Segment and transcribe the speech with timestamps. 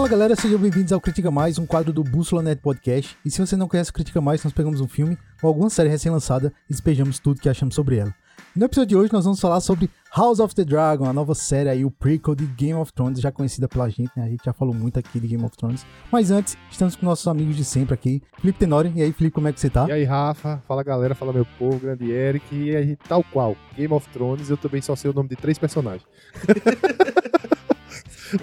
[0.00, 3.18] Fala galera, sejam bem-vindos ao Critica Mais, um quadro do Bússola Net Podcast.
[3.22, 5.90] E se você não conhece o Critica Mais, nós pegamos um filme ou alguma série
[5.90, 8.14] recém-lançada e despejamos tudo que achamos sobre ela.
[8.56, 11.34] E no episódio de hoje nós vamos falar sobre House of the Dragon, a nova
[11.34, 14.24] série aí, o prequel de Game of Thrones, já conhecida pela gente, né?
[14.24, 15.84] A gente já falou muito aqui de Game of Thrones.
[16.10, 18.90] Mas antes, estamos com nossos amigos de sempre aqui, Felipe Tenori.
[18.96, 19.86] E aí, Felipe, como é que você tá?
[19.86, 20.62] E aí, Rafa?
[20.66, 22.56] Fala galera, fala meu povo, grande Eric.
[22.56, 25.58] E aí, tal qual, Game of Thrones, eu também só sei o nome de três
[25.58, 26.08] personagens.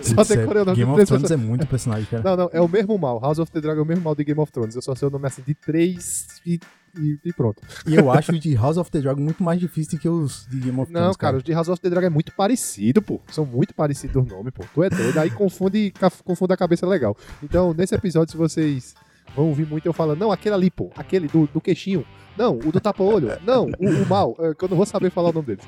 [0.02, 2.24] Só decorei o nome Game de of Thrones é muito personagem, cara.
[2.24, 3.20] Não, não, é o mesmo mal.
[3.20, 4.76] House of the Dragon é o mesmo mal de Game of Thrones.
[4.76, 6.60] Eu só sei o nome assim de três e,
[6.98, 7.62] e, e pronto.
[7.86, 10.60] E eu acho o de House of the Dragon muito mais difícil que os de
[10.60, 11.08] Game of Thrones.
[11.08, 13.20] Não, cara, os de House of the Dragon é muito parecido, pô.
[13.32, 14.64] São muito parecidos os nomes, pô.
[14.74, 15.20] Tu é doido.
[15.20, 17.16] Aí confunde, confunde a cabeça legal.
[17.42, 18.96] Então, nesse episódio, se vocês
[19.36, 22.06] vão ouvir muito eu falando, não, aquele ali, pô, aquele do, do queixinho.
[22.38, 23.30] Não, o do tapa-olho.
[23.44, 25.66] Não, o, o mal, é, que eu não vou saber falar o nome deles.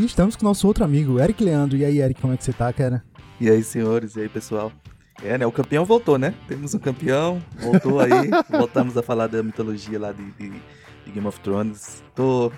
[0.00, 1.76] E estamos com o nosso outro amigo, Eric Leandro.
[1.76, 3.04] E aí, Eric, como é que você tá, cara?
[3.38, 4.72] E aí, senhores, e aí, pessoal?
[5.22, 5.44] É, né?
[5.44, 6.32] O campeão voltou, né?
[6.48, 8.30] Temos um campeão, voltou aí.
[8.48, 10.48] voltamos a falar da mitologia lá de, de,
[11.04, 12.02] de, Game of Thrones.
[12.14, 12.50] Tô,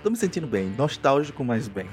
[0.00, 1.88] tô me sentindo bem, nostálgico, mas bem.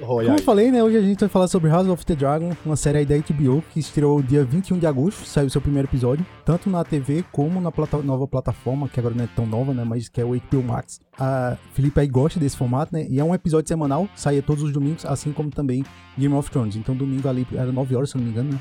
[0.00, 0.82] Como eu falei, né?
[0.82, 3.62] Hoje a gente vai falar sobre House of the Dragon, uma série aí da HBO
[3.70, 7.70] que estreou dia 21 de agosto, saiu seu primeiro episódio, tanto na TV como na
[7.70, 9.84] plata nova plataforma, que agora não é tão nova, né?
[9.84, 11.00] Mas que é o HBO Max.
[11.18, 13.06] A Felipe aí gosta desse formato, né?
[13.10, 15.84] E é um episódio semanal, saía todos os domingos, assim como também
[16.16, 16.76] Game of Thrones.
[16.76, 18.60] Então domingo ali era 9 horas, se não me engano, né?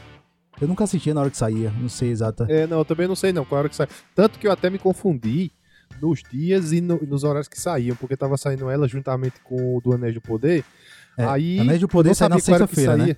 [0.59, 2.45] Eu nunca assistia na hora que saía, não sei exata.
[2.49, 3.87] É, não, eu também não sei não qual hora que sai.
[4.13, 5.53] Tanto que eu até me confundi
[6.01, 9.81] nos dias e no, nos horários que saíam, porque tava saindo ela juntamente com o
[9.81, 10.63] do Anéis do Poder.
[11.19, 13.15] É, aí, Anéis do Poder sai na sexta-feira, né?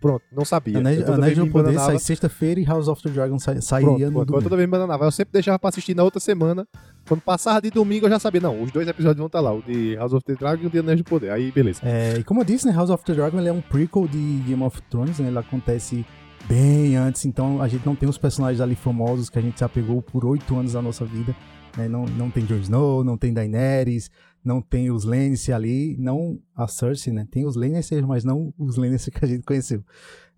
[0.00, 0.78] Pronto, não sabia.
[0.78, 4.10] Anéis, Anéis do Poder sai sexta-feira e House of the Dragon sai, saía pronto, no
[4.12, 4.38] pronto, domingo.
[4.38, 6.66] Eu toda vez me Eu sempre deixava pra assistir na outra semana.
[7.08, 9.52] Quando passava de domingo eu já sabia, não, os dois episódios vão estar tá lá,
[9.52, 11.30] o de House of the Dragon e o de Anéis do Poder.
[11.30, 11.80] Aí, beleza.
[11.84, 14.62] É, e como eu disse, né, House of the Dragon é um prequel de Game
[14.62, 15.28] of Thrones, né?
[15.28, 16.04] Ele acontece
[16.48, 19.64] bem antes, então a gente não tem os personagens ali famosos que a gente se
[19.64, 21.34] apegou por oito anos da nossa vida.
[21.76, 21.88] Né?
[21.88, 24.10] Não, não tem Jon Snow, não tem Daenerys,
[24.44, 27.26] não tem os Lannister ali, não a Cersei, né?
[27.30, 29.84] Tem os Lannister, mas não os Lannister que a gente conheceu.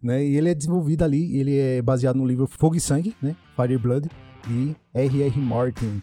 [0.02, 0.24] Né?
[0.24, 3.34] E ele é desenvolvido ali, ele é baseado no livro Fogo e Sangue, né?
[3.56, 4.10] Fire Blood,
[4.46, 5.40] de R.R.
[5.40, 6.02] Martin.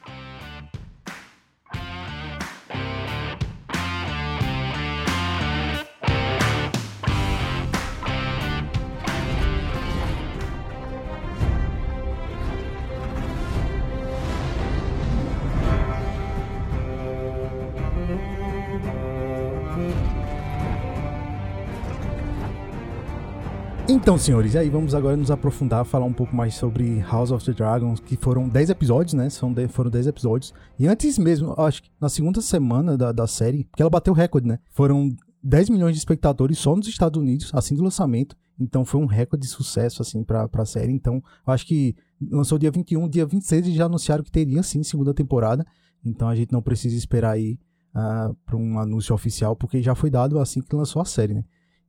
[23.94, 27.44] Então, senhores, e aí vamos agora nos aprofundar, falar um pouco mais sobre House of
[27.46, 29.30] the Dragons, que foram 10 episódios, né?
[29.30, 30.54] São de, foram 10 episódios.
[30.80, 34.48] E antes mesmo, acho que na segunda semana da, da série, porque ela bateu recorde,
[34.48, 34.60] né?
[34.70, 35.14] Foram
[35.44, 38.34] 10 milhões de espectadores só nos Estados Unidos, assim do lançamento.
[38.58, 40.94] Então foi um recorde de sucesso, assim, pra, pra série.
[40.94, 41.94] Então, acho que
[42.32, 45.68] lançou dia 21, dia 26 e já anunciaram que teria, sim, segunda temporada.
[46.06, 47.60] Então a gente não precisa esperar aí
[47.94, 51.44] uh, pra um anúncio oficial, porque já foi dado assim que lançou a série, né?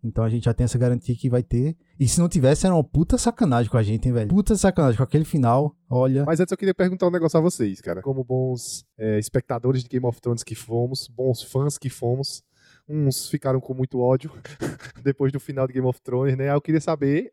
[0.04, 1.76] Então a gente já tem essa garantia que vai ter.
[1.98, 4.28] E se não tivesse, era uma puta sacanagem com a gente, hein, velho?
[4.28, 6.24] Puta sacanagem com aquele final, olha.
[6.24, 8.02] Mas antes eu queria perguntar um negócio a vocês, cara.
[8.02, 12.42] Como bons é, espectadores de Game of Thrones que fomos, bons fãs que fomos,
[12.88, 14.32] uns ficaram com muito ódio
[15.04, 16.52] depois do final de Game of Thrones, né?
[16.52, 17.32] Eu queria saber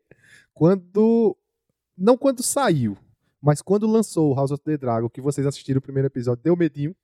[0.54, 1.36] quando.
[1.98, 2.96] Não quando saiu,
[3.42, 6.94] mas quando lançou House of the Dragon, que vocês assistiram o primeiro episódio, deu medinho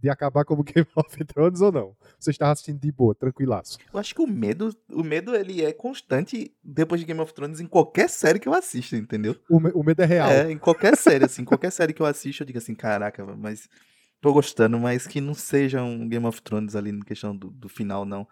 [0.00, 1.96] de acabar como Game of Thrones ou não?
[2.18, 3.78] Você estava assistindo de boa, tranquilaço?
[3.92, 7.60] Eu acho que o medo, o medo ele é constante depois de Game of Thrones
[7.60, 9.36] em qualquer série que eu assisto, entendeu?
[9.48, 10.30] O, me, o medo é real.
[10.30, 13.68] É, em qualquer série, assim, qualquer série que eu assisto, eu digo assim, caraca, mas
[14.20, 17.68] tô gostando, mas que não seja um Game of Thrones ali na questão do, do
[17.68, 18.26] final, não.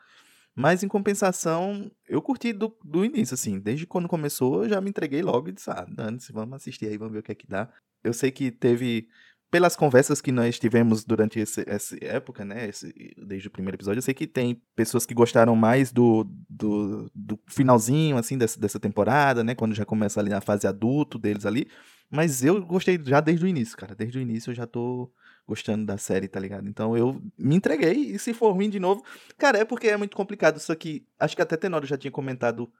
[0.54, 3.60] Mas em compensação, eu curti do, do início, assim.
[3.60, 6.98] Desde quando começou, eu já me entreguei logo e disse, ah, dane-se, vamos assistir aí,
[6.98, 7.68] vamos ver o que é que dá.
[8.02, 9.08] Eu sei que teve
[9.50, 13.98] pelas conversas que nós tivemos durante esse, essa época, né, esse, desde o primeiro episódio,
[13.98, 18.78] eu sei que tem pessoas que gostaram mais do, do, do finalzinho, assim, dessa, dessa
[18.78, 21.66] temporada, né, quando já começa ali na fase adulto deles ali,
[22.10, 25.10] mas eu gostei já desde o início, cara, desde o início eu já tô
[25.46, 26.68] gostando da série, tá ligado?
[26.68, 29.02] Então eu me entreguei e se for ruim de novo,
[29.38, 32.70] cara, é porque é muito complicado isso aqui, acho que até Tenório já tinha comentado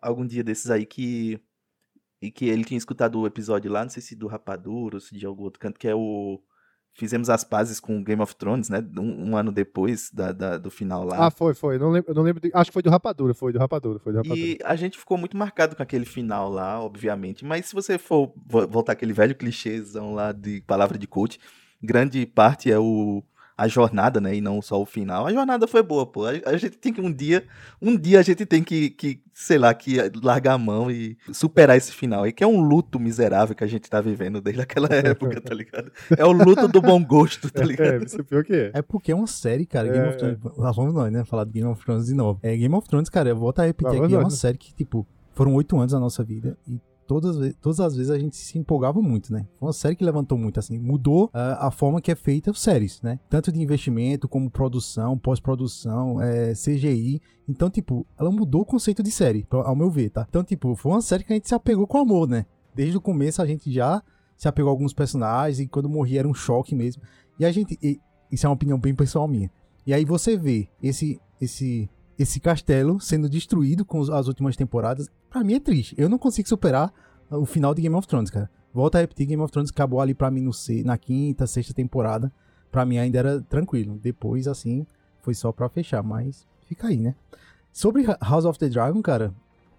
[0.00, 1.40] algum dia desses aí que
[2.20, 5.16] e que ele tinha escutado o episódio lá, não sei se do Rapadura ou se
[5.16, 6.40] de algum outro canto, que é o.
[6.98, 8.82] Fizemos as pazes com Game of Thrones, né?
[8.96, 11.26] Um, um ano depois da, da, do final lá.
[11.26, 11.78] Ah, foi, foi.
[11.78, 12.50] Não lembro, não lembro de...
[12.54, 14.40] Acho que foi do Rapadura, foi do Rapadura, foi do Rapadura.
[14.40, 17.44] E a gente ficou muito marcado com aquele final lá, obviamente.
[17.44, 21.38] Mas se você for voltar aquele velho clichêzão lá de palavra de coach,
[21.82, 23.22] grande parte é o
[23.56, 24.34] a jornada, né?
[24.34, 25.26] E não só o final.
[25.26, 26.26] A jornada foi boa, pô.
[26.26, 27.44] A, a gente tem que um dia,
[27.80, 31.76] um dia a gente tem que, que, sei lá, que largar a mão e superar
[31.76, 34.88] esse final aí, que é um luto miserável que a gente tá vivendo desde aquela
[34.92, 35.90] época, tá ligado?
[36.16, 37.94] É o luto do bom gosto, tá ligado?
[37.94, 38.70] É, você pior que é.
[38.74, 40.38] É porque é uma série, cara, Game É, of Thrones.
[40.58, 41.24] Lá vamos nós, né?
[41.24, 42.38] Falar de Game of Thrones de novo.
[42.42, 44.30] É, Game of Thrones, cara, eu vou até repetir aqui, é nós, uma né?
[44.30, 48.18] série que, tipo, foram oito anos da nossa vida e todas, todas as vezes a
[48.18, 49.46] gente se empolgava muito, né?
[49.58, 52.60] Foi uma série que levantou muito, assim, mudou ah, a forma que é feita as
[52.60, 53.18] séries, né?
[53.28, 57.20] Tanto de investimento como produção, pós-produção, é, CGI.
[57.48, 60.26] Então, tipo, ela mudou o conceito de série, ao meu ver, tá?
[60.28, 62.46] Então, tipo, foi uma série que a gente se apegou com amor, né?
[62.74, 64.02] Desde o começo a gente já
[64.36, 67.02] se apegou a alguns personagens e quando morria era um choque mesmo.
[67.38, 67.78] E a gente.
[67.82, 67.98] e-
[68.30, 69.50] isso é uma opinião bem pessoal minha.
[69.86, 71.88] E aí você vê esse esse
[72.18, 75.08] esse castelo sendo destruído com as últimas temporadas.
[75.30, 75.94] Pra mim é triste.
[75.98, 76.92] Eu não consigo superar
[77.30, 78.50] o final de Game of Thrones, cara.
[78.72, 80.50] Volta a repetir, Game of Thrones acabou ali pra mim no
[80.84, 82.32] na quinta, sexta temporada.
[82.70, 83.98] Pra mim ainda era tranquilo.
[84.02, 84.86] Depois, assim,
[85.22, 86.02] foi só pra fechar.
[86.02, 87.14] Mas fica aí, né?
[87.72, 89.34] Sobre House of the Dragon, cara,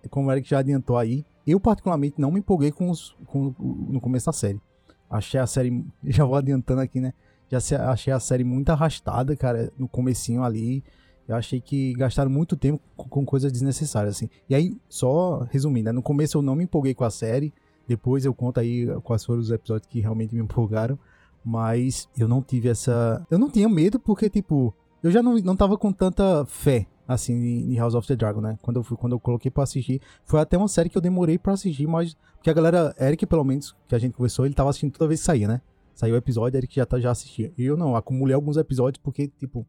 [0.09, 4.01] como o Eric já adiantou aí, eu particularmente não me empolguei com, os, com no
[4.01, 4.61] começo da série.
[5.09, 7.13] Achei a série, já vou adiantando aqui, né?
[7.49, 7.59] Já
[7.89, 10.83] achei a série muito arrastada, cara, no comecinho ali.
[11.27, 14.29] Eu achei que gastaram muito tempo com, coisas desnecessárias, assim.
[14.49, 15.91] E aí, só resumindo, né?
[15.91, 17.53] no começo eu não me empolguei com a série.
[17.87, 20.97] Depois eu conto aí quais foram os episódios que realmente me empolgaram.
[21.43, 23.25] Mas eu não tive essa.
[23.29, 27.33] Eu não tinha medo, porque, tipo, eu já não, não tava com tanta fé, assim,
[27.33, 28.57] em em House of the Dragon, né?
[28.61, 30.01] Quando eu, fui, quando eu coloquei pra assistir.
[30.25, 32.17] Foi até uma série que eu demorei pra assistir, mas.
[32.35, 35.19] Porque a galera, Eric, pelo menos, que a gente conversou, ele tava assistindo toda vez
[35.19, 35.61] que saía, né?
[35.93, 37.51] Saiu o episódio, Eric já, tá, já assistia.
[37.57, 39.65] E eu não, acumulei alguns episódios porque, tipo,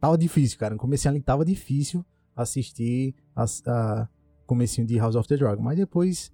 [0.00, 0.74] tava difícil, cara.
[0.74, 2.04] No comecinho ali tava difícil
[2.36, 4.08] assistir a, a
[4.46, 5.62] comecinho de House of the Dragon.
[5.62, 6.30] Mas depois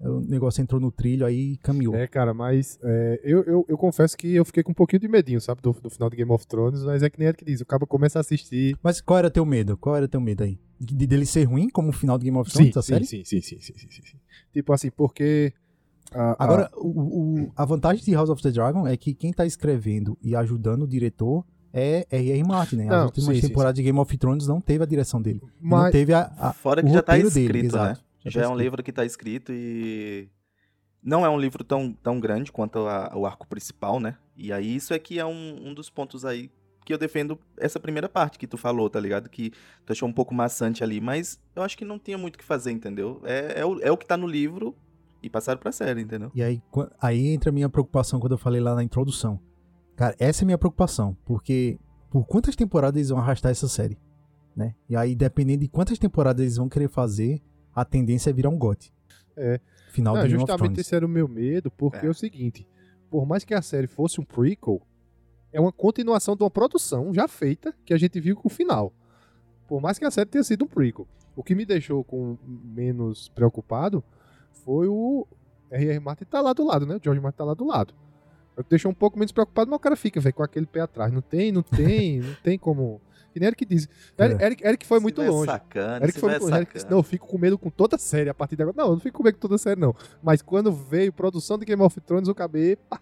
[0.00, 1.94] o negócio entrou no trilho aí e caminhou.
[1.94, 5.08] É, cara, mas é, eu, eu, eu confesso que eu fiquei com um pouquinho de
[5.08, 7.60] medinho, sabe, do, do final de Game of Thrones, mas é que nem Eric diz,
[7.60, 8.76] o cara começa a assistir.
[8.82, 9.76] Mas qual era teu medo?
[9.76, 10.58] Qual era teu medo aí?
[10.80, 13.04] De, dele ser ruim como o final de Game of Thrones Sim, da sim, série?
[13.06, 14.18] sim, sim, sim, sim, sim, sim.
[14.52, 15.52] Tipo assim, porque.
[16.12, 19.32] a- a- Agora, o, o- a vantagem de House of the Dragon é que quem
[19.32, 21.44] tá escrevendo e ajudando o diretor
[21.78, 22.44] é R.R.
[22.44, 22.84] Martin, né?
[22.84, 25.40] As Não, últimas sim, sim, temporadas de Game of Thrones não teve a direção dele.
[25.42, 27.66] não mas, teve a, a- Fora o que já tá roteiro escrito, dele, né?
[27.68, 28.04] exato.
[28.24, 28.62] Já, tá é um escrito.
[28.64, 30.28] livro que tá escrito e.
[31.02, 34.16] Não é um livro tão, tão grande quanto a- o arco principal, né?
[34.36, 36.50] E aí isso é que é um, um dos pontos aí
[36.84, 39.28] que eu defendo essa primeira parte que tu falou, tá ligado?
[39.28, 39.52] Que
[39.84, 42.44] tu achou um pouco maçante ali, mas eu acho que não tinha muito o que
[42.44, 43.20] fazer, entendeu?
[43.24, 44.74] É, é, o, é o que tá no livro
[45.22, 46.30] e passaram pra série, entendeu?
[46.34, 46.62] E aí,
[47.00, 49.38] aí entra a minha preocupação quando eu falei lá na introdução.
[49.98, 51.76] Cara, essa é a minha preocupação, porque
[52.08, 53.98] por quantas temporadas eles vão arrastar essa série,
[54.54, 54.72] né?
[54.88, 57.42] E aí, dependendo de quantas temporadas eles vão querer fazer,
[57.74, 58.94] a tendência é virar um gote.
[59.36, 59.58] É.
[59.90, 60.78] Final Não, of justamente Thrones.
[60.78, 62.06] esse era o meu medo, porque é.
[62.06, 62.10] É.
[62.10, 62.64] o seguinte:
[63.10, 64.80] por mais que a série fosse um prequel,
[65.52, 68.92] é uma continuação de uma produção já feita que a gente viu com o final.
[69.66, 71.08] Por mais que a série tenha sido um prequel.
[71.34, 74.04] O que me deixou com menos preocupado
[74.52, 75.26] foi o
[75.72, 75.98] R.R.
[75.98, 76.94] Martin tá lá do lado, né?
[76.94, 77.92] O George Martin tá lá do lado.
[78.58, 80.66] É o que deixou um pouco menos preocupado, mas o cara fica, velho, com aquele
[80.66, 81.12] pé atrás.
[81.12, 83.00] Não tem, não tem, não tem como.
[83.32, 83.88] Que nem Eric diz.
[84.18, 85.46] Eric, Eric, Eric foi Se muito longe.
[85.50, 86.56] Sacana, Eric se foi muito longe.
[86.56, 88.76] Eric disse, não, eu fico com medo com toda a série a partir de agora.
[88.76, 89.94] Não, eu não fico com medo com toda a série, não.
[90.22, 92.74] Mas quando veio produção de Game of Thrones, eu acabei.
[92.76, 93.00] pá,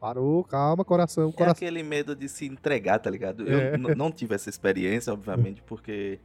[0.00, 1.52] parou, calma, coração, É coração.
[1.52, 3.46] aquele medo de se entregar, tá ligado?
[3.46, 3.76] Eu É.
[3.76, 6.18] n- não tive essa experiência, obviamente, porque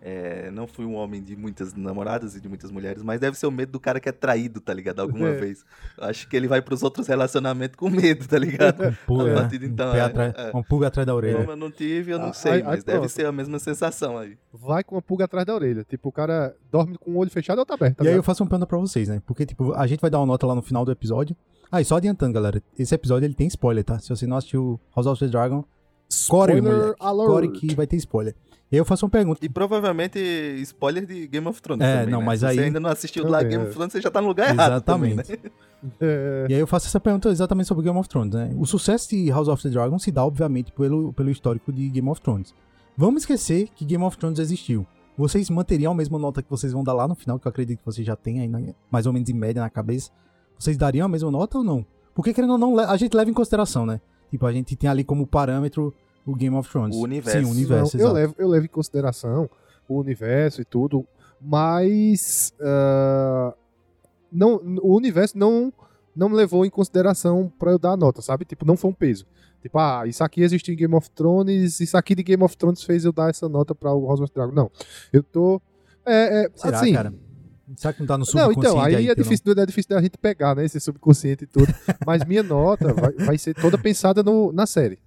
[0.00, 3.46] é, não fui um homem de muitas namoradas e de muitas mulheres, mas deve ser
[3.46, 5.00] o medo do cara que é traído, tá ligado?
[5.00, 5.34] Alguma É.
[5.34, 5.64] vez.
[6.00, 8.96] Acho que ele vai pros outros relacionamentos com medo, tá ligado?
[9.06, 9.34] Pulga, a né?
[9.34, 10.50] partir então, um é, atrás- é.
[10.52, 11.38] Uma pulga atrás da orelha.
[11.38, 13.10] Como eu não tive, eu não Ah, sei, aí- aí mas deve pronto.
[13.10, 14.38] ser a mesma sensação aí.
[14.52, 15.84] Vai com uma pulga atrás da orelha.
[15.84, 17.96] Tipo, o cara dorme com o olho fechado ou tá aberto.
[17.96, 19.20] tá E aí eu faço uma pergunta pra vocês, né?
[19.26, 21.36] Porque, tipo, a gente vai dar uma nota lá no final do episódio.
[21.70, 22.62] Ah, e só adiantando, galera.
[22.78, 23.98] Esse episódio, ele tem spoiler, tá?
[23.98, 25.62] Se você não assistiu House of the Dragon,
[26.28, 26.96] core, Spoiler moleque.
[27.00, 27.28] alert.
[27.28, 28.34] Core que vai ter spoiler.
[28.70, 29.44] E aí eu faço uma pergunta.
[29.44, 30.18] E provavelmente
[30.62, 32.26] spoiler de Game of Thrones É, também, não, né?
[32.26, 33.66] mas Se aí- você ainda não assistiu lá Também, Game é.
[33.68, 35.22] of Thrones, você já tá no lugar errado também, né?
[35.22, 35.52] Exatamente.
[36.00, 38.52] É, E aí eu faço essa pergunta exatamente sobre Game of Thrones, né?
[38.58, 42.08] O sucesso de House of the Dragon se dá, obviamente, pelo, pelo histórico de Game
[42.10, 42.52] of Thrones.
[42.96, 44.86] Vamos esquecer que Game of Thrones existiu.
[45.16, 47.78] Vocês manteriam a mesma nota que vocês vão dar lá no final, que eu acredito
[47.78, 48.60] que vocês já têm aí, na-
[48.90, 50.10] mais ou menos em média na cabeça.
[50.58, 51.86] Vocês dariam a mesma nota ou não?
[52.14, 54.00] Porque, querendo ou não, a gente leva em consideração, né?
[54.30, 55.94] Tipo, a gente tem ali como parâmetro
[56.26, 56.96] o Game of Thrones.
[56.96, 57.38] O universo.
[57.38, 59.48] Sim, o universo, Não, eu, levo, eu levo em consideração
[59.88, 61.06] o universo e tudo,
[61.40, 63.54] mas ah,
[64.30, 65.72] não, o universo não,
[66.14, 68.44] não me levou em consideração pra eu dar a nota, sabe?
[68.44, 69.26] Tipo, não foi um peso.
[69.62, 72.82] Tipo, ah, isso aqui existe em Game of Thrones, isso aqui de Game of Thrones
[72.82, 74.52] fez eu dar essa nota pra o House of Dragon.
[74.52, 74.70] Não,
[75.12, 75.60] eu tô...
[76.06, 77.12] É, é, Será, assim, cara?
[77.76, 80.02] Será que não tá no Não, subconsciente então, aí, é, teu difícil, é difícil da
[80.02, 80.64] gente pegar, né?
[80.64, 81.66] Esse subconsciente e tudo.
[82.06, 84.98] Mas minha nota vai, vai ser toda pensada no, na série.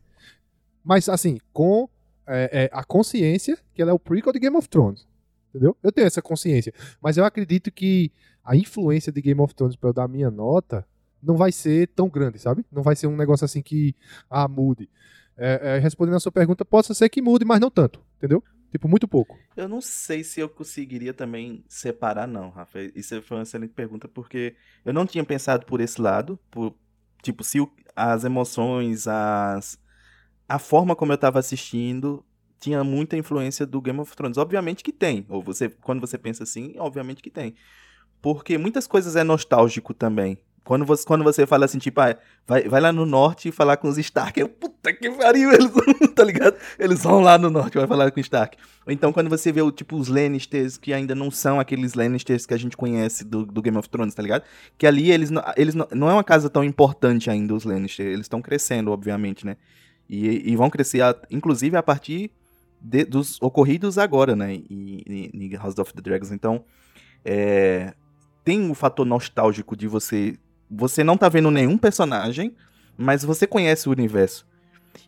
[0.83, 1.89] Mas, assim, com
[2.27, 5.07] é, é, a consciência que ela é o prequel de Game of Thrones.
[5.49, 5.75] Entendeu?
[5.81, 6.73] Eu tenho essa consciência.
[7.01, 8.11] Mas eu acredito que
[8.43, 10.85] a influência de Game of Thrones para eu dar minha nota
[11.21, 12.65] não vai ser tão grande, sabe?
[12.71, 13.95] Não vai ser um negócio assim que,
[14.29, 14.89] ah, mude.
[15.37, 18.43] É, é, respondendo a sua pergunta, possa ser que mude, mas não tanto, entendeu?
[18.71, 19.37] Tipo, muito pouco.
[19.55, 22.79] Eu não sei se eu conseguiria também separar, não, Rafa.
[22.95, 26.39] Isso foi uma excelente pergunta, porque eu não tinha pensado por esse lado.
[26.49, 26.73] Por,
[27.21, 29.77] tipo, se o, as emoções, as,
[30.47, 32.25] a forma como eu estava assistindo
[32.61, 34.37] tinha muita influência do Game of Thrones.
[34.37, 35.25] Obviamente que tem.
[35.27, 37.55] Ou você, quando você pensa assim, obviamente que tem.
[38.21, 40.37] Porque muitas coisas é nostálgico também.
[40.63, 42.15] Quando você, quando você fala assim, tipo, ah,
[42.45, 44.39] vai, vai lá no norte e falar com os Stark.
[44.39, 45.71] Eu, puta que pariu, eles
[46.13, 46.55] tá ligado?
[46.77, 48.57] Eles vão lá no norte, vai falar com os Stark.
[48.85, 52.53] Ou então quando você vê, tipo, os Lannisters, que ainda não são aqueles Lannisters que
[52.53, 54.43] a gente conhece do, do Game of Thrones, tá ligado?
[54.77, 58.07] Que ali eles, eles não, não é uma casa tão importante ainda, os Lannisters.
[58.07, 59.57] Eles estão crescendo, obviamente, né?
[60.07, 62.31] E, e vão crescer, a, inclusive, a partir
[62.79, 64.53] de, dos ocorridos agora, né?
[64.69, 66.31] Em House of the Dragons.
[66.31, 66.63] Então,
[67.25, 67.93] é,
[68.43, 70.37] tem o fator nostálgico de você
[70.71, 72.55] você não tá vendo nenhum personagem,
[72.97, 74.45] mas você conhece o universo.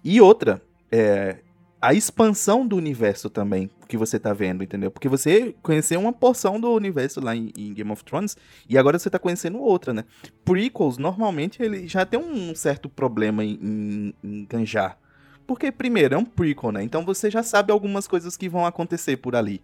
[0.04, 1.38] E outra, é,
[1.82, 4.92] a expansão do universo também que você tá vendo, entendeu?
[4.92, 8.36] Porque você conheceu uma porção do universo lá em, em, Game of Thrones
[8.68, 10.04] e agora você tá conhecendo outra, né?
[10.44, 14.98] Prequels, normalmente, ele já tem um certo problema em, em, ganjar.
[15.46, 16.84] Porque, primeiro, é um prequel, né?
[16.84, 19.62] Então você já sabe algumas coisas que vão acontecer por ali.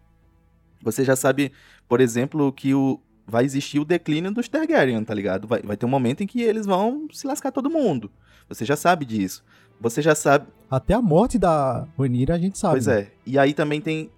[0.82, 1.52] Você já sabe,
[1.88, 5.48] por exemplo, que o, vai existir o declínio dos Targaryen, tá ligado?
[5.48, 8.12] Vai, vai ter um momento em que eles vão se lascar todo mundo.
[8.48, 9.44] Você já sabe disso.
[9.80, 10.48] Você já sabe.
[10.70, 12.74] Até a morte da Rhaenyra a gente sabe.
[12.74, 13.12] Pois é.
[13.26, 14.10] E aí também tem,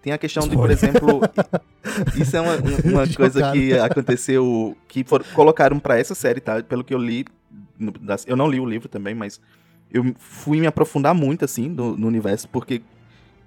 [0.00, 1.20] tem a questão de, por exemplo.
[2.16, 4.76] isso é uma, uma coisa que aconteceu.
[4.86, 6.62] Que for, colocaram para essa série, tá?
[6.62, 7.24] Pelo que eu li.
[8.26, 9.40] Eu não li o livro também, mas
[9.90, 12.82] eu fui me aprofundar muito, assim, no, no universo, porque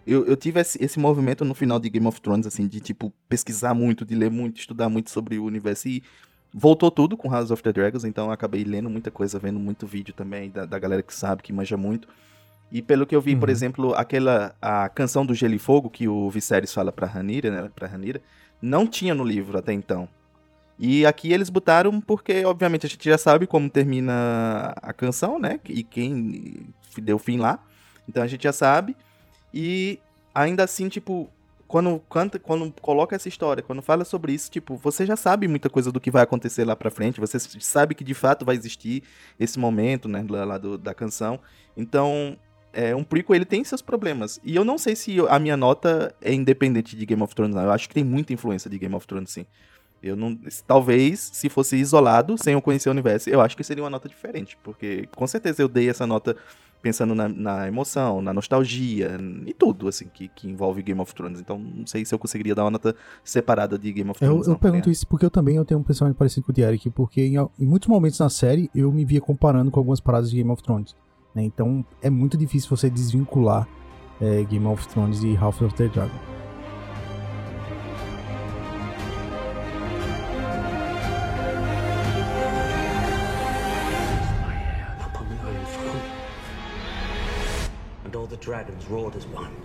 [0.06, 3.14] eu, eu tive esse, esse, movimento no final de Game of Thrones, assim, de, tipo,
[3.30, 5.88] pesquisar muito, de ler muito, estudar muito sobre o universo.
[5.88, 6.04] E
[6.54, 9.86] voltou tudo com House of the Dragons, então eu acabei lendo muita coisa, vendo muito
[9.86, 12.08] vídeo também da, da galera que sabe, que manja muito.
[12.72, 13.40] E pelo que eu vi, uhum.
[13.40, 17.52] por exemplo, aquela a canção do Gelo e Fogo que o Viserys fala pra Ranira,
[17.52, 18.22] né, pra Ranira,
[18.62, 20.08] não tinha no livro até então.
[20.80, 25.60] E aqui eles botaram porque, obviamente, a gente já sabe como termina a canção, né?
[25.70, 26.66] E quem
[26.98, 27.60] deu fim lá.
[28.10, 28.96] Então a gente já sabe.
[29.54, 30.00] E
[30.34, 31.30] ainda assim, tipo,
[31.68, 35.70] quando canta, quando coloca essa história, quando fala sobre isso, tipo, você já sabe muita
[35.70, 39.04] coisa do que vai acontecer lá pra frente, você sabe que de fato vai existir
[39.40, 41.40] esse momento, né, lá, do, da canção.
[41.76, 42.38] Então,
[42.74, 44.40] é, um prequel, ele tem seus problemas.
[44.44, 47.64] E eu não sei se a minha nota é independente de Game of Thrones, não.
[47.64, 49.46] Eu acho que tem muita influência de Game of Thrones, sim.
[50.02, 50.38] Eu não.
[50.66, 54.10] Talvez, se fosse isolado, sem eu conhecer o universo, eu acho que seria uma nota
[54.10, 54.58] diferente.
[54.64, 56.36] Porque com certeza eu dei essa nota
[56.82, 61.40] pensando na, na, emoção, na nostalgia e tudo, assim, que, que, envolve Game of Thrones.
[61.40, 64.48] Então, não sei se eu conseguiria dar uma nota separada de Game of Thrones.
[64.48, 66.62] Eu, eu pergunto isso porque eu também eu tenho um pensamento parecido com o de
[66.62, 70.30] Eric, porque em, em, muitos momentos na série eu me via comparando com algumas paradas
[70.30, 70.96] de Game of Thrones.
[71.36, 71.44] Né?
[71.44, 73.68] Então, é muito difícil você desvincular
[74.20, 76.41] é, Game of Thrones de House of the Dragon.
[88.52, 89.56] Dragons roared as one.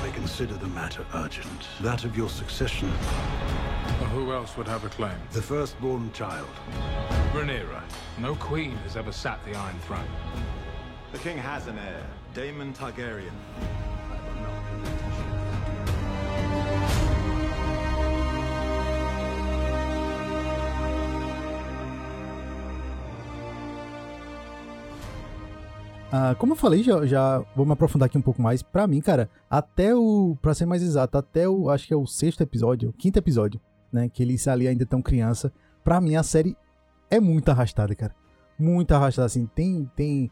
[0.00, 1.66] They consider the matter urgent.
[1.80, 2.88] That of your succession.
[3.98, 5.16] Well, who else would have a claim?
[5.32, 6.46] The firstborn child.
[7.32, 7.82] Rhaenyra.
[8.20, 10.06] No queen has ever sat the Iron Throne.
[11.10, 13.34] The king has an heir, Daemon Targaryen.
[26.16, 28.62] Ah, como eu falei, já, já vou me aprofundar aqui um pouco mais.
[28.62, 30.38] Pra mim, cara, até o.
[30.40, 31.68] Pra ser mais exato, até o.
[31.68, 33.60] Acho que é o sexto episódio, o quinto episódio,
[33.92, 34.08] né?
[34.08, 35.52] Que eles ali ainda tão criança.
[35.82, 36.56] Pra mim, a série
[37.10, 38.14] é muito arrastada, cara.
[38.56, 39.50] Muito arrastada, assim.
[39.56, 39.90] Tem.
[39.96, 40.30] tem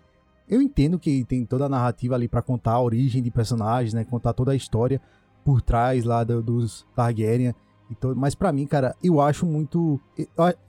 [0.48, 4.04] eu entendo que tem toda a narrativa ali para contar a origem de personagens, né?
[4.04, 5.00] Contar toda a história
[5.44, 7.56] por trás lá do, dos Targaryen.
[7.90, 10.00] E todo, mas para mim, cara, eu acho muito.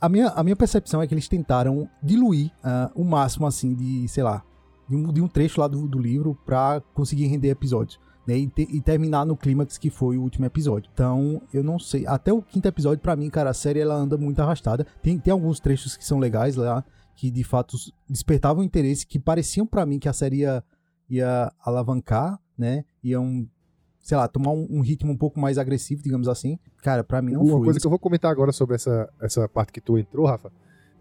[0.01, 4.07] A minha, a minha percepção é que eles tentaram diluir uh, o máximo, assim, de,
[4.07, 4.43] sei lá,
[4.87, 7.99] de um, de um trecho lá do, do livro para conseguir render episódios.
[8.25, 10.89] Né, e, te, e, terminar no clímax que foi o último episódio.
[10.93, 12.07] Então, eu não sei.
[12.07, 14.87] Até o quinto episódio, para mim, cara, a série ela anda muito arrastada.
[15.01, 16.85] Tem, tem alguns trechos que são legais lá,
[17.15, 17.75] que de fato
[18.09, 20.63] despertavam interesse, que pareciam para mim que a série ia,
[21.09, 22.85] ia alavancar, né?
[23.03, 23.45] Iam,
[24.01, 26.57] sei lá, tomar um, um, ritmo um pouco mais agressivo, digamos assim.
[26.81, 27.57] Cara, para mim não Uma foi.
[27.57, 30.49] Uma coisa que eu vou comentar agora sobre essa, essa parte que tu entrou, Rafa,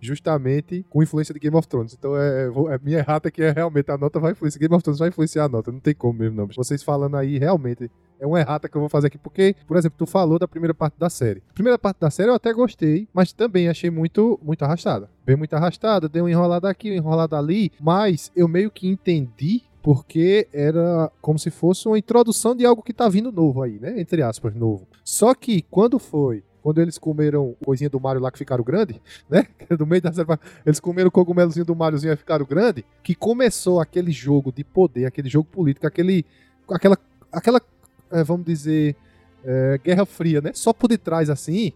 [0.03, 1.95] justamente com influência de Game of Thrones.
[1.95, 4.61] Então é, é minha errata que é realmente a nota vai influenciar.
[4.61, 5.71] Game of Thrones vai influenciar a nota.
[5.71, 6.49] Não tem como mesmo, não.
[6.49, 9.97] Vocês falando aí, realmente, é uma errata que eu vou fazer aqui, porque, por exemplo,
[9.99, 11.43] tu falou da primeira parte da série.
[11.51, 15.09] A primeira parte da série eu até gostei, mas também achei muito, muito arrastada.
[15.25, 19.63] Bem muito arrastada, deu uma enrolada aqui, uma enrolada ali, mas eu meio que entendi
[19.83, 24.01] porque era como se fosse uma introdução de algo que tá vindo novo aí, né?
[24.01, 24.87] Entre aspas, novo.
[25.05, 29.47] Só que quando foi quando eles comeram coisinha do Mario lá que ficaram grande, né?
[29.76, 30.28] Do meio da série,
[30.64, 35.07] eles comeram o cogumelozinho do Mariozinho e ficaram grande, que começou aquele jogo de poder,
[35.07, 36.25] aquele jogo político, aquele
[36.71, 36.97] aquela
[37.33, 37.61] aquela
[38.11, 38.95] é, vamos dizer
[39.45, 40.52] é, Guerra Fria, né?
[40.54, 41.73] Só por detrás assim.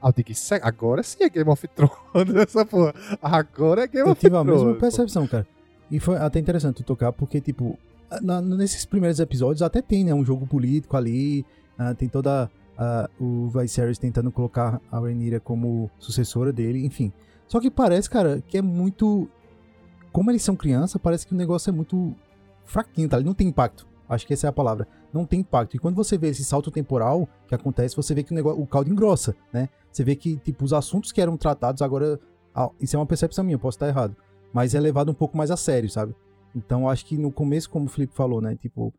[0.00, 0.30] Ah, eu digo,
[0.62, 2.94] agora sim é Game of Thrones, essa porra.
[3.22, 4.36] Agora é Game eu of Thrones.
[4.36, 5.46] Eu tive a mesma percepção, cara.
[5.90, 7.78] E foi até interessante tocar, porque, tipo,
[8.22, 11.44] na, nesses primeiros episódios até tem, né, um jogo político ali,
[11.78, 17.12] uh, tem toda uh, o Viserys tentando colocar a Rhaenyra como sucessora dele, enfim.
[17.46, 19.28] Só que parece, cara, que é muito...
[20.12, 22.14] Como eles são criança, parece que o negócio é muito
[22.64, 23.16] fraquinho, tá?
[23.16, 23.86] Ele não tem impacto.
[24.08, 24.88] Acho que essa é a palavra.
[25.12, 25.76] Não tem impacto.
[25.76, 28.66] E quando você vê esse salto temporal que acontece, você vê que o, negócio, o
[28.66, 29.68] caldo engrossa, né?
[29.92, 32.18] Você vê que, tipo, os assuntos que eram tratados agora...
[32.80, 34.16] Isso é uma percepção minha, posso estar errado
[34.52, 36.14] mas é levado um pouco mais a sério, sabe?
[36.54, 38.56] Então acho que no começo, como o Felipe falou, né?
[38.56, 38.92] Tipo,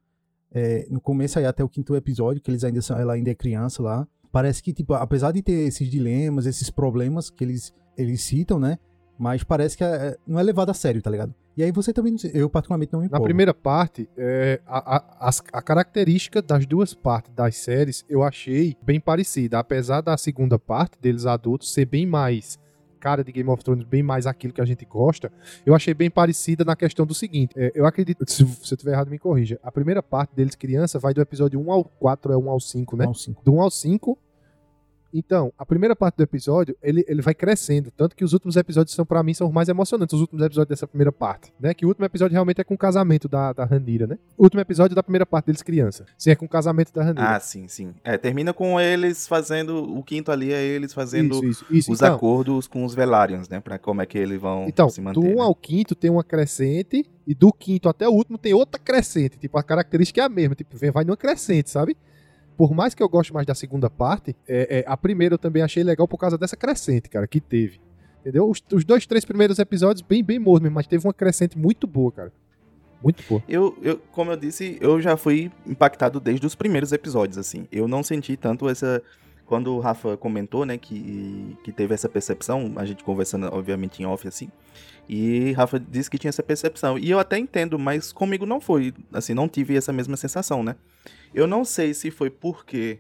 [0.53, 3.36] é, no começo aí até o quinto episódio, que eles ainda são, ela ainda é
[3.36, 8.22] criança lá, parece que, tipo, apesar de ter esses dilemas, esses problemas que eles, eles
[8.22, 8.77] citam, né?
[9.18, 11.34] Mas parece que é, não é levado a sério, tá ligado?
[11.58, 13.22] E aí você também, eu particularmente não me empolgo.
[13.22, 18.77] Na primeira parte, é, a, a, a, característica das duas partes das séries eu achei
[18.82, 19.60] bem parecida.
[19.60, 22.58] Apesar da segunda parte, deles adultos, ser bem mais
[23.00, 25.32] cara de Game of Thrones bem mais aquilo que a gente gosta,
[25.65, 27.53] eu achei bem parecida na questão do seguinte.
[27.56, 29.60] É, eu acredito, se, se eu tiver errado, me corrija.
[29.63, 32.98] A primeira parte deles, criança, vai do episódio 1 ao 4, é 1 ao 5,
[32.98, 33.06] né?
[33.06, 33.41] 1 ao 5.
[33.44, 34.18] Do 1 ao 5,
[35.13, 38.95] então, a primeira parte do episódio, ele, ele vai crescendo, tanto que os últimos episódios
[38.95, 41.74] são para mim são os mais emocionantes, os últimos episódios dessa primeira parte, né?
[41.74, 44.17] Que o último episódio realmente é com o casamento da, da Ranira, né?
[44.37, 46.05] O último episódio da primeira parte deles criança.
[46.17, 47.35] Sim, é com o casamento da Ranira.
[47.35, 47.93] Ah, sim, sim.
[48.03, 51.91] É, termina com eles fazendo, o quinto ali é eles fazendo isso, isso, isso.
[51.91, 53.59] os então, acordos com os Velários, né?
[53.59, 55.19] Pra como é que eles vão então, se manter.
[55.19, 55.41] do 1 né?
[55.41, 59.37] ao quinto tem uma crescente, e do quinto até o último tem outra crescente.
[59.37, 61.95] Tipo, a característica é a mesma, tipo, vai numa crescente, sabe?
[62.59, 65.63] Por mais que eu goste mais da segunda parte, é, é, a primeira eu também
[65.63, 67.79] achei legal por causa dessa crescente, cara, que teve.
[68.19, 68.50] Entendeu?
[68.50, 72.11] Os, os dois, três primeiros episódios, bem, bem mortos, mas teve uma crescente muito boa,
[72.11, 72.33] cara.
[73.01, 73.41] Muito boa.
[73.48, 77.65] Eu, eu, como eu disse, eu já fui impactado desde os primeiros episódios, assim.
[77.72, 79.01] Eu não senti tanto essa.
[79.45, 84.05] Quando o Rafa comentou, né, que, que teve essa percepção, a gente conversando, obviamente, em
[84.05, 84.50] off, assim.
[85.07, 87.00] E Rafa disse que tinha essa percepção.
[87.00, 88.93] E eu até entendo, mas comigo não foi.
[89.13, 90.75] Assim, não tive essa mesma sensação, né?
[91.33, 93.00] Eu não sei se foi porque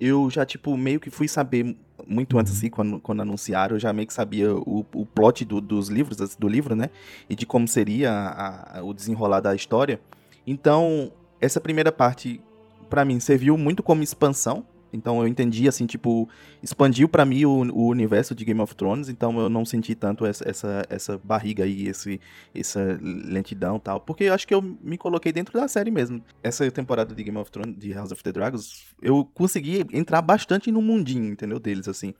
[0.00, 3.92] eu já, tipo, meio que fui saber muito antes, assim, quando, quando anunciaram, eu já
[3.92, 6.90] meio que sabia o, o plot do, dos livros, assim, do livro, né?
[7.28, 10.00] E de como seria a, a, o desenrolar da história.
[10.46, 12.40] Então, essa primeira parte,
[12.88, 16.28] para mim, serviu muito como expansão então eu entendi, assim, tipo,
[16.62, 20.24] expandiu para mim o, o, universo de Game of Thrones, então eu não senti tanto
[20.24, 22.20] essa, essa, essa barriga aí, esse,
[22.54, 26.22] essa lentidão e tal, porque eu acho que eu me coloquei dentro da série mesmo.
[26.42, 30.72] Essa temporada de Game of Thrones, de House of the Dragons, eu consegui entrar bastante
[30.72, 32.14] no mundinho, entendeu, deles, assim,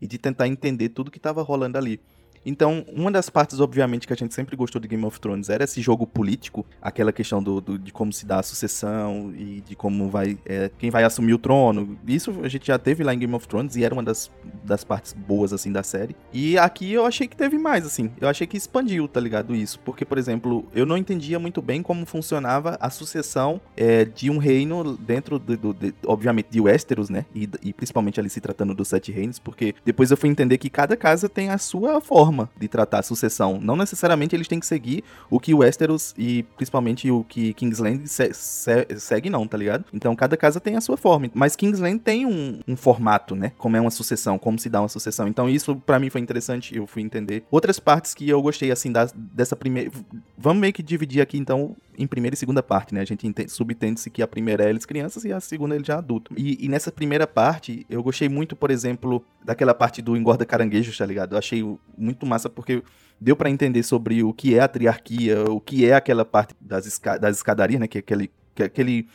[0.00, 2.00] e de tentar entender tudo que tava rolando ali.
[2.44, 5.64] Então, uma das partes, obviamente, que a gente sempre gostou de Game of Thrones era
[5.64, 9.76] esse jogo político, aquela questão do, do de como se dá a sucessão e de
[9.76, 10.38] como vai.
[10.44, 11.98] É, quem vai assumir o trono.
[12.06, 14.30] Isso a gente já teve lá em Game of Thrones e era uma das,
[14.64, 16.16] das partes boas, assim, da série.
[16.32, 18.10] E aqui eu achei que teve mais, assim.
[18.20, 19.54] Eu achei que expandiu, tá ligado?
[19.54, 19.78] Isso.
[19.80, 24.38] Porque, por exemplo, eu não entendia muito bem como funcionava a sucessão é, de um
[24.38, 27.24] reino dentro, do, do de, obviamente, de Westeros, né?
[27.34, 30.68] E, e principalmente ali se tratando dos Sete Reinos, porque depois eu fui entender que
[30.68, 33.60] cada casa tem a sua forma forma de tratar a sucessão.
[33.60, 38.32] Não necessariamente eles têm que seguir o que Westeros e principalmente o que Kingsland se
[38.32, 39.84] se segue, não, tá ligado?
[39.92, 41.30] Então cada casa tem a sua forma.
[41.34, 43.52] Mas Kingsland tem um, um formato, né?
[43.58, 45.28] Como é uma sucessão, como se dá uma sucessão.
[45.28, 47.44] Então isso para mim foi interessante, eu fui entender.
[47.50, 49.90] Outras partes que eu gostei, assim, da, dessa primeira.
[50.38, 53.00] Vamos meio que dividir aqui, então, em primeira e segunda parte, né?
[53.00, 55.98] A gente subtende-se que a primeira é eles crianças e a segunda é ele já
[55.98, 56.32] adulto.
[56.36, 60.96] E, e, nessa primeira parte, eu gostei muito, por exemplo, daquela parte do engorda caranguejo,
[60.96, 61.34] tá ligado?
[61.34, 61.64] Eu achei
[61.96, 62.82] muito massa porque
[63.20, 66.86] deu para entender sobre o que é a triarquia, o que é aquela parte das,
[66.86, 67.86] esca das escadarias, né?
[67.86, 69.08] Que é aquele Que é aquele.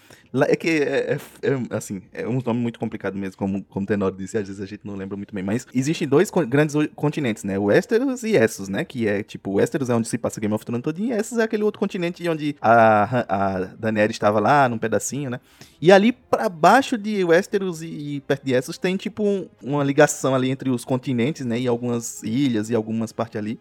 [0.47, 3.87] É que é, é- é, assim, é um nome muito complicado mesmo, como, como o
[3.87, 5.43] Tenor disse, às vezes a gente não lembra muito bem.
[5.43, 7.57] Mas existem dois co- grandes continentes, né?
[7.57, 8.83] Westeros e Essos, né?
[8.83, 11.43] Que é tipo, Westeros é onde se passa Game of Thrones todinho, e Essos é
[11.43, 15.39] aquele outro continente onde a, a Daenerys estava lá, num pedacinho, né?
[15.81, 19.83] E ali pra baixo de Westeros e, e perto de Essos tem tipo um- uma
[19.83, 21.59] ligação ali entre os continentes, né?
[21.59, 23.59] E algumas ilhas e algumas partes ali.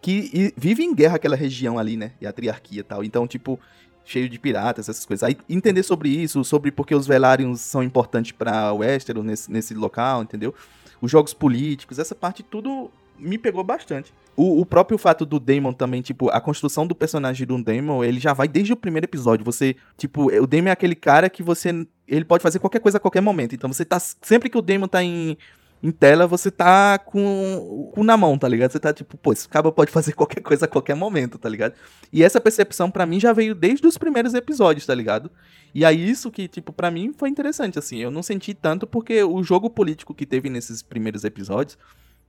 [0.00, 2.12] Que vive em guerra aquela região ali, né?
[2.20, 3.02] E a triarquia e tal.
[3.02, 3.58] Então, tipo,
[4.06, 5.22] cheio de piratas, essas coisas.
[5.22, 10.22] Aí entender sobre isso, sobre porque os Velaryon são importantes pra Westeros nesse, nesse local,
[10.22, 10.54] entendeu?
[11.00, 14.12] Os jogos políticos, essa parte tudo me pegou bastante.
[14.36, 18.20] O, o próprio fato do Daemon também, tipo, a construção do personagem do Daemon, ele
[18.20, 19.44] já vai desde o primeiro episódio.
[19.44, 21.86] Você, tipo, o Daemon é aquele cara que você.
[22.06, 23.54] Ele pode fazer qualquer coisa a qualquer momento.
[23.54, 23.98] Então você tá.
[23.98, 25.38] Sempre que o Daemon tá em,
[25.86, 28.72] em tela, você tá com, com na mão, tá ligado?
[28.72, 31.74] Você tá tipo, pô, esse cara pode fazer qualquer coisa a qualquer momento, tá ligado?
[32.12, 35.30] E essa percepção pra mim já veio desde os primeiros episódios, tá ligado?
[35.74, 37.98] E aí isso que, tipo, pra mim foi interessante, assim.
[37.98, 41.78] Eu não senti tanto porque o jogo político que teve nesses primeiros episódios,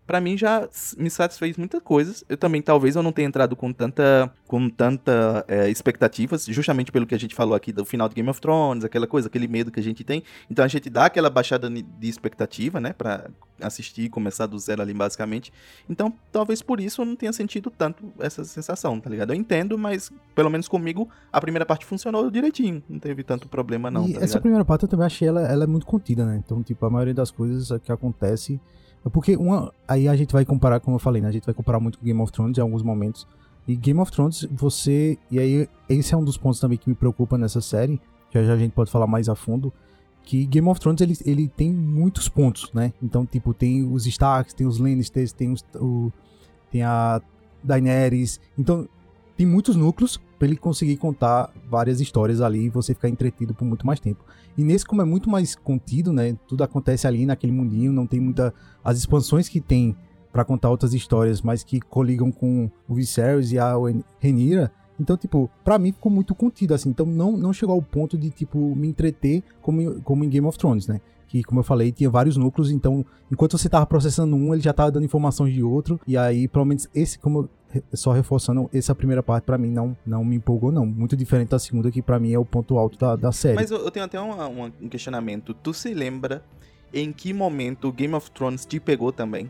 [0.08, 0.68] pra mim já
[0.98, 2.24] me satisfez muitas coisas.
[2.30, 7.06] Eu também, talvez, eu não tenha entrado com tanta, com tanta é, expectativas, justamente pelo
[7.06, 9.70] que a gente falou aqui do final de Game of Thrones, aquela coisa, aquele medo
[9.70, 10.24] que a gente tem.
[10.50, 13.30] Então a gente dá aquela baixada de expectativa, né, pra
[13.62, 15.52] assistir e começar do zero ali, basicamente.
[15.90, 19.34] Então, talvez por isso eu não tenha sentido tanto essa sensação, tá ligado?
[19.34, 22.82] Eu entendo, mas pelo menos comigo a primeira parte funcionou direitinho.
[22.88, 25.66] Não teve tanto problema, não, e tá essa primeira parte eu também achei ela, ela
[25.66, 26.42] é muito contida, né?
[26.44, 28.60] Então, tipo, a maioria das coisas que acontece.
[29.08, 29.74] É porque uma.
[29.88, 31.30] Aí a gente vai comparar, como eu falei, né?
[31.30, 33.26] A gente vai comparar muito com Game of Thrones em alguns momentos.
[33.68, 35.18] E Game of Thrones, você.
[35.32, 38.00] E aí, esse é um dos pontos também que me preocupa nessa série.
[38.32, 39.72] Já já a gente pode falar mais a fundo.
[40.24, 42.92] Que Game of Thrones ele, ele tem muitos pontos, né?
[43.02, 46.12] Então, tipo, tem os Starks, tem os Lannisters, tem, os, o,
[46.70, 47.22] tem a
[47.64, 48.42] Daenerys.
[48.58, 48.90] Então,
[49.38, 53.66] tem muitos núcleos pra ele conseguir contar várias histórias ali e você ficar entretido por
[53.66, 54.26] muito mais tempo.
[54.58, 56.36] E nesse, como é muito mais contido, né?
[56.48, 58.52] Tudo acontece ali naquele mundinho, não tem muita.
[58.84, 59.96] As expansões que tem
[60.34, 63.76] pra contar outras histórias, mas que coligam com o Viserys e a
[64.20, 64.72] Renira.
[65.00, 66.90] Então, tipo, pra mim ficou muito contido, assim.
[66.90, 70.58] Então não, não chegou ao ponto de, tipo, me entreter como, como em Game of
[70.58, 71.00] Thrones, né?
[71.28, 74.74] Que, como eu falei, tinha vários núcleos, então, enquanto você tava processando um, ele já
[74.74, 76.00] tava dando informações de outro.
[76.08, 77.50] E aí, pelo menos, esse, como
[77.94, 80.86] só reforçando, essa primeira parte, pra mim, não, não me empolgou, não.
[80.86, 83.56] Muito diferente da segunda, que pra mim é o ponto alto da, da série.
[83.56, 85.54] Mas eu, eu tenho até uma- um questionamento.
[85.54, 86.44] Tu se lembra
[86.94, 89.50] em que momento Game of Thrones te pegou também?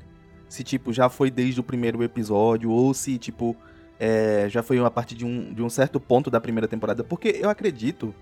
[0.49, 3.55] Se, tipo, já foi desde o primeiro episódio, ou se, tipo,
[3.99, 7.03] é, já foi a partir de um, de um certo ponto da primeira temporada.
[7.03, 8.15] Porque eu acredito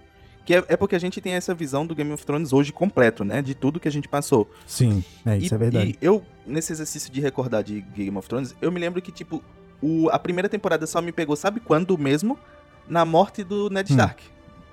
[0.46, 3.24] que é, é porque a gente tem essa visão do Game of Thrones hoje completo,
[3.24, 3.42] né?
[3.42, 4.50] De tudo que a gente passou.
[4.68, 5.98] Sim, é, isso e, é verdade.
[6.02, 9.44] E eu, nesse exercício de recordar de Game of Thrones, eu me lembro que, tipo,
[9.86, 12.38] o, a primeira temporada só me pegou, sabe quando mesmo?
[12.88, 13.96] Na morte do Ned Hum.
[13.96, 14.24] Stark.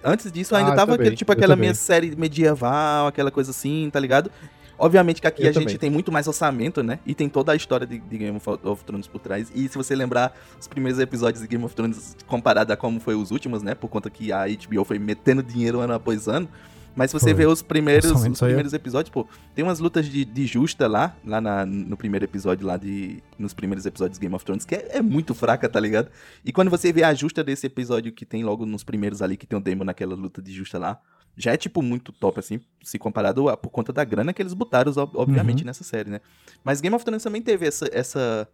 [0.04, 4.00] Antes disso, ainda Ah, tava aquele, tipo aquela minha série medieval, aquela coisa assim, tá
[4.00, 4.30] ligado?
[4.78, 5.78] Obviamente que aqui Eu a gente também.
[5.78, 6.98] tem muito mais orçamento, né?
[7.06, 9.50] E tem toda a história de, de Game of, of Thrones por trás.
[9.54, 13.14] E se você lembrar os primeiros episódios de Game of Thrones comparado a como foi
[13.14, 13.76] os últimos, né?
[13.76, 16.48] Por conta que a HBO foi metendo dinheiro ano após ano.
[16.94, 17.34] Mas se você Foi.
[17.34, 21.40] vê os primeiros, os primeiros episódios, pô, tem umas lutas de, de justa lá, lá
[21.40, 23.22] na- no primeiro episódio, lá de.
[23.38, 26.10] Nos primeiros episódios de Game of Thrones, que é, é muito fraca, tá ligado?
[26.44, 29.46] E quando você vê a justa desse episódio que tem logo nos primeiros ali, que
[29.46, 31.00] tem o Demon naquela luta de justa lá,
[31.36, 34.52] já é, tipo, muito top, assim, se comparado a, por conta da grana que eles
[34.52, 35.66] botaram, ob- obviamente, Uhum.
[35.66, 36.20] nessa série, né?
[36.62, 37.88] Mas Game of Thrones também teve essa.
[37.90, 38.46] essa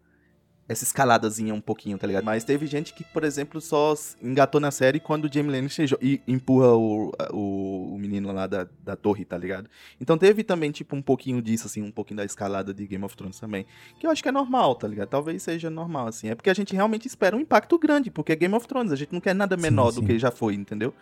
[0.68, 2.24] essa escaladazinha um pouquinho, tá ligado?
[2.24, 5.98] Mas teve gente que, por exemplo, só engatou na série quando o Jamie Lannister jo-
[6.00, 9.68] e empurra o, o, o menino lá da, da torre, tá ligado?
[9.98, 13.16] Então teve também, tipo, um pouquinho disso, assim, um pouquinho da escalada de Game of
[13.16, 13.64] Thrones também.
[13.98, 15.08] Que eu acho que é normal, tá ligado?
[15.08, 16.28] Talvez seja normal, assim.
[16.28, 18.96] É porque a gente realmente espera um impacto grande, porque é Game of Thrones, a
[18.96, 20.00] gente não quer nada Sim, menor sim.
[20.00, 20.92] do que já foi, entendeu?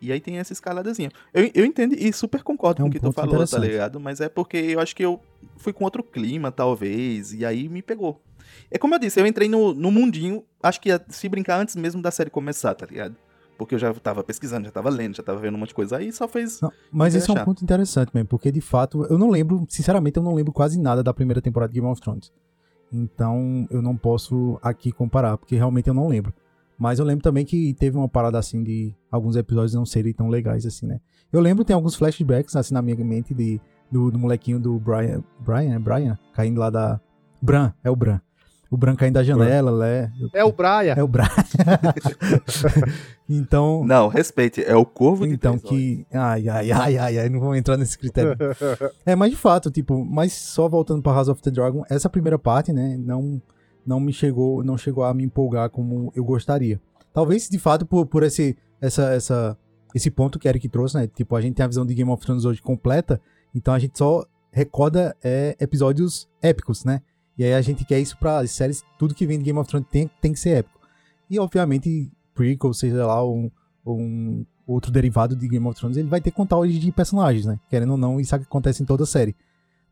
[0.00, 1.10] E aí tem essa escaladazinha.
[1.34, 3.98] Eu, eu entendo e super concordo É com um o que tu falou, tá ligado?
[3.98, 5.18] Mas é porque eu acho que eu
[5.56, 8.22] fui com outro clima, talvez, e aí me pegou.
[8.70, 11.76] É como eu disse, eu entrei no, no mundinho, acho que ia se brincar antes
[11.76, 13.16] mesmo da série começar, tá ligado?
[13.58, 15.96] Porque eu já tava pesquisando, já tava lendo, já tava vendo um monte de coisa.
[15.96, 16.60] Aí só fez.
[16.60, 17.44] Não, mas que esse é um achar.
[17.44, 21.02] ponto interessante mesmo, porque de fato, eu não lembro, sinceramente, eu não lembro quase nada
[21.02, 22.30] da primeira temporada de Game of Thrones.
[22.92, 26.32] Então, eu não posso aqui comparar, porque realmente eu não lembro.
[26.78, 30.28] Mas eu lembro também que teve uma parada assim de alguns episódios não serem tão
[30.28, 31.00] legais assim, né?
[31.32, 35.24] Eu lembro, tem alguns flashbacks assim na minha mente de, do, do molequinho do Brian,
[35.40, 36.18] Brian, é Brian?
[36.34, 37.00] Caindo lá da...
[37.40, 38.20] Bran, é o Bran.
[38.70, 40.12] O Bran caindo da janela, né?
[40.32, 40.94] É o Brian.
[40.96, 41.28] É o Bran.
[43.28, 43.84] então...
[43.84, 46.04] Não, respeite, é o Corvo de Então que.
[46.12, 48.36] Ai, ai, ai, ai, ai, não vamos entrar nesse critério.
[49.04, 52.38] é, mas de fato, tipo, mas só voltando pra House of the Dragon, essa primeira
[52.38, 53.40] parte, né, não,
[53.86, 56.80] não me chegou, não chegou a me empolgar como eu gostaria.
[57.14, 59.56] Talvez, de fato, por, por esse, essa, essa,
[59.94, 61.06] esse ponto que Eric trouxe, né?
[61.06, 63.20] Tipo, a gente tem a visão de Game of Thrones hoje completa,
[63.54, 67.00] então a gente só recorda é, episódios épicos, né?
[67.38, 69.88] E aí a gente quer isso para séries, tudo que vem de Game of Thrones
[69.90, 70.80] tem, tem que ser épico.
[71.28, 73.50] E obviamente, prequel, seja lá um,
[73.84, 77.44] um outro derivado de Game of Thrones, ele vai ter que contar hoje de personagens,
[77.44, 77.58] né?
[77.68, 79.36] Querendo ou não, isso acontece em toda a série.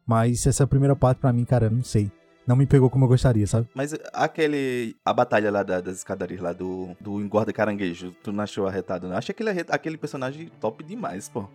[0.07, 2.11] Mas essa primeira parte, para mim, cara, não sei.
[2.46, 3.66] Não me pegou como eu gostaria, sabe?
[3.74, 4.94] Mas aquele.
[5.02, 9.09] A batalha lá da, das escadarias lá do, do engorda caranguejo, tu não achou arretado,
[9.09, 9.16] não?
[9.16, 11.48] Achei aquele, aquele personagem top demais, pô.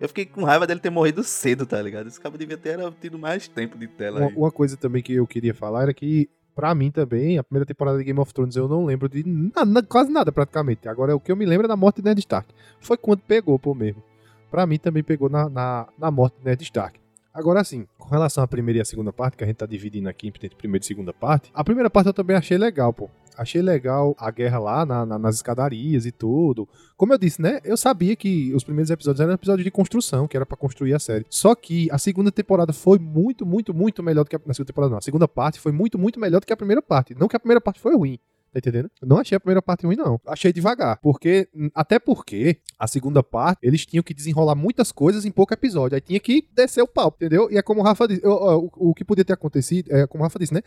[0.00, 2.06] Eu fiquei com raiva dele ter morrido cedo, tá ligado?
[2.06, 4.34] Esse cara devia ter tido mais tempo de tela Uma, aí.
[4.36, 7.96] uma coisa também que eu queria falar era que, pra mim também, a primeira temporada
[7.98, 10.88] de Game of Thrones eu não lembro de nada, quase nada praticamente.
[10.88, 12.52] Agora, o que eu me lembro é da morte de Ned Stark.
[12.78, 14.02] Foi quando pegou, pô, mesmo.
[14.50, 17.00] Pra mim também pegou na, na, na morte de Ned Stark.
[17.32, 20.08] Agora sim, com relação à primeira e a segunda parte, que a gente tá dividindo
[20.08, 23.10] aqui entre primeira e segunda parte, a primeira parte eu também achei legal, pô.
[23.36, 26.68] Achei legal a guerra lá na, na, nas escadarias e tudo.
[26.96, 27.60] Como eu disse, né?
[27.64, 30.98] Eu sabia que os primeiros episódios eram episódios de construção, que era para construir a
[30.98, 31.26] série.
[31.28, 34.90] Só que a segunda temporada foi muito, muito, muito melhor do que a, segunda temporada,
[34.90, 34.98] não.
[34.98, 37.14] A segunda parte foi muito, muito melhor do que a primeira parte.
[37.18, 38.18] Não que a primeira parte foi ruim.
[38.56, 38.90] Tá entendendo?
[39.02, 40.18] Eu não achei a primeira parte ruim, não.
[40.26, 40.98] Achei devagar.
[41.02, 45.94] Porque, até porque, a segunda parte, eles tinham que desenrolar muitas coisas em pouco episódio.
[45.94, 47.50] Aí tinha que descer o pau, entendeu?
[47.50, 48.24] E é como o Rafa disse.
[48.24, 50.62] Eu, o, o que podia ter acontecido, é como o Rafa disse, né?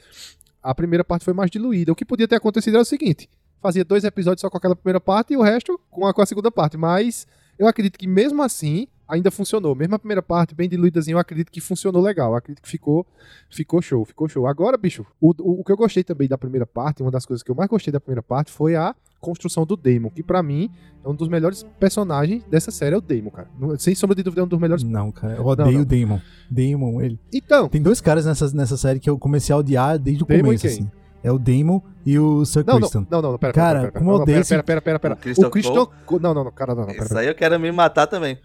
[0.62, 1.92] A primeira parte foi mais diluída.
[1.92, 3.28] O que podia ter acontecido era o seguinte:
[3.60, 6.28] fazia dois episódios só com aquela primeira parte e o resto com a, com a
[6.28, 6.78] segunda parte.
[6.78, 7.26] Mas
[7.60, 9.76] eu acredito que mesmo assim ainda funcionou.
[9.76, 12.32] Mesmo a primeira parte, bem diluídazinha, eu acredito que funcionou legal.
[12.32, 13.06] Eu acredito que ficou,
[13.50, 14.48] ficou show, ficou show.
[14.48, 17.44] Agora, bicho, o, o, o, que eu gostei também da primeira parte, uma das coisas
[17.44, 20.70] que eu mais gostei da primeira parte foi a construção do Damon, que para mim
[21.04, 23.50] é um dos melhores personagens dessa série, é o Damon, cara.
[23.78, 24.84] Sem sombra de dúvida, é um dos melhores.
[24.84, 26.22] Não, cara, eu odeio o Damon.
[26.50, 27.20] Damon, ele.
[27.34, 27.68] Então.
[27.68, 30.68] Tem dois caras nessa, nessa série que eu comecei a odiar desde o Damon começo,
[30.68, 30.90] assim.
[31.24, 33.06] É o Damon e o Sir não, Kristen.
[33.10, 35.18] Não, não, não, pera, cara, pera, pera, como eu odeio pera, pera, pera, pera, O
[35.18, 35.88] Christian O Christian...
[36.22, 36.94] Não, não, não, cara, não, não.
[36.94, 38.40] Isso aí eu quero me matar também.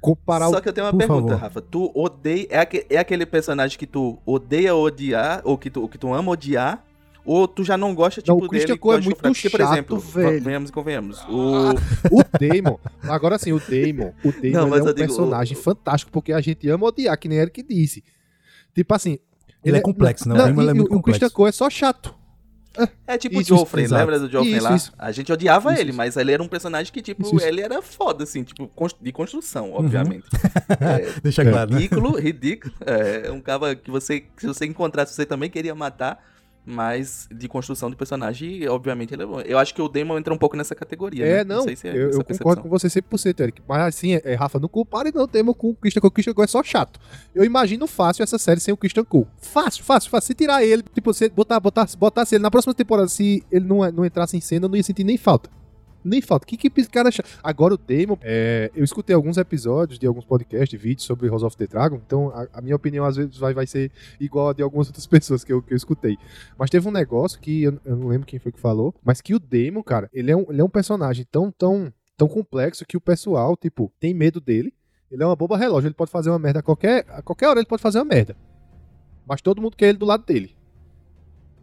[0.00, 1.40] Comparar Só que eu tenho uma Por pergunta, favor.
[1.42, 1.60] Rafa.
[1.62, 2.46] Tu odeia.
[2.50, 6.30] É, aque- é aquele personagem que tu odeia odiar, ou que tu, que tu ama
[6.32, 6.84] odiar,
[7.24, 8.78] ou tu já não gosta, tipo, Não, o Christian dele?
[8.78, 9.34] Cole é muito fraco?
[9.34, 10.42] Porque, por chato, exemplo, velho.
[10.42, 11.24] venhamos e convenhamos.
[11.28, 11.70] O...
[12.10, 16.12] O Damon, agora sim, o Damon, o Damon Não, é um digo, personagem o- fantástico,
[16.12, 18.04] porque a gente ama odiar, que nem Eric disse.
[18.74, 19.18] Tipo assim.
[19.68, 20.34] Ele é complexo, né?
[20.34, 21.34] O é muito o Christian complexo.
[21.34, 22.14] Cole é só chato.
[23.06, 24.76] É tipo Isso, o Joffrey, lembra do Joffrey Isso, lá?
[24.76, 24.92] isso.
[24.98, 25.96] A gente odiava Isso, ele, isso.
[25.96, 27.46] mas ele era um personagem que, tipo, Isso, isso.
[27.46, 30.26] ele era foda, assim, tipo, de construção, obviamente.
[30.78, 31.50] É, Deixa É.
[31.50, 31.76] claro, né?
[31.78, 32.74] ridículo, ridículo.
[32.84, 36.22] É um cara que você, se você encontrasse, você também queria matar,
[36.66, 39.40] mas de construção de personagem, obviamente, ele é bom.
[39.40, 41.24] Eu acho que o Damon entra um pouco nessa categoria.
[41.24, 41.44] É, né?
[41.44, 43.62] não, sei se é eu, eu concordo com você 100%, Eric.
[43.68, 46.08] Mas assim, é, Rafa, não compare não o Damon com o Christian Cole.
[46.08, 46.98] O Christian é só chato.
[47.32, 49.28] Eu imagino fácil essa série sem o Christian Cole.
[49.40, 50.26] Fácil, fácil, fácil.
[50.26, 53.88] Se tirar ele, tipo, você botar, botar, botasse ele na próxima temporada, se ele não,
[53.92, 55.48] não entrasse em cena, eu não ia sentir nem falta.
[56.06, 56.46] Nem falta.
[56.46, 57.28] Que que esse cara chato.
[57.42, 61.56] Agora o Damon, é, eu escutei alguns episódios de alguns podcasts, vídeos sobre House of
[61.56, 63.90] the Dragon, então a, a minha opinião às vezes vai, vai ser
[64.20, 66.16] igual a de algumas outras pessoas que eu, que eu escutei.
[66.56, 69.34] Mas teve um negócio que eu, eu não lembro quem foi que falou, mas que
[69.34, 72.96] o Damon, cara, ele é um, ele é um personagem tão, tão, tão complexo que
[72.96, 74.72] o pessoal, tipo, tem medo dele.
[75.10, 77.58] Ele é uma boba relógio, ele pode fazer uma merda a qualquer, a qualquer hora,
[77.58, 78.36] ele pode fazer uma merda.
[79.26, 80.54] Mas todo mundo quer ele do lado dele.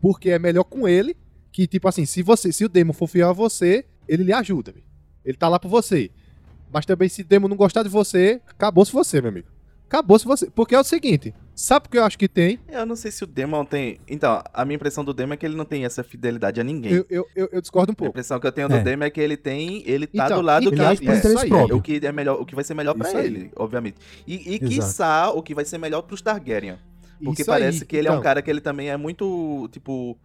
[0.01, 1.15] Porque é melhor com ele
[1.51, 4.71] que, tipo assim, se você, se o Demon for fiel a você, ele lhe ajuda.
[4.71, 4.85] velho.
[5.25, 6.11] Ele tá lá por você.
[6.71, 9.47] Mas também, se o Demon não gostar de você, acabou-se você, meu amigo.
[9.87, 10.49] Acabou-se você.
[10.49, 12.57] Porque é o seguinte, sabe o que eu acho que tem?
[12.67, 13.99] Eu não sei se o Demon tem.
[14.07, 16.93] Então, a minha impressão do Demon é que ele não tem essa fidelidade a ninguém.
[16.93, 18.09] Eu, eu, eu, eu discordo um A pouco.
[18.09, 18.81] impressão que eu tenho do É.
[18.81, 19.83] Demon é que ele tem.
[19.85, 21.77] Ele tá Então, do lado que é, aí, próprio.
[21.77, 23.25] o que é melhor, o que vai ser melhor aí.
[23.25, 23.97] ele, obviamente.
[24.25, 24.67] E, e Exato.
[24.67, 26.77] quiçá o que vai ser melhor pros Targaryen.
[27.23, 28.23] Porque Isso aí, parece que ele é um então.
[28.23, 30.17] cara que ele também é muito, tipo,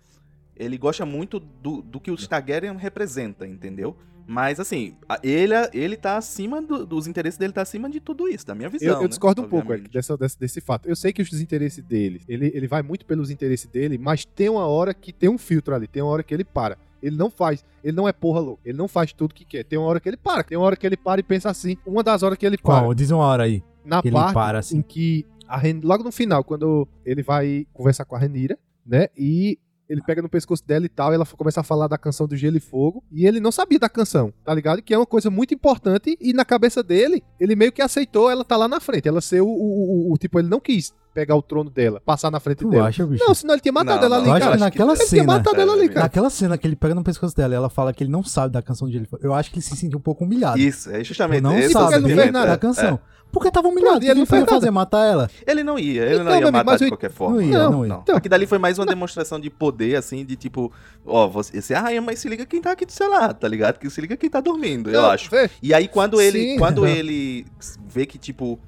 [0.59, 3.97] ele gosta muito do, do que o Targaryen representa, entendeu?
[4.31, 8.29] Mas assim, a- ele, ele tá acima do- dos interesses dele tá acima de tudo
[8.29, 8.87] isso, da minha visão.
[8.89, 9.09] Eu, eu né?
[9.09, 9.73] discordo um pouco.
[9.73, 10.87] Eric, dessa, desse, desse fato.
[10.87, 14.51] Eu sei que os interesses dele, ele, ele vai muito pelos interesses dele, mas tem
[14.51, 16.77] uma hora que tem um filtro ali, tem uma hora que ele para.
[17.03, 19.65] Ele não faz, ele não é porra louco, ele não faz tudo que quer.
[19.65, 21.77] Tem uma hora que ele para, tem uma hora que ele para e pensa assim.
[21.87, 22.93] Uma das horas que ele para, Qual?
[22.95, 23.63] Diz uma hora aí.
[23.83, 24.79] na que ele parte para, assim?
[24.79, 29.09] em que a Ren- logo no final, quando ele vai conversar com a Renira, né?
[29.17, 32.27] E ele pega no pescoço dela e tal, e ela começa a falar da canção
[32.27, 34.83] do Gelo e Fogo, e ele não sabia da canção, tá ligado?
[34.83, 38.45] Que é uma coisa muito importante, e na cabeça dele, ele meio que aceitou ela
[38.45, 41.35] tá lá na frente, ela ser o, o- o- o- tipo, ele não quis pegar
[41.35, 42.89] o trono dela, passar na frente Tu dela.
[42.89, 43.25] acha, bicho?
[43.27, 44.55] Não, senão ele tinha matado Não, ela não, ali, cara.
[44.55, 45.25] que naquela ele tinha cena.
[45.25, 46.01] matado ela ali, É, cara.
[46.03, 48.53] Naquela cena que ele pega no pescoço dela e ela fala que ele não sabe
[48.53, 50.59] da canção de Gelo Eu acho que ele se sentiu um pouco humilhado.
[50.59, 52.59] Isso, é justamente não esse é o sabe ele não fez sentimento, nada é, da
[52.59, 53.01] canção.
[53.31, 53.97] Porque tava humilhado.
[54.03, 54.71] E ele ele não ia fazer?
[54.71, 55.31] Matar ela?
[55.47, 55.51] é.
[55.51, 57.37] Ele não ia, ele Então, não ia amigo, matar de eu- qualquer forma.
[57.37, 57.93] Não ia, Não, não ia.
[58.03, 60.73] então- Aqui dali foi mais uma demonstração de poder, assim, de tipo,
[61.05, 63.35] ó, você, você é a rainha, mas se liga quem tá aqui do seu lado,
[63.39, 63.79] tá ligado?
[63.79, 65.29] Que se liga quem tá dormindo, eu Não, acho.
[65.63, 66.59] E aí quando ele, Sim.
[66.59, 67.45] quando ele
[67.87, 68.59] vê que, tipo,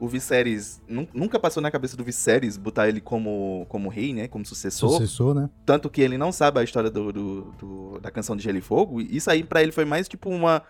[0.00, 4.26] o Viserys, nun- nunca passou na cabeça do Viserys botar ele como, como rei, né,
[4.26, 5.48] como sucessor, Sucessor, né?
[5.66, 8.62] tanto que ele não sabe a história do, do- do- da canção de Gelo e
[8.62, 10.62] Fogo, e isso aí pra ele foi mais, tipo, uma...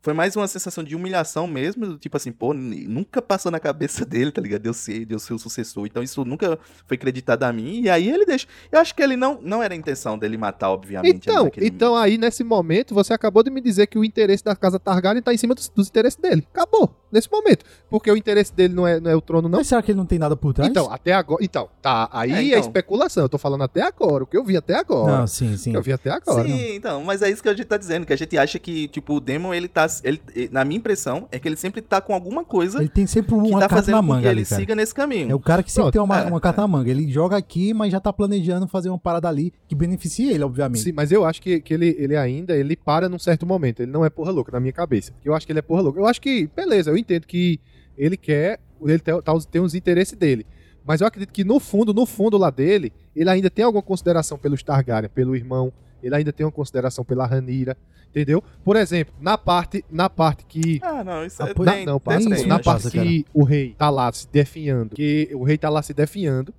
[0.00, 4.04] Foi mais uma sensação de humilhação mesmo, do tipo assim, pô, nunca passou na cabeça
[4.04, 4.62] dele, tá ligado?
[4.62, 5.86] De eu ser, de eu ser o sucessor.
[5.86, 7.82] Então isso nunca foi acreditado a mim.
[7.82, 8.48] E aí ele deixa.
[8.72, 11.28] Eu acho que ele não, não era a intenção dele matar, obviamente.
[11.28, 14.56] Então, naquele- então aí nesse momento você acabou de me dizer que o interesse da
[14.56, 16.44] casa Targaryen tá em cima dos, dos interesses dele.
[16.52, 17.64] Acabou, nesse momento.
[17.90, 19.58] Porque o interesse dele não é, não é o trono, não.
[19.58, 20.70] Mas será que ele não tem nada por trás?
[20.70, 21.44] Então, até agora.
[21.44, 22.08] Então, tá.
[22.12, 22.60] Aí É, é, então.
[22.60, 23.22] especulação.
[23.22, 24.24] Eu tô falando até agora.
[24.24, 25.18] O que eu vi até agora.
[25.18, 25.70] Não, sim, O sim.
[25.72, 26.44] que eu vi até agora.
[26.44, 28.88] Sim, então, mas é isso que a gente tá dizendo, que a gente acha que,
[28.88, 29.86] tipo, o Demon, ele tá.
[30.02, 30.20] Ele,
[30.50, 33.60] na minha impressão, é que ele sempre tá com alguma coisa Ele tem sempre uma
[33.60, 35.30] tá carta na com que manga ele ali, siga nesse caminho.
[35.30, 36.90] É o cara que sempre Pronto, tem uma, é, uma carta na manga.
[36.90, 40.82] Ele joga aqui, mas já tá planejando fazer uma parada ali que beneficie ele, obviamente.
[40.84, 43.80] Sim, mas eu acho que, que ele, ele ainda ele para num certo momento.
[43.80, 45.12] Ele não é porra louca na minha cabeça.
[45.24, 45.98] Eu acho que ele é porra louca.
[46.00, 47.60] Eu acho que, beleza, eu entendo que
[47.96, 50.46] ele quer, ele tem, tá- tem os interesses dele.
[50.84, 54.36] Mas eu acredito que no fundo, no fundo lá dele, ele ainda tem alguma consideração
[54.38, 55.72] pelos Targaryen, pelo irmão.
[56.02, 57.76] Ele ainda tem uma consideração pela Ranira,
[58.10, 58.42] entendeu?
[58.64, 62.04] Por exemplo, na parte, na parte que Ah, não, isso é pô, tem, não, tem,
[62.04, 65.56] parte, tem, tem, na parte que o rei tá lá se definhando, que o rei
[65.56, 66.52] tá lá se definhando,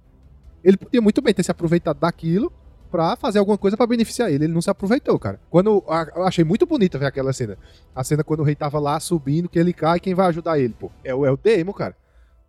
[0.63, 2.53] ele podia muito bem ter se aproveitado daquilo
[2.93, 4.45] pra fazer alguma coisa pra beneficiar ele.
[4.45, 5.39] Ele não se aproveitou, cara.
[5.49, 5.84] Quando
[6.15, 7.58] eu achei muito bonita ver aquela cena.
[7.95, 10.75] A cena quando o rei tava lá subindo, que ele cai, quem vai ajudar ele,
[10.79, 10.91] pô?
[11.03, 11.95] É o, é o Daemon, cara.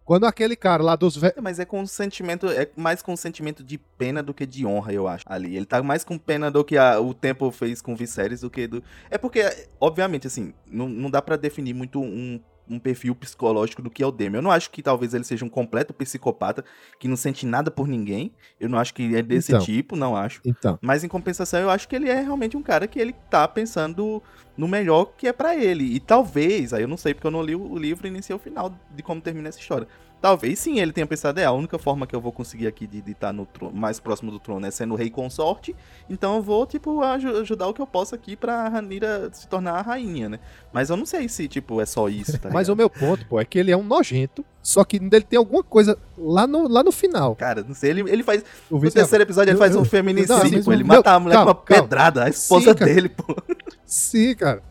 [0.05, 1.39] Quando aquele cara lá dos velhos.
[1.41, 4.67] Mas é com um sentimento, é mais com um sentimento de pena do que de
[4.67, 5.25] honra, eu acho.
[5.27, 8.43] Ali, ele tá mais com pena do que a- o tempo fez com o Viserys
[8.43, 8.85] do que do.
[9.11, 9.43] É porque,
[9.81, 14.07] obviamente, assim, não, não dá pra definir muito um, um perfil psicológico do que é
[14.07, 14.37] o Demi.
[14.37, 16.65] Eu não acho que talvez ele seja um completo psicopata
[16.99, 18.33] que não sente nada por ninguém.
[18.59, 19.65] Eu não acho que é desse Então.
[19.65, 20.41] tipo, não acho.
[20.45, 20.79] Então.
[20.81, 24.23] Mas em compensação, eu acho que ele é realmente um cara que ele tá pensando
[24.57, 25.85] no melhor que é pra ele.
[25.95, 28.35] E talvez, aí eu não sei porque eu não li o livro e nem sei
[28.35, 29.87] o final de como termina essa história.
[30.25, 33.03] Talvez sim ele tenha pensado, é a única forma que eu vou conseguir aqui de
[33.13, 35.77] estar no trono, mais próximo do trono é sendo rei consorte.
[36.09, 39.73] Então eu vou, tipo, aju- ajudar o que eu posso aqui pra Ranira se tornar
[39.73, 40.41] a rainha, né?
[40.73, 43.39] Mas eu não sei se, tipo, é só isso, tá Mas o meu ponto, pô,
[43.39, 46.83] é que ele é um nojento, só que ele tem alguma coisa lá no, lá
[46.83, 47.37] no final.
[47.37, 48.43] Cara, não sei, ele, ele faz.
[48.71, 51.03] O No terceiro episódio ele eu- faz eu- um feminicídio, não, mas ele o- mata
[51.11, 51.83] meu- a mulher calma, com uma calma.
[51.83, 53.37] pedrada, a esposa Sim, dele, pô.
[53.85, 54.63] Sim, cara.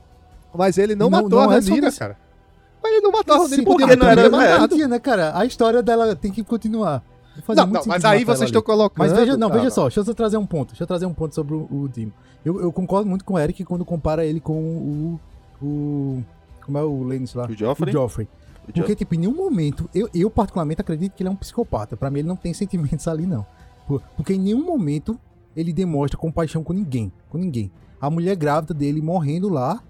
[0.55, 1.99] Mas ele não, Não- matou não a é Ranira, isso.
[1.99, 2.22] cara.
[2.83, 4.87] Mas ele não matou a Ranira, Sim, ele podia porque não era- matado.
[4.87, 5.37] Né, cara?
[5.37, 7.01] A história dela tem que continuar.
[7.47, 8.99] Não, muito não, mas aí vocês estão colocando.
[8.99, 9.59] Mas veja, não, cara.
[9.61, 10.69] veja só, deixa eu trazer um ponto.
[10.69, 12.11] Deixa eu trazer um ponto sobre o, o Dim.
[12.45, 15.19] Eu, eu concordo muito com o Eric quando compara ele com o.
[15.65, 16.23] o
[16.65, 17.45] como é o Lennis lá?
[17.47, 17.89] O Joffrey?
[17.89, 18.27] O Joffrey.
[18.65, 18.95] Porque, Joffrey.
[18.95, 21.97] tipo, em nenhum momento, eu, eu particularmente acredito que ele é um psicopata.
[21.97, 23.45] Pra mim, ele não tem sentimentos ali, não.
[23.87, 25.17] Por- Porque em nenhum momento
[25.55, 27.11] ele demonstra compaixão com ninguém.
[27.29, 27.71] Com ninguém.
[27.99, 29.81] A mulher grávida dele morrendo lá,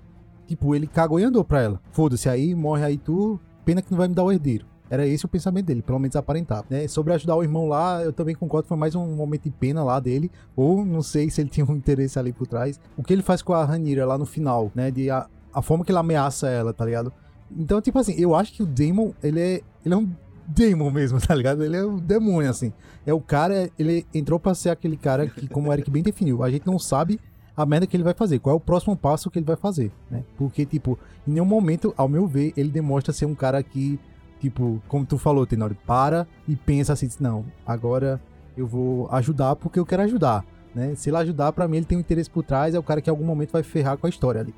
[0.47, 1.81] tipo, ele cagou e andou pra ela.
[1.91, 4.65] Foda-se, aí morre aí tu, pena que não vai me dar o herdeiro.
[4.89, 6.65] Era esse o pensamento dele, pelo menos aparentava.
[6.69, 6.87] Né?
[6.87, 9.99] Sobre ajudar o irmão lá, eu também concordo, foi mais um momento de pena lá
[9.99, 10.29] dele.
[10.55, 12.79] Ou não sei se ele tinha um interesse ali por trás.
[12.95, 14.91] O que ele faz com a Ranira lá no final, né?
[14.91, 17.11] De a, a forma que ele ameaça ela, tá ligado?
[17.51, 20.09] Então, tipo assim, eu acho que o Damon, ele é, ele é um
[20.47, 21.63] Damon mesmo, tá ligado?
[21.63, 22.71] Ele é um demônio, assim.
[23.05, 26.43] É o cara, ele entrou pra ser aquele cara que, como o Eric bem definiu,
[26.43, 27.19] a gente não sabe
[27.55, 29.91] a merda que ele vai fazer, qual é o próximo passo que ele vai fazer,
[30.09, 30.23] né?
[30.37, 33.99] Porque, tipo, em nenhum momento, ao meu ver, ele demonstra ser um cara que,
[34.39, 38.19] tipo, como tu falou, Tenório, para e pensa assim, não, agora
[38.57, 40.95] eu vou ajudar porque eu quero ajudar, né?
[40.95, 43.09] Se ele ajudar, pra mim, ele tem um interesse por trás, é o cara que
[43.09, 44.53] em algum momento vai ferrar com a história ali.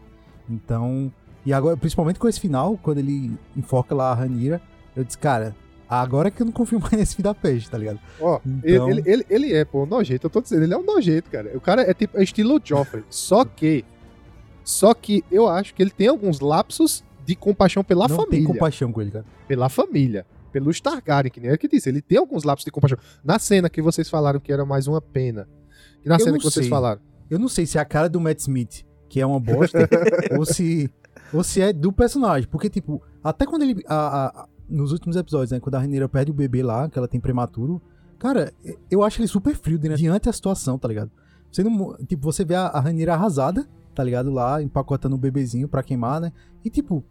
[0.50, 1.12] Então,
[1.46, 4.62] e agora, principalmente com esse final, quando ele enfoca lá a Ranira,
[4.96, 5.56] eu disse, cara,
[5.90, 8.00] agora que eu não confio mais nesse filho da peixe, tá ligado?
[8.20, 10.26] Ó, Então- ele, ele, ele é, pô, nojento.
[10.28, 11.52] Eu tô dizendo, ele é um nojento, cara.
[11.56, 13.04] O cara é tipo é estilo Joffrey.
[13.10, 13.84] Só que.
[14.64, 18.40] Só que eu acho que ele tem alguns lapsos de compaixão pela não família.
[18.40, 19.26] tem compaixão com ele, cara.
[19.48, 20.26] Pela família.
[20.52, 21.90] Pelos Targaryen, que nem ele que disse.
[21.90, 22.98] Ele tem alguns lapsos de compaixão.
[23.24, 25.48] Na cena que vocês falaram que era mais uma pena.
[26.04, 26.70] E na Eu cena que vocês sei.
[26.70, 27.02] falaram.
[27.30, 29.80] Eu não sei se é a cara do Matt Smith, que é uma bosta,
[30.38, 30.90] ou se
[31.34, 32.48] ou se é do personagem.
[32.50, 33.84] Porque, tipo, até quando ele.
[33.88, 35.60] a- a- nos últimos episódios, né?
[35.60, 37.82] Quando a Rainha perde o bebê lá, que ela tem prematuro.
[38.18, 38.54] Cara,
[38.90, 41.12] eu acho ele super frio né, diante da situação, tá ligado?
[41.52, 44.32] Você não, tipo, você vê a, a Rainha arrasada, tá ligado?
[44.32, 46.32] Lá, empacotando o bebezinho pra queimar, né?
[46.64, 47.04] E, tipo,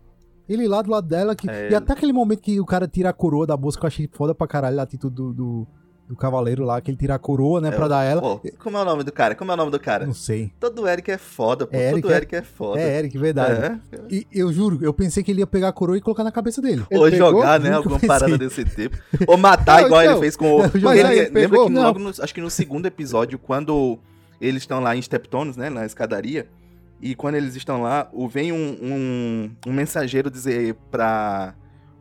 [0.48, 1.34] Ele lá do lado dela.
[1.34, 1.48] Que...
[1.48, 1.70] É.
[1.70, 4.08] E até aquele momento que o cara tira a coroa da bolsa, que eu achei
[4.12, 5.66] foda pra caralho a atitude do, do,
[6.14, 8.20] do cavaleiro lá, que ele tira a coroa, né, É, pra dar ela.
[8.20, 9.34] Pô, como é o nome do cara?
[9.34, 10.06] Como é o nome do cara?
[10.06, 10.52] Não sei.
[10.60, 11.76] Todo Eric é foda, pô.
[11.76, 12.80] É, Todo Eric é- Eric é foda.
[12.80, 13.80] É, Eric, verdade.
[13.92, 13.98] É.
[14.10, 16.62] E eu juro, eu pensei que ele ia pegar a coroa e colocar na cabeça
[16.62, 16.84] dele.
[16.90, 17.30] Ele Ou pegou?
[17.32, 17.72] jogar, né?
[17.72, 18.96] Alguma parada desse tipo.
[19.26, 20.12] Ou matar, Não, igual então.
[20.14, 20.58] ele fez com o.
[20.60, 21.66] Mas Ele- ele lembra pegou?
[21.66, 21.82] que Não.
[21.82, 23.98] logo no, acho que no segundo episódio, quando
[24.40, 25.68] eles estão lá em Steptones, né?
[25.68, 26.46] Na escadaria.
[27.02, 31.54] E quando eles estão lá, vem um, um, um mensageiro dizer pra.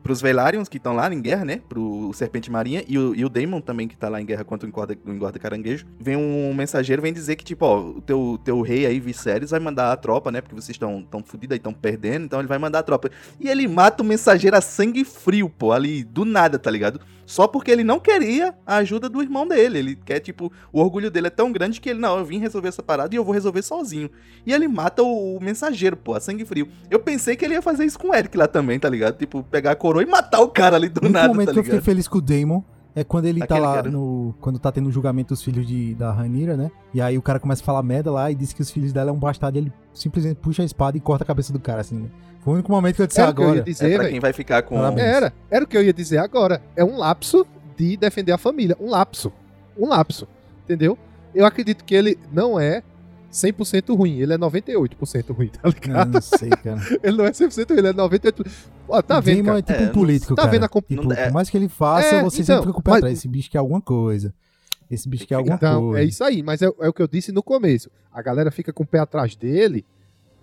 [0.04, 1.62] Pros Velaryon que estão lá em guerra, né?
[1.68, 4.68] Pro Serpente Marinha e o, e o Daemon também, que tá lá em guerra contra
[4.68, 5.86] o engorda, o engorda caranguejo.
[6.00, 9.60] Vem um mensageiro, vem dizer que, tipo, ó, o teu, teu rei aí, Viserys, vai
[9.60, 10.42] mandar a tropa, né?
[10.42, 13.10] Porque vocês estão tão fodidos aí, estão perdendo, então ele vai mandar a tropa.
[13.40, 17.00] E ele mata o mensageiro a sangue frio, pô, ali, do nada, tá ligado?
[17.26, 19.80] Só porque ele não queria a ajuda do irmão dele.
[19.80, 22.68] Ele quer, tipo, o orgulho dele é tão grande que ele, não, eu vim resolver
[22.68, 24.10] essa parada e eu vou resolver sozinho.
[24.46, 26.68] E ele mata o, o mensageiro, pô, a sangue frio.
[26.90, 29.18] Eu pensei que ele ia fazer isso com o Eric lá também, tá ligado?
[29.18, 31.54] Tipo, pegar a coroa e matar o cara ali do O único nada, momento tá
[31.54, 31.86] que eu fiquei ligado?
[31.86, 32.62] feliz com o Damon
[32.96, 33.90] é quando ele tá Aquele lá cara.
[33.90, 34.36] no.
[34.40, 36.70] Quando tá tendo o julgamento dos filhos de, da Ranira, né?
[36.94, 39.10] E aí o cara começa a falar merda lá e diz que os filhos dela
[39.10, 41.82] é um bastardo e ele simplesmente puxa a espada e corta a cabeça do cara,
[41.82, 42.10] assim, né?
[42.44, 43.64] Foi o único momento que eu disse Era o que eu ia agora.
[43.64, 44.76] dizer, É pra quem vai ficar com...
[44.76, 45.08] Parabéns.
[45.08, 46.62] Era, era o que eu ia dizer agora.
[46.76, 47.46] É um lapso
[47.78, 48.76] de defender a família.
[48.80, 49.32] Um lapso.
[49.78, 50.28] Um lapso.
[50.66, 50.98] Entendeu?
[51.34, 52.84] Eu acredito que ele não é
[53.32, 54.20] 100% ruim.
[54.20, 56.12] Ele é 98% ruim, tá Eu ligado?
[56.14, 56.80] não sei, cara.
[57.02, 58.48] Ele não é 100% ruim, ele é 98%.
[58.88, 59.60] Ó, tá o vendo, Damon cara?
[59.60, 60.52] é tipo É, um político, tá cara.
[60.52, 62.74] vendo a comp- Tipo, é- por mais que ele faça, É, você então, sempre fica
[62.74, 63.18] com o pé mas- atrás.
[63.18, 64.34] Esse bicho quer alguma coisa.
[64.92, 66.02] Esse bicho quer alguma Então, coisa.
[66.02, 66.44] é isso aí.
[66.44, 67.90] Mas é, é o que eu disse no começo.
[68.12, 69.84] A galera fica com o pé atrás dele,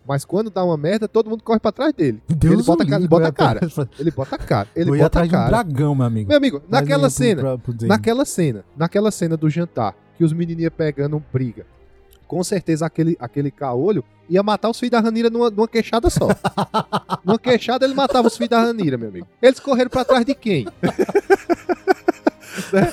[0.06, 2.20] mas quando dá uma merda, todo mundo corre pra trás dele.
[2.28, 3.60] Deus ele bota cara, ele bota a cara.
[3.98, 4.68] Ele bota a cara.
[4.74, 5.50] Ele bota atrás de um cara.
[5.50, 6.28] dragão, meu amigo.
[6.28, 7.74] Meu amigo, Mas naquela pro- cena, pro.
[7.82, 11.66] Naquela cena, naquela cena do jantar, que os menininhos pegando briga,
[12.26, 16.28] com certeza aquele, aquele caolho ia matar os filhos da Ranira numa, numa queixada só.
[17.24, 19.26] numa queixada ele matava os filhos da Ranira, meu amigo.
[19.42, 20.66] Eles correram pra trás de quem?
[22.72, 22.92] né?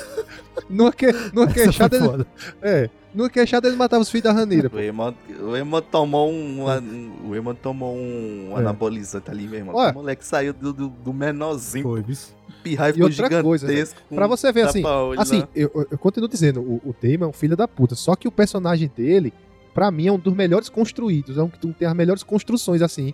[0.69, 2.25] Numa, que, numa queixada, ele,
[2.61, 4.69] é, numa queixada ele matava os filhos da Ranira.
[4.73, 8.59] O Emon, o Emon tomou um, um- o Emon tomou um É.
[8.59, 9.75] anabolizante ali, meu irmão.
[9.75, 9.91] Olha.
[9.91, 12.35] o moleque saiu do, do, do menorzinho, Foi, bicho.
[12.63, 13.43] pirraia E ficou gigantesco.
[13.43, 13.83] coisa, né?
[14.15, 15.47] Pra você ver, assim, tapa-olho, Assim, né?
[15.55, 16.93] eu, eu- continuo dizendo, o, o
[17.23, 17.95] é um filho da puta.
[17.95, 19.33] Só que o personagem dele,
[19.73, 21.37] pra mim, é um dos melhores construídos.
[21.37, 23.13] É um que tem as melhores construções, assim,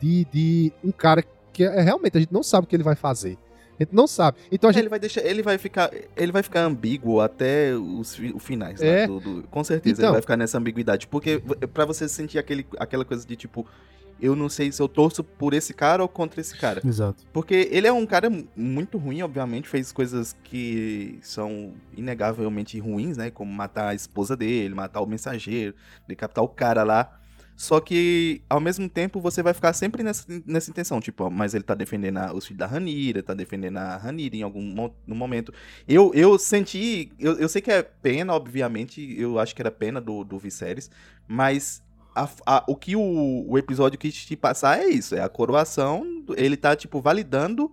[0.00, 2.94] de, de um cara que é, realmente a gente não sabe o que ele vai
[2.94, 3.36] fazer.
[3.78, 4.38] A gente não sabe.
[4.50, 4.82] Então a gente.
[4.82, 9.02] Ele vai deixar, ele vai ficar, ele vai ficar ambíguo até os os finais, É.
[9.02, 10.08] né, do- do- com certeza Então.
[10.10, 13.64] ele vai ficar nessa ambiguidade, porque v- pra você sentir aquele, aquela coisa de tipo,
[14.20, 16.82] eu não sei se eu torço por esse cara ou contra esse cara.
[16.84, 17.22] Exato.
[17.32, 23.16] Porque ele é um cara mu- muito ruim, obviamente, fez coisas que são inegavelmente ruins,
[23.16, 23.30] né?
[23.30, 25.72] Como matar a esposa dele, matar o mensageiro,
[26.08, 27.14] decapitar o cara lá.
[27.60, 31.00] Só que, ao mesmo tempo, você vai ficar sempre nessa, nessa intenção.
[31.00, 34.36] Tipo, ó, mas ele tá defendendo a- os filhos da Ranira, tá defendendo a Ranira
[34.36, 34.62] em algum
[35.04, 35.52] no momento.
[35.88, 37.10] Eu, eu senti.
[37.18, 39.12] Eu, eu sei que é pena, obviamente.
[39.20, 40.88] Eu acho que era pena do, do Viserys.
[41.26, 41.82] Mas
[42.14, 45.16] a- a- o que o, o episódio quis te passar é isso.
[45.16, 46.24] É a coroação.
[46.36, 47.72] Ele tá, tipo, validando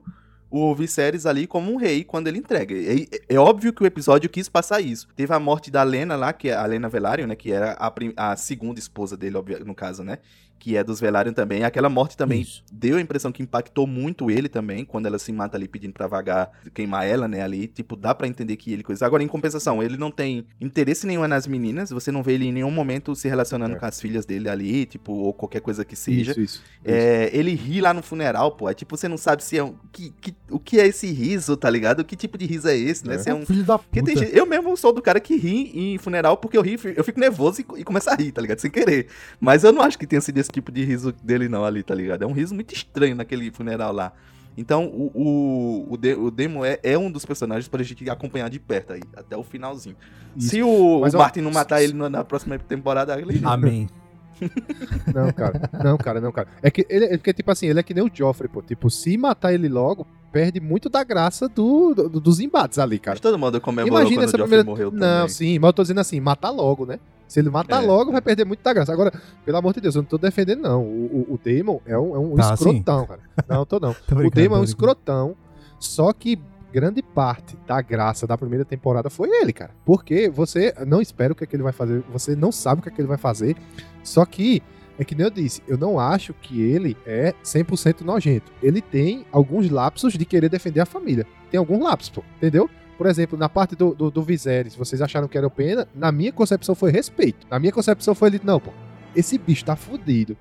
[0.50, 2.76] o Viserys ali como um rei quando ele entrega.
[2.76, 5.08] É, é óbvio que o episódio quis passar isso.
[5.16, 7.36] Teve a morte da Lena lá, que é a Lena Velaryon, né?
[7.36, 10.20] Que era a, a segunda esposa dele, no caso, né?
[10.58, 11.64] Que é dos Velaryon também.
[11.64, 12.64] Aquela morte também Isso.
[12.72, 16.08] deu a impressão que impactou muito ele também, quando ela se mata ali pedindo pra
[16.08, 19.06] vagar, queimar ela, né, ali, tipo, dá pra entender que ele coisa.
[19.06, 22.52] Agora, em compensação, ele não tem interesse nenhum nas meninas, você não vê ele em
[22.52, 23.80] nenhum momento se relacionando É.
[23.80, 26.32] com as filhas dele ali, tipo, ou qualquer coisa que seja.
[26.32, 26.64] Isso, isso.
[26.84, 28.70] É, ele ri lá no funeral, pô.
[28.70, 29.76] É tipo, você não sabe se é um.
[29.92, 32.04] Que, que- o que é esse riso, tá ligado?
[32.04, 33.16] Que tipo de riso é esse, né?
[33.16, 33.18] É.
[33.20, 33.46] Se é um.
[33.46, 34.04] Filho da puta.
[34.04, 37.20] tem eu mesmo sou do cara que ri em funeral porque eu ri, eu fico
[37.20, 38.60] nervoso e, e começo a rir, tá ligado?
[38.60, 39.08] Sem querer.
[39.40, 41.94] Mas eu não acho que tenha sido esse tipo de riso dele, não, ali, tá
[41.94, 42.24] ligado?
[42.24, 44.12] É um riso muito estranho naquele funeral lá.
[44.58, 48.50] Então, o, o, o, De- o Demo é, é um dos personagens pra gente acompanhar
[48.50, 49.98] de perto aí, até o finalzinho.
[50.36, 50.50] Isso.
[50.50, 53.42] Se o, Mas, o ó, Martin não matar ele na, na próxima temporada, ele.
[53.44, 53.90] Amém.
[55.14, 55.70] Não, cara.
[55.82, 56.48] Não, cara, não, cara.
[56.62, 58.62] É que ele é porque, tipo assim, ele é que nem o Joffrey, pô.
[58.62, 63.16] Tipo, se matar ele logo, perde muito da graça do, do- dos embates ali, cara.
[63.16, 64.66] Mas todo mundo comemorou Imagina quando essa o Joffrey primeira.
[64.70, 65.30] morreu não, também.
[65.30, 67.00] sim, mas eu tô dizendo assim, matar logo, né?
[67.28, 67.86] Se ele matar É.
[67.86, 68.94] logo, vai perder muito da graça.
[68.94, 69.12] Agora,
[69.44, 70.84] pelo amor de Deus, eu não tô defendendo, não.
[70.84, 73.20] O, o, o Damon é um, é um Tá, escrotão, cara.
[73.48, 73.94] Não, eu tô não.
[74.08, 75.36] Tô o Damon é um escrotão,
[75.80, 76.40] só que
[76.72, 79.72] grande parte da graça da primeira temporada foi ele, cara.
[79.86, 82.84] Porque você não espera o que, é que ele vai fazer, você não sabe o
[82.84, 83.56] que, é que ele vai fazer,
[84.04, 84.62] só que
[85.00, 88.52] é que nem eu disse, eu não acho que ele é 100% nojento.
[88.64, 91.26] Ele tem alguns lapsos de querer defender a família.
[91.52, 92.70] Tem alguns lapsos, pô, entendeu?
[92.98, 96.32] Por exemplo, na parte do, do, do Viserys, vocês acharam que era pena, na minha
[96.32, 97.46] concepção foi respeito.
[97.50, 98.72] Na minha concepção foi ele, não, pô,
[99.16, 100.38] esse bicho tá fudido,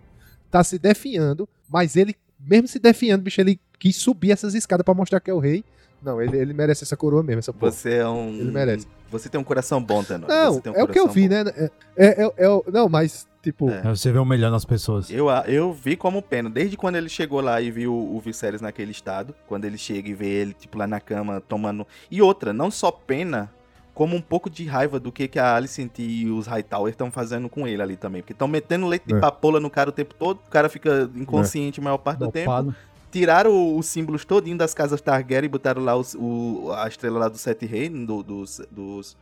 [0.51, 4.95] tá se definhando, mas ele mesmo se definhando, bicho, ele quis subir essas escadas pra
[4.95, 5.65] mostrar que é o rei.
[6.03, 7.73] Não, ele, ele merece essa coroa mesmo, essa porra.
[7.73, 8.29] Você é um.
[8.35, 8.87] Ele merece.
[9.11, 10.29] Você tem um coração bom, Tenor.
[10.29, 11.35] Não, um é o que eu vi, bom.
[11.35, 11.45] né?
[11.57, 13.83] É, é, é- é não, mas, tipo, É.
[13.85, 15.09] É, Você vê o melhor nas pessoas.
[15.11, 16.51] Eu, a- eu vi como pena.
[16.51, 19.35] Desde quando ele chegou lá e viu o Viserys naquele estado.
[19.47, 21.87] Quando ele chega e vê ele, tipo, lá na cama, tomando.
[22.11, 23.51] E outra, não só pena,
[23.95, 27.49] como um pouco de raiva do que, que a Alicent e os Hightower estão fazendo
[27.49, 28.23] com ele ali também.
[28.23, 29.21] Porque estão metendo leite de É.
[29.21, 30.39] papoula no cara o tempo todo.
[30.47, 32.47] O cara fica inconsciente a maior parte do tempo.
[32.51, 32.75] Dopado.
[33.13, 37.29] Tiraram os símbolos todinho das casas Targaryen e botaram lá os- o, a estrela lá
[37.29, 39.17] dos Sete Reinos, do- dos, dos,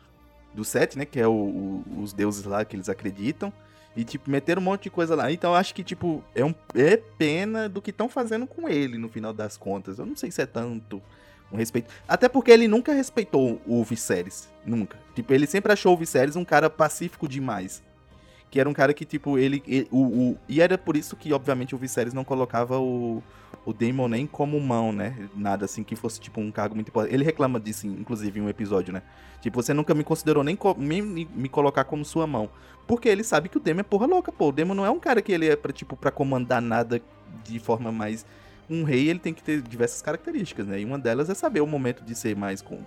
[0.55, 1.05] dos Sete, né?
[1.05, 3.53] Que é o- o- os deuses lá que eles acreditam.
[3.97, 5.31] E, tipo, meteram um monte de coisa lá.
[5.31, 9.09] Então, acho que, tipo, é, um, é pena do que estão fazendo com ele, no
[9.09, 9.99] final das contas.
[9.99, 11.03] Eu não sei se é tanto
[11.53, 11.93] um respeito.
[12.09, 14.49] Até porque ele nunca respeitou o Viserys.
[14.65, 14.97] Nunca.
[15.15, 17.83] Tipo, ele sempre achou o Viserys um cara pacífico demais.
[18.53, 19.63] Que era um cara que, tipo, ele...
[19.67, 23.23] ele- o, o- e era por isso que, obviamente, o Viserys não colocava o,
[23.65, 25.29] o Daemon nem como mão, né?
[25.35, 27.15] Nada assim que fosse, tipo, um cargo muito importante.
[27.15, 29.03] Ele reclama disso, inclusive, em um episódio, né?
[29.41, 32.49] Tipo, você nunca me considerou nem co- me, me- colocar como sua mão.
[32.87, 34.49] Porque ele sabe que o Daemon é porra louca, pô.
[34.49, 37.01] O Daemon não é um cara que ele é pra, tipo, pra comandar nada
[37.45, 38.25] de forma mais...
[38.71, 40.81] Um rei, ele tem que ter diversas características, né?
[40.81, 42.79] E uma delas é saber o momento de ser mais com...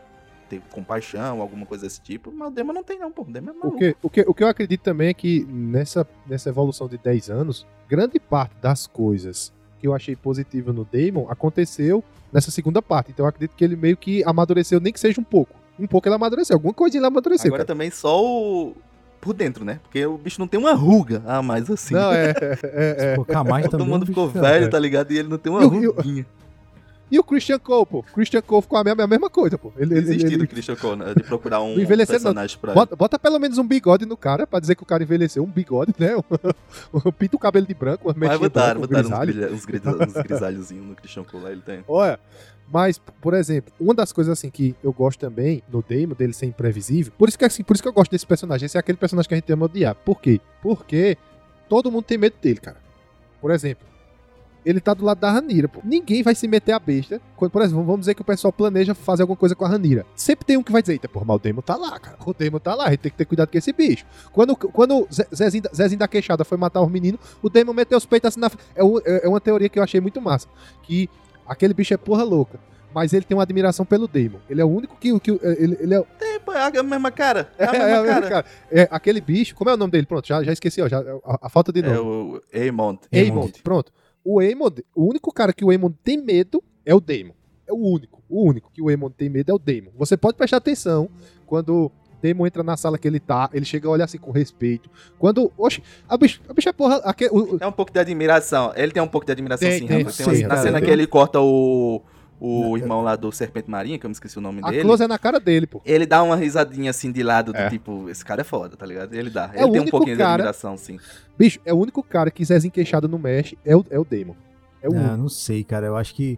[0.49, 2.31] Ter compaixão, alguma coisa desse tipo.
[2.31, 3.23] Mas o Daemon não tem não, pô.
[3.23, 3.77] O Daemon é o maluco.
[3.79, 7.29] que, o, que, o que eu acredito também é que nessa, nessa evolução de 10
[7.29, 13.11] anos, grande parte das coisas que eu achei positiva no Damon aconteceu nessa segunda parte.
[13.11, 15.55] Então eu acredito que ele meio que amadureceu, nem que seja um pouco.
[15.79, 17.47] Um pouco ele amadureceu, alguma coisinha ele amadureceu.
[17.49, 17.67] Agora cara.
[17.67, 18.75] também só o...
[19.19, 19.79] Por dentro, né?
[19.81, 21.95] Porque o bicho não tem uma ruga a mais assim.
[21.95, 23.15] Não, é, é, é, é.
[23.15, 23.87] Pô, Kamai Todo também.
[23.87, 24.67] mundo o ficou bicho- velho, é.
[24.67, 25.11] tá ligado?
[25.11, 26.25] E ele não tem uma E o- e o- ruguinha.
[27.11, 28.01] E o Christian Cole, pô?
[28.01, 29.71] Christian Cole ficou a mesma, a mesma coisa, pô.
[29.77, 31.13] Ele, ele, Desistir ele- do Christian Cole, né?
[31.15, 31.85] De procurar um não.
[31.85, 35.03] personagem pra bota, bota pelo menos um bigode no cara pra dizer que o cara
[35.03, 35.43] envelheceu.
[35.43, 36.09] Um bigode, né?
[37.19, 39.53] Pinta o cabelo de branco, uma Mas mechinha botaram, branca, um botaram uns, grisalho.
[39.55, 41.83] uns, grisa- uns grisalhozinhos no Christian Cole lá, ele tem.
[41.87, 42.19] Olha,
[42.71, 46.47] mas, por exemplo, uma das coisas assim que eu gosto também no Damon, dele ser
[46.47, 48.97] imprevisível, por isso que assim, por isso que eu gosto desse personagem, esse é aquele
[48.97, 49.93] personagem que a gente ama odiar.
[49.93, 50.41] Por quê?
[50.61, 51.15] Porque
[51.69, 52.77] todo mundo tem medo dele, cara.
[53.39, 53.85] Por exemplo,
[54.65, 55.79] ele tá do lado da Ranira, pô.
[55.83, 57.21] Ninguém vai se meter a besta.
[57.35, 60.05] Quando, por exemplo, vamos dizer que o pessoal planeja fazer alguma coisa com a Ranira.
[60.15, 62.17] Sempre tem um que vai dizer, eita, porra, mas o Damon tá lá, cara.
[62.25, 64.05] O Damon tá lá, a gente tem que ter cuidado com esse bicho.
[64.31, 68.05] Quando, quando Zezinho, da- Zezinho da Queixada foi matar os meninos, o Damon meteu os
[68.05, 68.49] peitos assim na...
[68.75, 70.47] É, um- é é uma teoria que eu achei muito massa.
[70.83, 71.07] Que
[71.47, 72.59] aquele bicho é porra louca.
[72.93, 74.39] Mas ele tem uma admiração pelo Damon.
[74.49, 75.19] Ele é o único que.
[75.19, 77.51] que ele, ele é, É, pô, é a mesma cara.
[77.57, 78.29] É a é, mesma é, cara.
[78.29, 78.45] cara.
[78.71, 79.53] É, aquele bicho.
[79.53, 80.05] Como é o nome dele?
[80.05, 80.87] Pronto, já, já esqueci, ó.
[80.87, 81.99] Já, a, a falta de É nome.
[81.99, 82.99] o Aemond.
[83.11, 83.51] Aemond.
[83.61, 83.91] Pronto.
[84.25, 87.33] O Aemond, o único cara que o Aemond tem medo é o Daemon.
[87.67, 88.21] É o único.
[88.27, 89.91] O único que o Aemond tem medo é o Daemon.
[89.95, 91.07] Você pode prestar atenção
[91.45, 94.31] quando o Daemon entra na sala que ele tá, ele chega a olhar assim com
[94.31, 94.89] respeito.
[95.19, 95.51] Quando.
[95.55, 96.99] Oxe, a bicha, a bicha é porra.
[97.31, 98.73] o- o- É um pouco de admiração.
[98.75, 100.03] Ele tem um pouco de admiração, Tem, sim, tem.
[100.03, 102.01] Tem sim, uma- na cara, cena que ele corta o,
[102.39, 104.83] o irmão lá do Serpente Marinha, que eu me esqueci o nome a dele.
[104.83, 105.81] close é na cara dele, pô.
[105.85, 107.69] Ele dá uma risadinha assim de lado, do É.
[107.69, 109.13] tipo, esse cara é foda, tá ligado?
[109.13, 109.49] Ele dá.
[109.53, 110.99] É ele o tem um único pouquinho de cara- admiração, sim.
[111.37, 114.33] Bicho, é o único cara que Zezinho Queixada não mexe é o, é o Daemon.
[114.81, 115.17] É o Ah, único.
[115.17, 115.87] não sei, cara.
[115.87, 116.37] Eu acho que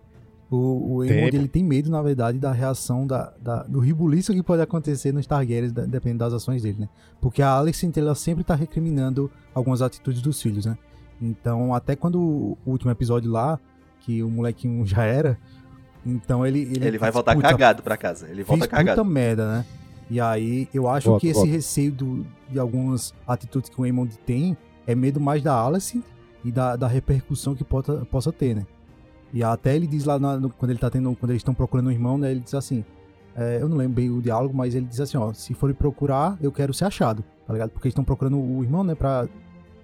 [0.49, 4.61] o, o ele tem medo, na verdade, da reação da, da- do ribuliço que pode
[4.61, 6.89] acontecer nos Targaryens, da- dependendo das ações dele, né?
[7.19, 10.77] Porque a Alicent, ela sempre tá recriminando algumas atitudes dos filhos, né?
[11.21, 13.59] Então, até quando o último episódio lá,
[13.99, 15.37] que o molequinho já era,
[16.05, 16.61] então ele...
[16.61, 18.27] Ele, Ele vai voltar "Puta, cagado pra casa.
[18.29, 19.01] Ele volta Fiz cagado.
[19.01, 19.65] puta merda, né?
[20.09, 21.51] E aí, eu acho Volta, que esse volta.
[21.51, 26.01] receio do- de algumas atitudes que o Aemond tem é medo mais da Alice
[26.45, 28.65] e da, da repercussão que possa, possa ter, né?
[29.33, 31.87] E até ele diz lá, na- no- quando ele tá tendo, quando eles estão procurando
[31.87, 32.31] o irmão, né?
[32.31, 32.85] Ele diz assim,
[33.35, 36.37] é, eu não lembro bem o diálogo, mas ele diz assim, ó, se forem procurar,
[36.41, 37.71] eu quero ser achado, tá ligado?
[37.71, 39.27] Porque eles estão procurando o irmão, né, pra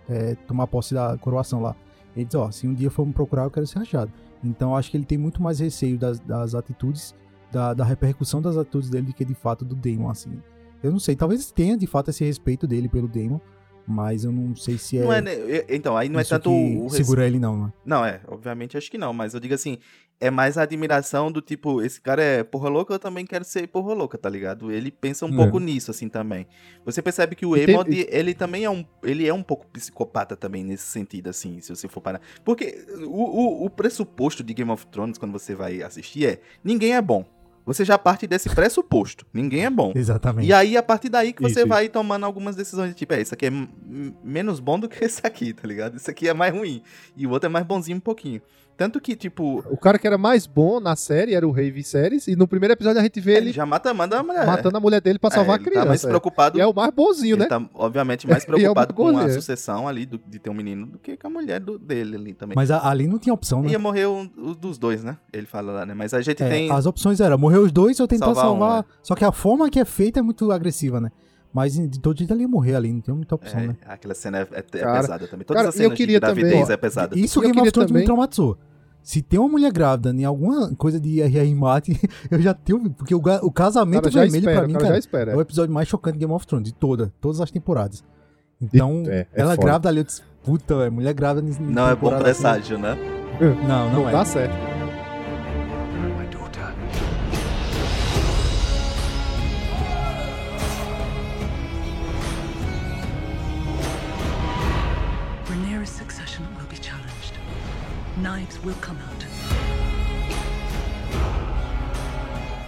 [0.07, 1.75] é, tomar posse da coroação lá.
[2.15, 4.09] Ele diz, ó, se um dia for me procurar, eu quero ser achado.
[4.43, 7.15] Então eu acho que ele tem muito mais receio das, das atitudes,
[7.51, 10.41] da, da repercussão das atitudes dele do que de fato do Damon, assim.
[10.81, 13.39] Eu não sei, talvez tenha de fato esse respeito dele pelo Damon,
[13.87, 15.31] mas eu não sei se é, Não é, né,
[15.69, 17.73] então, aí não é tanto o segura ele não, né?
[17.85, 19.77] Não, é, obviamente acho que não, mas eu digo assim,
[20.19, 23.67] é mais a admiração do tipo, esse cara é porra louca, eu também quero ser
[23.67, 24.71] porra louca, tá ligado?
[24.71, 25.35] Ele pensa um É.
[25.35, 26.47] pouco nisso, assim, também.
[26.85, 30.35] Você percebe que o E tem- ele também é um, ele é um pouco psicopata
[30.37, 32.21] também, nesse sentido, assim, se você for parar.
[32.45, 36.95] Porque o, o, o pressuposto de Game of Thrones, quando você vai assistir, é, ninguém
[36.95, 37.25] é bom.
[37.65, 39.91] Você já parte desse pressuposto, ninguém é bom.
[39.95, 40.47] Exatamente.
[40.47, 43.21] E aí, a partir daí que você Isso, vai tomando algumas decisões de tipo, é,
[43.21, 43.51] isso aqui é
[44.23, 45.95] menos bom do que esse aqui, tá ligado?
[45.97, 46.81] Isso aqui é mais ruim.
[47.15, 48.41] E o outro é mais bonzinho um pouquinho.
[48.75, 52.27] Tanto que, tipo, O cara que era mais bom na série era o Rei Viserys,
[52.27, 54.45] e no primeiro episódio a gente vê ele ele já mata, manda a mulher.
[54.47, 55.83] matando a mulher dele pra É, salvar ele a criança.
[55.85, 56.07] Tá mais é.
[56.07, 57.47] preocupado E é o mais bonzinho, Ele né?
[57.47, 59.33] tá, obviamente, mais é o preocupado com a goleiro.
[59.33, 62.33] sucessão ali do- de ter um menino do que com a mulher do- dele ali
[62.33, 62.55] também.
[62.55, 63.69] Mas a- ali não tinha opção, né?
[63.69, 65.17] Ia morrer um, um dos dois, né?
[65.31, 65.93] Ele fala lá, né?
[65.93, 66.71] Mas a gente É, tem.
[66.71, 68.71] As opções eram morrer os dois ou tentar Salvar salvar.
[68.73, 68.85] um, né?
[69.03, 71.11] Só que a forma que é feita é muito agressiva, né?
[71.53, 73.75] Mas de todo jeito ele ia morrer ali, não tem muita opção, É, né?
[73.85, 75.45] aquela cena é, é- é Cara, pesada também.
[75.45, 77.19] Todas cara, as eu cenas queria de gravidez também- é pesada.
[77.19, 78.57] Isso Eu Game of Thrones me traumatizou.
[79.03, 81.53] Se tem uma mulher grávida em alguma coisa de R.R.
[81.53, 81.99] Martin,
[82.31, 82.89] eu já tenho.
[82.89, 85.31] Porque o, o casamento cara vermelho, espera, pra mim, cara cara, espera.
[85.33, 88.03] é o episódio mais chocante de Game of Thrones, de toda, todas as temporadas.
[88.61, 89.67] Então, É, é ela foda.
[89.67, 91.45] grávida ali, eu disse, puta, velho, mulher grávida.
[91.59, 92.41] Não é bom temporada assim.
[92.41, 92.97] presságio, né?
[93.67, 94.11] Não, não, Não é.
[94.13, 94.72] dá certo.
[108.23, 109.25] Knives will come out.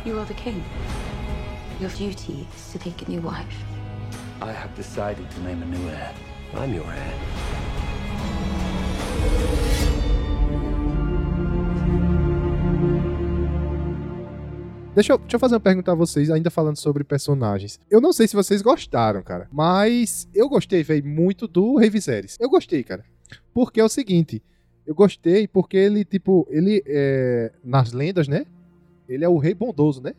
[0.05, 0.61] You are the king.
[1.79, 3.55] Your duty is to take a new wife.
[4.41, 6.11] I have decided to name a new heir.
[6.55, 7.13] I'm your heir.
[14.93, 17.79] Deixa eu, deixa eu fazer uma pergunta a vocês, ainda falando sobre personagens.
[17.89, 22.35] Eu não sei se vocês gostaram, cara, mas eu gostei, velho, muito do Rei Viserys.
[22.41, 23.05] Eu gostei, cara.
[23.53, 24.43] Porque é o seguinte,
[24.85, 28.45] eu gostei porque ele, tipo, ele é, nas lendas, né?
[29.07, 30.13] Ele é o rei bondoso, né?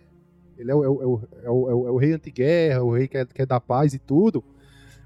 [0.59, 2.83] Ele é o, é o, é o, é o, é o- é o rei anti-guerra,
[2.83, 4.43] o rei que é, que é da paz e tudo.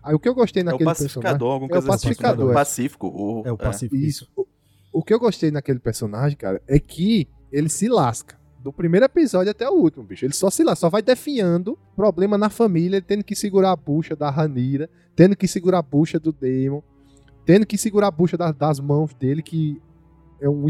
[0.03, 1.09] Aí o que eu gostei É o naquele personagem...
[1.15, 2.09] pacificador, alguma É o coisa assim.
[2.09, 2.55] pacificador, é.
[2.55, 3.07] Pacífico.
[3.09, 3.97] O, É o Pacífico.
[3.97, 4.29] Isso.
[4.37, 4.47] O,
[4.93, 8.39] o que eu gostei naquele personagem, cara, é que ele se lasca.
[8.63, 10.25] Do primeiro episódio até o último, bicho.
[10.25, 13.77] Ele só se lasca, só vai definhando problema na família, ele tendo que segurar a
[13.77, 16.83] bucha da Ranira, tendo que segurar a bucha do Daemon,
[17.45, 19.81] tendo que segurar a bucha da- das mãos dele, que
[20.41, 20.67] é um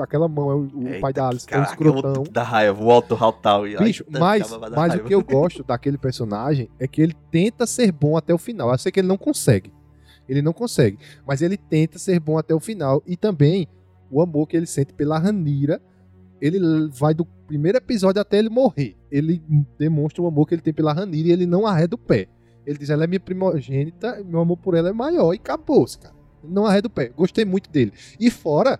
[0.00, 2.22] aquela mão, é o, o Eita, pai da Alice, é um Caraca, escrotão.
[2.30, 3.66] dar raiva, o Alto Haltal.
[3.66, 7.02] e- Bicho, Ai, mas, ficava da mas o que eu gosto daquele personagem é que
[7.02, 8.70] ele tenta ser bom até o final.
[8.70, 9.72] Eu sei que ele não consegue.
[10.28, 10.96] Ele não consegue.
[11.26, 13.02] Mas ele tenta ser bom até o final.
[13.06, 13.66] E também
[14.10, 15.82] o amor que ele sente pela Ranira.
[16.40, 16.58] Ele
[16.90, 18.96] vai do primeiro episódio até ele morrer.
[19.10, 19.42] Ele
[19.78, 22.28] demonstra o amor que ele tem pela Ranira e ele não arreda o pé.
[22.66, 25.32] Ele diz: ela é minha primogênita, meu amor por ela é maior.
[25.32, 26.14] E acabou-se, cara.
[26.42, 27.08] Não arreda o pé.
[27.08, 27.92] Gostei muito dele.
[28.18, 28.78] E fora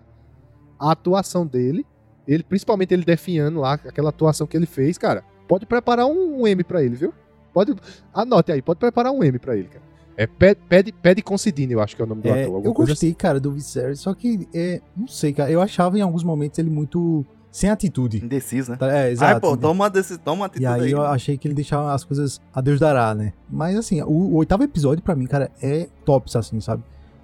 [0.79, 1.85] a atuação dele,
[2.27, 5.23] ele, principalmente ele definhando lá, aquela atuação que ele fez, cara.
[5.47, 7.13] Pode preparar um, um M pra ele, viu?
[7.53, 7.75] Pode.
[8.13, 9.83] Anote aí, pode preparar um M pra ele, cara.
[10.17, 12.61] É Pede, pede, Considine, eu acho que é o nome do É, ator.
[12.63, 16.23] eu gostei, cara, do Viserys, só que, é, não sei, cara, eu achava em alguns
[16.23, 18.23] momentos ele muito sem atitude.
[18.23, 18.77] Indeciso, né?
[18.77, 18.87] Tá?
[18.91, 19.41] É, Ai, exato.
[19.41, 21.07] pô, toma, desse, toma uma atitude E aí eu né?
[21.07, 23.33] achei que ele deixava as coisas a Deus dará, né?
[23.49, 26.83] Mas assim, o, o oitavo episódio pra mim, cara, é tops, assim, sabe?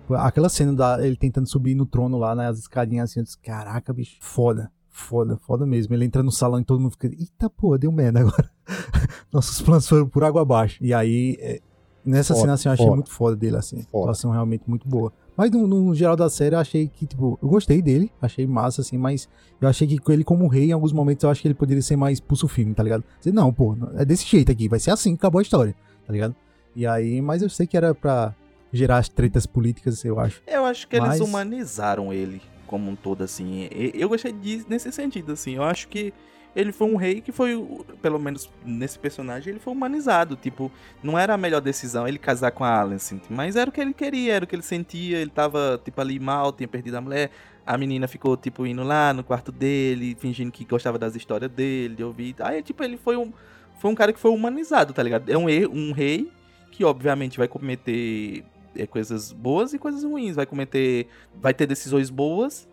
[0.10, 3.94] Aquela cena da ele tentando subir no trono lá, nas escadinhas assim, eu disse, caraca,
[3.94, 4.72] bicho, foda.
[4.90, 5.94] Foda, foda mesmo.
[5.94, 8.50] Ele entra no salão e todo mundo fica, eita porra, deu merda agora.
[9.32, 10.84] Nossos planos foram por água abaixo.
[10.84, 11.60] E aí, é,
[12.04, 12.96] nessa Foda, cena assim, eu achei foda.
[12.96, 13.84] muito foda dele, assim.
[13.84, 14.06] Foda.
[14.06, 15.14] Atuação realmente muito boa.
[15.38, 18.82] Mas no, no geral da série, eu achei que, tipo, eu gostei dele, achei massa,
[18.82, 19.30] assim, mas
[19.62, 21.82] eu achei que com ele como rei, em alguns momentos, eu acho que ele poderia
[21.84, 23.04] ser mais pulso firme, tá ligado?
[23.20, 25.76] Dizer, não, pô, é desse jeito aqui, vai ser assim, acabou a história,
[26.06, 26.36] tá ligado?
[26.76, 28.34] E aí, mas eu sei que era pra
[28.74, 30.42] gerar as tretas políticas, eu acho.
[30.48, 33.70] Eu acho que eles Mas- humanizaram ele como um todo, assim.
[33.94, 35.54] Eu gostei disso nesse sentido, assim.
[35.54, 36.14] Eu acho que
[36.58, 37.56] ele foi um rei que foi,
[38.02, 40.36] pelo menos nesse personagem, ele foi humanizado.
[40.36, 40.72] Tipo,
[41.04, 43.94] não era a melhor decisão ele casar com a Alicent, mas era o que ele
[43.94, 45.20] queria, era o que ele sentia.
[45.20, 47.30] Ele tava, tipo, ali mal, tinha perdido a mulher.
[47.64, 51.96] A menina ficou, tipo, indo lá no quarto dele, fingindo que gostava das histórias dele,
[51.96, 52.34] de ouvir.
[52.40, 53.32] Aí, tipo, ele foi um,
[53.78, 55.30] foi um cara que foi humanizado, tá ligado?
[55.30, 56.32] É um, um rei
[56.72, 58.44] que, obviamente, vai cometer
[58.76, 60.36] é, coisas boas e coisas ruins.
[60.36, 61.08] Vai cometer.
[61.40, 62.68] Vai ter decisões boas.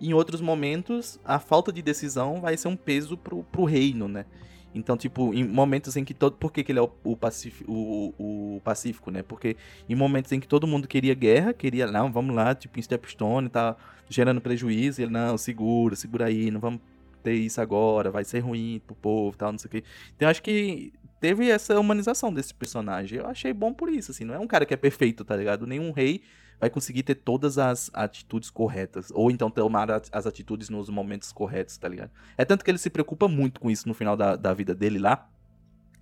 [0.00, 4.24] Em outros momentos, a falta de decisão vai ser um peso pro, pro reino, né?
[4.74, 6.36] Então, tipo, em momentos em que todo.
[6.36, 9.22] Por que, que ele é o, o, pacífico, o, o pacífico, né?
[9.22, 9.56] Porque
[9.88, 13.48] em momentos em que todo mundo queria guerra, queria, não, vamos lá, tipo, em Stepstone,
[13.48, 13.76] tá
[14.08, 16.80] gerando prejuízo, ele, não, segura, segura aí, não vamos
[17.22, 19.84] ter isso agora, vai ser ruim pro povo tal, não sei o quê.
[20.16, 23.18] Então, acho que teve essa humanização desse personagem.
[23.18, 24.24] Eu achei bom por isso, assim.
[24.24, 25.66] Não é um cara que é perfeito, tá ligado?
[25.66, 26.22] Nenhum rei
[26.60, 29.10] vai conseguir ter todas as atitudes corretas.
[29.14, 32.10] Ou então tomar as atitudes nos momentos corretos, tá ligado?
[32.36, 34.98] É tanto que ele se preocupa muito com isso no final da, da vida dele
[34.98, 35.28] lá.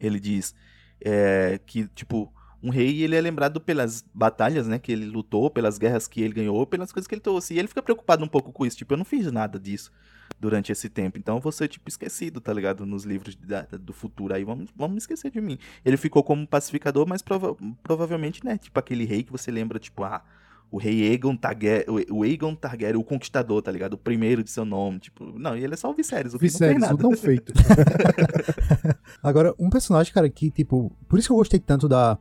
[0.00, 0.54] Ele diz
[1.00, 2.32] é, que, tipo,
[2.62, 6.34] um rei ele é lembrado pelas batalhas, né, que ele lutou, pelas guerras que ele
[6.34, 7.54] ganhou, pelas coisas que ele trouxe.
[7.54, 8.76] E ele fica preocupado um pouco com isso.
[8.76, 9.92] Tipo, eu não fiz nada disso
[10.40, 11.18] durante esse tempo.
[11.18, 12.84] Então eu vou ser, tipo, esquecido, tá ligado?
[12.84, 14.44] Nos livros da- do futuro aí.
[14.44, 15.56] Vamos, vamos esquecer de mim.
[15.84, 18.58] Ele ficou como pacificador, mas prova- provavelmente, né?
[18.58, 20.22] Tipo aquele rei que você lembra, tipo, ah,
[20.70, 23.94] o rei Aegon Targaryen, o Aegon Targaryen, o conquistador, tá ligado?
[23.94, 26.44] O primeiro de seu nome, tipo, não, e ele é só o Viserys, o que
[26.44, 27.02] não Viserys, tem nada.
[27.02, 27.52] não feito.
[29.22, 32.18] Agora, um personagem, cara, que, tipo, por isso que eu gostei tanto da.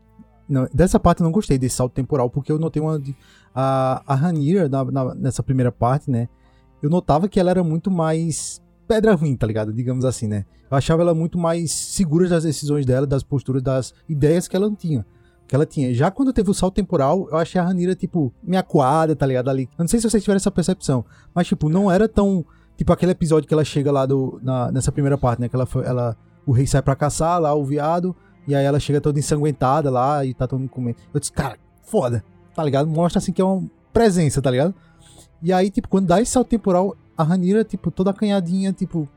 [0.47, 2.99] não, dessa parte eu não gostei desse salto temporal, porque eu notei uma.
[2.99, 3.15] de-
[3.53, 6.29] A, a Rhaenyra, na- na- nessa primeira parte, né?
[6.81, 9.73] Eu notava que ela era muito mais pedra ruim, tá ligado?
[9.73, 10.45] Digamos assim, né?
[10.69, 14.69] Eu achava ela muito mais segura das decisões dela, das posturas, das ideias que ela
[14.75, 15.05] tinha.
[15.47, 15.93] Que ela tinha.
[15.93, 19.49] Já quando teve o salto temporal, eu achei a Rhaenyra, tipo, meio acuada, tá ligado?
[19.49, 19.63] Ali.
[19.77, 22.45] Eu não sei se vocês tiveram essa percepção, mas, tipo, não era tão.
[22.75, 25.47] Tipo, aquele episódio que ela chega lá do, na- nessa primeira parte, né?
[25.49, 28.15] Que ela, foi, ela o rei sai pra caçar lá, o viado,
[28.47, 30.97] e aí ela chega toda ensanguentada lá e tá todo mundo comendo.
[31.13, 32.23] Eu disse, cara, foda,
[32.53, 32.87] tá ligado?
[32.87, 34.75] Mostra assim que é uma presença, tá ligado?
[35.41, 39.07] E aí, tipo, quando dá esse salto temporal, a Ranira, tipo, toda acanhadinha, tipo,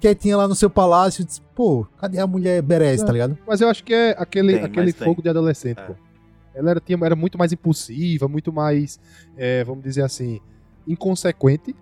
[0.00, 3.36] quietinha lá no seu palácio, disse, pô, cadê a mulher Berez, tá ligado?
[3.46, 5.06] Mas eu acho que é aquele, Tem, aquele mas tem.
[5.06, 5.82] fogo de adolescente, É.
[5.82, 5.94] pô.
[6.52, 8.98] Ela era, tinha, era muito mais impulsiva, muito mais,
[9.36, 10.40] é, vamos dizer assim,
[10.86, 11.74] inconsequente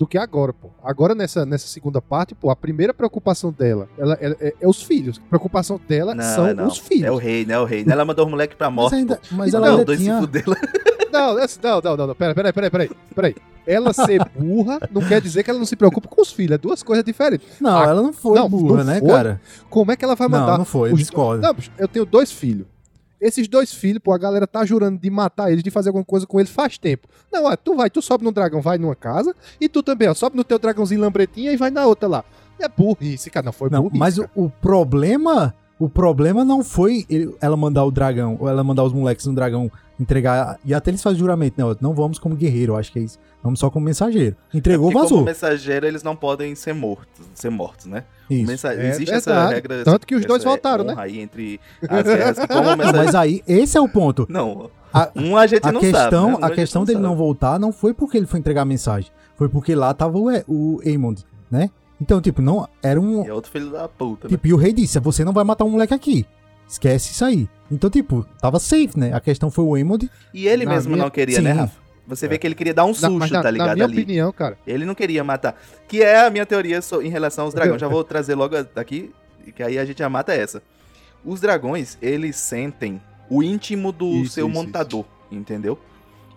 [0.00, 0.70] do que agora, pô.
[0.82, 4.82] Agora, nessa, nessa segunda parte, pô, a primeira preocupação dela ela, ela- é, é os
[4.82, 5.20] filhos.
[5.26, 6.66] A preocupação dela Não, são não.
[6.68, 7.04] os filhos.
[7.04, 7.52] É o rei, né?
[7.52, 7.84] É o rei.
[7.86, 8.94] Ela mandou os moleques pra Mas, morte.
[8.94, 9.22] ainda, pô.
[9.36, 10.18] mas não, ela ainda dois tinha...
[10.18, 10.54] fuderam.
[11.12, 13.34] Não, não, não, não, não, pera, pera, pera, pera, pera,
[13.66, 16.58] Ela ser burra não quer dizer que ela não se preocupa com os filhos, é
[16.58, 17.48] duas coisas diferentes.
[17.60, 19.08] Não, Ah, ela não foi não, burra, não né, foi.
[19.08, 19.40] cara?
[19.68, 21.42] Como é que ela vai mandar Não, não foi, eu os- discordo.
[21.42, 22.64] Não, eu tenho dois filhos.
[23.20, 26.26] Esses dois filhos, pô, a galera tá jurando de matar eles, de fazer alguma coisa
[26.26, 27.06] com eles faz tempo.
[27.32, 30.14] Não, ó, tu vai, tu sobe num dragão, vai numa casa, e tu também, ó,
[30.14, 32.24] sobe no teu dragãozinho lambretinha e vai na outra lá.
[32.58, 33.98] É burrice, cara, não foi Não, burrice.
[33.98, 38.64] mas o, o problema, o problema não foi ele- ela mandar o dragão, ou ela
[38.64, 42.18] mandar os moleques no dragão entregar, e até eles fazem juramento, né, ó, não vamos
[42.18, 44.36] como guerreiro, eu acho que é isso, vamos só como mensageiro.
[44.52, 45.18] Entregou, Porque vazou.
[45.18, 48.04] como mensageiro, eles não podem ser mortos, ser mortos, né?
[48.28, 48.46] Isso.
[48.46, 49.54] Mensa- É Existe essa verdade.
[49.54, 49.84] regra.
[49.84, 50.94] Tanto que os essa dois voltaram, né?
[50.96, 52.38] Aí entre as guerras.
[52.38, 53.04] que Como Não, mensageiro...
[53.06, 54.26] mas aí, esse é o ponto.
[54.28, 56.26] Não, A, um a gente a não questão, sabe.
[56.26, 56.38] né?
[56.40, 57.18] Um a questão dele não sabe.
[57.18, 60.44] voltar não foi porque ele foi entregar a mensagem, foi porque lá tava o, E-
[60.46, 61.70] o Aemond, né?
[62.00, 64.30] Então, tipo, não, era um, é outro filho da puta, né?
[64.30, 66.24] Tipo, e o rei disse: você não vai matar um moleque aqui.
[66.66, 67.48] Esquece isso aí.
[67.70, 69.12] Então, tipo, tava safe, né?
[69.12, 70.08] A questão foi o Emond.
[70.32, 71.42] E ele mesmo minha- não queria, Sim.
[71.42, 71.79] né, Rafa?
[72.10, 73.74] Você vê que ele queria dar um Na- susto, na, tá na ligado?
[73.74, 74.02] minha ali.
[74.02, 75.58] opinião, cara, Ele não queria matar.
[75.88, 77.80] Que é a minha teoria em relação aos dragões.
[77.80, 79.10] Já vou trazer logo aqui,
[79.56, 80.62] que aí a gente já mata essa.
[81.24, 83.00] Os dragões, eles sentem
[83.30, 85.78] o íntimo do Isso, seu isso, montador, entendeu?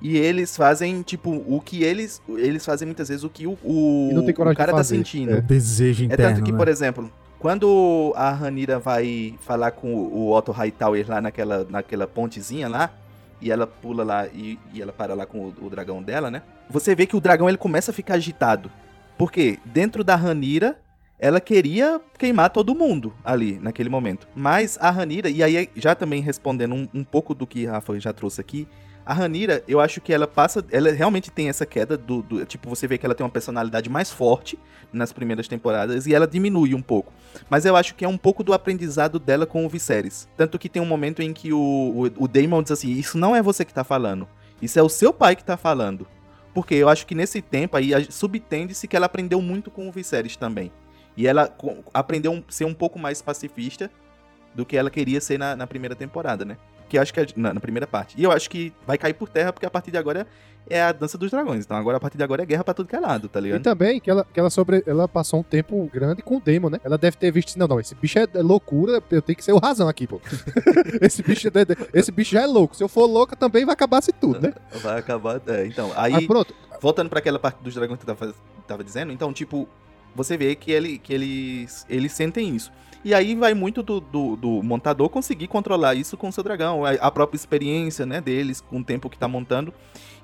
[0.02, 2.22] E eles fazem, tipo, o que eles.
[2.30, 4.84] Eles fazem muitas vezes o que o, o, não tem coragem o cara de tá
[4.84, 5.38] sentindo.
[5.38, 6.36] O desejo É interno.
[6.36, 6.58] tanto que, né?
[6.58, 7.10] por exemplo,
[7.40, 12.92] quando a Ranira vai falar com o Otto Hightower lá naquela, naquela pontezinha lá,
[13.44, 16.42] e ela pula lá e, e ela para lá com o, o dragão dela, né?
[16.70, 18.72] Você vê que o dragão ele começa a ficar agitado.
[19.18, 20.80] Porque dentro da Ranira,
[21.20, 24.28] ela queria queimar todo mundo ali naquele momento.
[24.34, 28.14] Mas a Ranira, e aí já também respondendo um, um pouco do que Rafa já
[28.14, 28.68] trouxe aqui,
[29.06, 30.64] a Ranira, eu acho que ela passa.
[30.72, 33.90] Ela realmente tem essa queda do, do- Tipo, você vê que ela tem uma personalidade
[33.90, 34.58] mais forte
[34.92, 37.12] nas primeiras temporadas e ela diminui um pouco.
[37.50, 40.28] Mas eu acho que é um pouco do aprendizado dela com o Viserys.
[40.38, 41.58] Tanto que tem um momento em que o,
[42.18, 44.28] o, o Daemon diz assim: Isso não é você que tá falando.
[44.62, 46.08] Isso é o seu pai que tá falando.
[46.54, 50.36] Porque eu acho que nesse tempo aí subtende-se que ela aprendeu muito com o Viserys
[50.38, 50.72] também.
[51.18, 51.52] E ela
[51.94, 53.90] aprendeu a ser um pouco mais pacifista
[54.56, 56.58] do que ela queria ser na, na primeira temporada, né?
[56.94, 58.14] Que acho que é na, na primeira parte.
[58.16, 60.28] E eu acho que vai cair por terra porque a partir de agora
[60.70, 61.66] é a dança dos dragões.
[61.66, 63.44] Então agora a partir de agora é guerra pra tudo que é lado, tá E
[63.46, 63.64] ligado?
[63.64, 66.80] também que ela, que ela, sobre, ela passou um tempo grande com o Demon, né?
[66.84, 69.44] Ela deve ter visto assim, não, não, esse bicho é, é loucura, eu tenho que
[69.44, 70.22] ser o razão aqui, pô.
[71.02, 71.48] esse, bicho,
[71.92, 72.76] esse bicho já é louco.
[72.76, 74.54] Se eu for louca, também vai acabar se tudo, né?
[74.84, 75.42] Vai acabar.
[75.48, 76.28] É, então, Ah, aí.
[76.28, 76.54] pronto.
[76.80, 78.36] voltando pra aquela parte dos dragões que eu tava,
[78.68, 79.68] tava dizendo, então, tipo,
[80.16, 82.72] você vê que, ele, que eles, eles sentem isso.
[83.04, 86.86] E aí vai muito do, do, do montador conseguir controlar isso com o seu dragão,
[86.86, 89.74] a, própria experiência, né, deles, com o tempo que tá montando.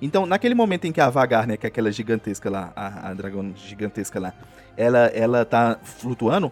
[0.02, 3.14] Então, naquele momento em que a Vagar, né, que é aquela gigantesca lá, a, a
[3.14, 4.34] dragão gigantesca lá,
[4.78, 6.50] ela, ela tá flutuando,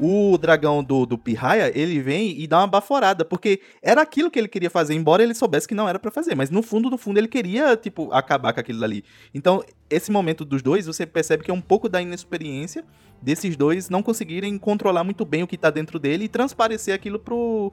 [0.00, 4.38] o dragão do, do Pirraia, ele vem e dá uma baforada, porque era aquilo que
[4.38, 6.96] ele queria fazer, embora ele soubesse que não era pra fazer, mas no fundo, no
[6.96, 9.04] fundo, ele queria, tipo, acabar com aquilo ali.
[9.34, 12.82] Então, esse momento dos dois, você percebe que é um pouco da inexperiência
[13.20, 17.18] desses dois não conseguirem controlar muito bem o que tá dentro dele e transparecer aquilo
[17.18, 17.70] pro,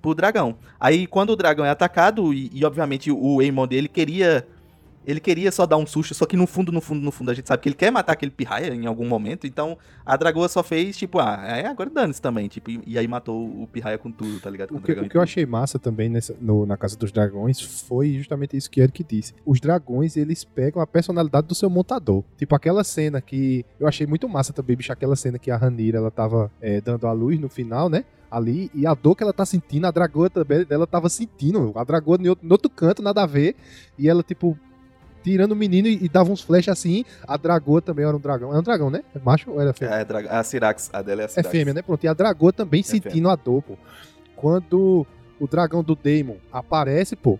[0.00, 0.56] pro dragão.
[0.78, 4.46] Aí, quando o dragão é atacado, e, e, obviamente o Aemon dele queria
[5.06, 7.34] ele queria só dar um susto, só que no fundo, no fundo, no fundo, a
[7.34, 10.62] gente sabe que ele quer matar aquele pirraia em algum momento, então a dragoa só
[10.62, 14.10] fez, tipo, ah, é, agora dane-se também, tipo, e, e aí matou o pirraia com
[14.10, 14.68] tudo, tá ligado?
[14.70, 17.60] Com O que, o que eu achei massa também nessa, no- na Casa dos Dragões
[17.60, 19.34] foi justamente isso que Eric disse.
[19.44, 22.22] Os dragões, eles pegam a personalidade do seu montador.
[22.36, 25.98] Tipo, aquela cena que eu achei muito massa também, bicho, aquela cena que a Ranira,
[25.98, 28.04] ela tava é, dando a luz no final, né?
[28.30, 31.70] Ali, e a dor que ela tá sentindo, a dragoa também dela tava sentindo.
[31.76, 33.54] A dragoa outro, em outro canto, nada a ver.
[33.96, 34.58] E ela, tipo,
[35.24, 37.04] tirando o menino e, e dava uns flash assim.
[37.26, 38.54] A dragoa também era um dragão.
[38.54, 39.02] É um dragão, né?
[39.14, 39.94] É macho ou era fêmea?
[39.96, 41.50] É, dra- a Sirax, a dela é a É Sirax.
[41.50, 41.82] fêmea, né?
[41.82, 42.04] Pronto.
[42.04, 43.76] E a dragoa também sentindo a dor, pô.
[44.36, 45.06] Quando
[45.40, 47.38] o dragão do Daemon aparece, pô,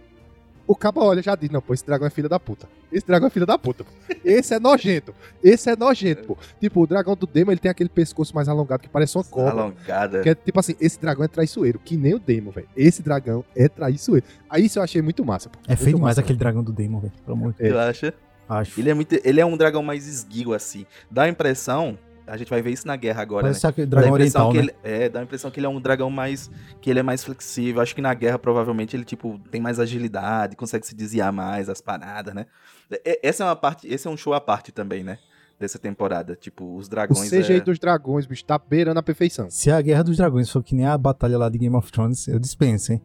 [0.67, 2.69] o cabo olha já diz, não, pô, esse dragão é filho da puta.
[2.91, 3.91] Esse dragão é filho da puta, pô.
[4.25, 5.15] Esse é nojento.
[5.43, 6.39] Esse é nojento, pô.
[6.61, 9.51] Tipo, o dragão do Daemon, ele tem aquele pescoço mais alongado que parece uma cobra.
[9.51, 10.21] Alongada.
[10.23, 12.69] Que é tipo assim, esse dragão é traiçoeiro, que nem o Daemon, velho.
[12.77, 14.27] Esse dragão é traiçoeiro.
[14.49, 15.59] Aí isso eu achei muito massa, pô.
[15.69, 17.13] É feio demais aquele dragão do Demon, velho.
[17.25, 17.71] Pelo amor de É.
[17.71, 18.15] Tu acha?
[18.49, 18.81] Acho.
[18.81, 20.87] Ele é, muito, ele é um dragão mais esguio, assim.
[21.11, 23.73] Dá a impressão, a gente vai ver isso na guerra agora, Parece né?
[23.77, 24.73] Dá a dragão impressão oriental, né?
[24.83, 26.51] que ele, é, dá a impressão que ele é um dragão mais.
[26.81, 27.81] que ele é mais flexível.
[27.83, 31.81] Acho que na guerra, provavelmente, ele, tipo, tem mais agilidade, consegue se desviar mais as
[31.81, 32.47] paradas, né?
[32.91, 33.87] E- Essa é uma parte.
[33.87, 35.19] Esse é um show à parte também, né?
[35.59, 36.35] Dessa temporada.
[36.35, 37.31] Tipo, os O dragões.
[37.31, 37.61] CGI é...
[37.61, 39.49] dos dragões, bicho, tá beirando a perfeição.
[39.51, 42.27] Se a Guerra dos Dragões for que nem a batalha lá de Game of Thrones,
[42.27, 43.03] eu dispenso, hein?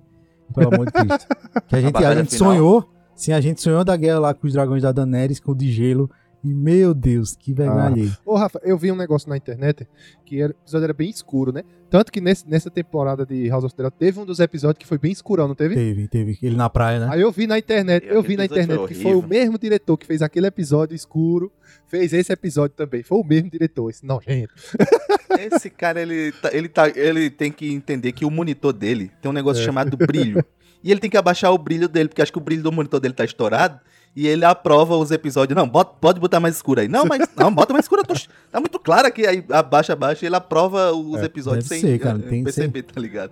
[0.56, 1.28] Pelo amor de Cristo.
[1.68, 2.52] Que a gente, a batalha gente final?
[2.54, 5.56] sonhou, sim, a gente sonhou da guerra lá com os dragões da Daenerys, com o
[5.56, 6.10] de gelo.
[6.44, 8.18] E, meu Deus, que vergonha Ah.
[8.26, 9.86] Ô, Rafa, eu vi um negócio na internet
[10.26, 11.64] que era, o episódio era bem escuro, né?
[11.90, 14.88] Tanto que nesse- nessa temporada de House of the Dragon teve um dos episódios que
[14.88, 15.76] foi bem escurão, não teve?
[15.76, 16.38] Teve, teve.
[16.42, 17.08] Ele na praia, né?
[17.12, 19.58] Aí eu vi na internet, E eu vi na internet foi que foi o mesmo
[19.58, 21.52] diretor que fez aquele episódio escuro,
[21.88, 23.04] fez esse episódio também.
[23.04, 24.54] Foi o mesmo diretor, esse nojento.
[25.40, 29.30] Esse cara, ele, tá, ele, tá, ele tem que entender que o monitor dele tem
[29.30, 29.66] um negócio É.
[29.66, 30.44] chamado brilho.
[30.84, 33.00] E ele tem que abaixar o brilho dele, porque acho que o brilho do monitor
[33.00, 33.80] dele tá estourado.
[34.16, 35.56] E ele aprova os episódios.
[35.56, 36.88] Não, bota, pode botar mais escuro aí.
[36.88, 38.04] Não, mas não, bota mais escuro.
[38.04, 38.16] tô-
[38.52, 39.26] tá muito claro aqui.
[39.26, 40.26] Aí abaixa, abaixa.
[40.26, 43.32] E ele aprova os É, episódios sem ser, cara, eh, tem perceber, tá ligado?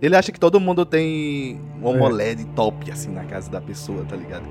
[0.00, 1.94] Ele acha que todo mundo tem um É.
[1.94, 4.44] AMOLED top, assim, na casa da pessoa, tá ligado?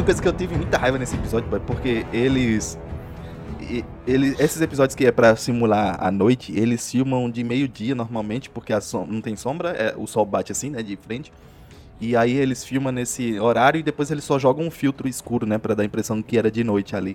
[0.00, 2.78] Uma coisa que eu tive muita raiva nesse episódio, boy, porque eles.
[4.06, 8.80] Ele, esses episódios que é pra simular a noite, eles filmam de meio-dia normalmente, porque
[8.80, 11.30] som- não tem sombra, é, o sol bate assim, né, de frente.
[12.00, 15.58] E aí eles filmam nesse horário e depois eles só jogam um filtro escuro, né,
[15.58, 17.14] pra dar a impressão que era de noite ali.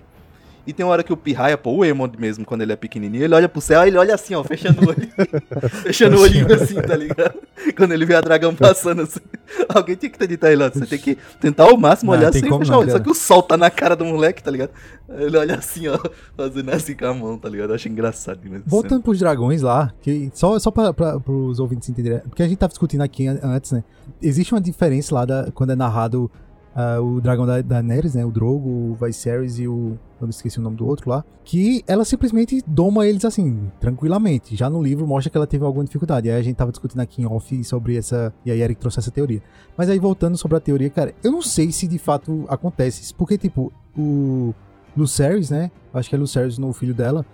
[0.66, 3.22] E tem uma hora que o Pirraia, pô, o Emond mesmo, quando ele é pequenininho,
[3.24, 5.08] ele olha pro céu, ele olha assim, ó, fechando o olho.
[5.82, 7.34] fechando o olhinho assim, tá ligado?
[7.76, 9.20] Quando ele vê a dragão passando assim.
[9.68, 10.68] Alguém tinha que acreditar ele, ó.
[10.70, 12.90] Você tem que tentar ao máximo Não, olhar sem como fechar o olho.
[12.90, 14.70] Só que o sol tá na cara do moleque, tá ligado?
[15.08, 15.98] Ele olha assim, ó,
[16.36, 17.70] fazendo assim com a mão, tá ligado?
[17.70, 18.62] Eu acho engraçado cena.
[18.66, 22.58] Voltando pros dragões lá, que só, só pra, pra, pros ouvintes entenderem, porque a gente
[22.58, 23.84] tava discutindo aqui an- antes, né?
[24.20, 26.30] Existe uma diferença lá da, quando é narrado
[26.74, 28.24] ah, o dragão da, da Daenerys, né?
[28.24, 29.98] O Drogo, o Viserys e o.
[30.20, 31.24] Eu esqueci o nome do outro lá.
[31.44, 34.56] Que ela simplesmente doma eles assim, tranquilamente.
[34.56, 36.30] Já no livro mostra que ela teve alguma dificuldade.
[36.30, 38.32] Aí a gente tava discutindo aqui em off sobre essa.
[38.44, 39.42] E aí Eric trouxe essa teoria.
[39.76, 43.14] Mas aí voltando sobre a teoria, cara, eu não sei se de fato acontece isso.
[43.14, 44.54] Porque, tipo, o.
[44.96, 45.70] Lucerys, né?
[45.92, 47.24] Acho que é Lucerys no filho dela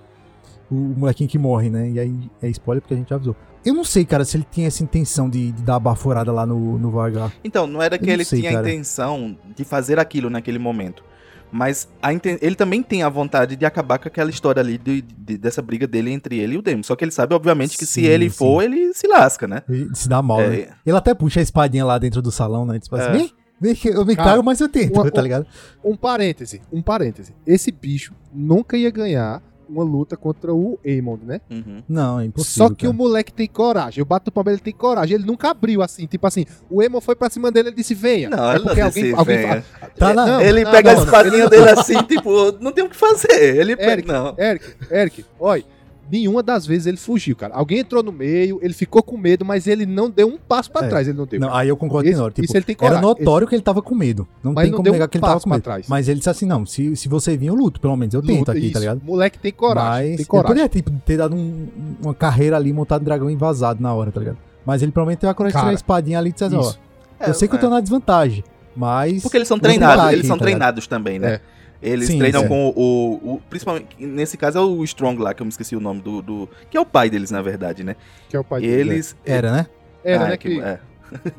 [0.73, 1.91] o molequinho que morre, né?
[1.91, 3.37] E aí é spoiler porque a gente já avisou.
[3.65, 6.45] Eu não sei, cara, se ele tinha essa intenção de, de dar a baforada lá
[6.45, 7.33] no, no Vargar.
[7.45, 8.67] Então, não era que Eu ele sei, tinha cara.
[8.67, 11.05] a intenção de fazer aquilo naquele momento.
[11.53, 15.37] Mas a ele também tem a vontade de acabar com aquela história ali de- de-
[15.37, 16.83] dessa briga dele entre ele e o Demo.
[16.83, 18.37] Só que ele sabe, obviamente, que se Sim, ele sim.
[18.37, 19.63] for, ele se lasca, né?
[19.69, 20.49] Ele se dá mal, É.
[20.49, 20.69] né?
[20.87, 22.79] Ele até puxa a espadinha lá dentro do salão, né?
[22.81, 23.13] Tipo assim, É.
[23.13, 25.47] vem, vem que eu me Cara, cago, mas eu tento, uma- tá ligado?
[25.85, 27.35] Um parêntese, um parêntese.
[27.47, 29.43] Esse bicho nunca ia ganhar
[29.73, 31.41] uma luta contra o Aemond, né?
[31.51, 31.83] Uhum.
[31.89, 32.69] Não, é impossível.
[32.69, 32.93] Só que o cara.
[32.93, 34.01] moleque tem coragem.
[34.01, 35.15] Eu bato o palmo, ele tem coragem.
[35.15, 36.07] Ele nunca abriu assim.
[36.07, 38.29] Tipo assim, o Emo foi pra cima dele ele disse: venha.
[38.31, 39.63] Não, é ele porque não alguém, disse, alguém venha.
[39.63, 42.73] fala- Tá na- Não, ele não, pega não, a espadinha ele- dele assim, tipo, não
[42.73, 43.57] tem o que fazer.
[43.57, 43.93] Ele pega.
[43.93, 44.35] Eric, Não.
[44.39, 45.65] Eric, Eric, olha,
[46.11, 47.55] nenhuma das vezes ele fugiu, cara.
[47.55, 50.85] Alguém entrou no meio, ele ficou com medo, mas ele não deu um passo pra
[50.85, 50.89] É.
[50.89, 51.41] trás, ele não deu.
[51.41, 52.33] Não, aí eu concordo com Noro.
[52.33, 54.27] Tipo, isso ele tem era notório que ele tava com medo.
[54.43, 55.63] Não Mas tem não como deu negar um que ele tava com medo.
[55.63, 55.87] trás.
[55.89, 58.15] Mas ele disse assim: não, se, se você vir, eu luto, pelo menos.
[58.15, 58.73] Eu tento Luta, aqui, isso.
[58.73, 59.01] tá ligado?
[59.05, 60.49] Moleque tem coragem, Mas tem ele coragem.
[60.49, 61.69] poderia tipo, ter dado um-
[62.03, 64.39] uma carreira ali, montado um dragão e vazado na hora, tá ligado?
[64.67, 66.61] Mas ele provavelmente teve a coragem de tirar Cara, a espadinha ali e dizer, ó,
[66.61, 66.79] Isso.
[67.27, 68.45] eu sei que eu tô na desvantagem,
[68.77, 69.23] mas...
[69.23, 71.41] Porque eles são treinados, eles aqui, são tá treinados também, né?
[71.83, 72.49] Eles Sim, treinam sim.
[72.49, 75.75] com o, o- o- Principalmente, nesse caso é o Strong lá, que eu me esqueci
[75.75, 76.23] o nome do.
[76.23, 77.97] do- que é o pai deles, na verdade, né?
[78.29, 79.15] Que é o pai Eles.
[79.27, 79.35] né?
[79.35, 79.67] Era, né?
[80.05, 80.35] Era, Ah, né?
[80.35, 80.79] é que- Que é,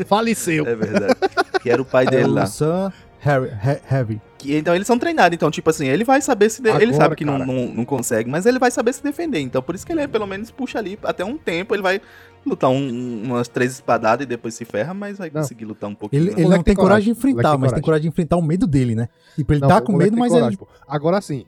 [0.06, 0.68] faleceu.
[0.68, 1.16] é verdade.
[1.62, 2.46] que era o pai dele o lá.
[2.46, 4.22] Sam Harry, Ha- Harry.
[4.44, 6.62] Que- então eles são treinados, então, tipo assim, ele vai saber se.
[6.62, 9.40] de- ele Agora, sabe que não, não, não consegue, mas ele vai saber se defender.
[9.40, 12.02] Então, por isso que ele pelo menos puxa ali até um tempo, ele vai
[12.46, 15.42] lutar um- um- umas três espadadas e depois se ferra, mas vai Não.
[15.42, 16.22] conseguir lutar um pouquinho.
[16.24, 16.36] Ele, né?
[16.42, 17.84] ele não tem tem coragem de coragem, enfrentar, tem mas tem coragem.
[17.84, 19.08] coragem de enfrentar o medo dele, né?
[19.36, 20.58] Tipo, ele Não, tá com medo, mas coragem, ele...
[20.58, 20.68] pô.
[20.88, 21.46] Agora sim,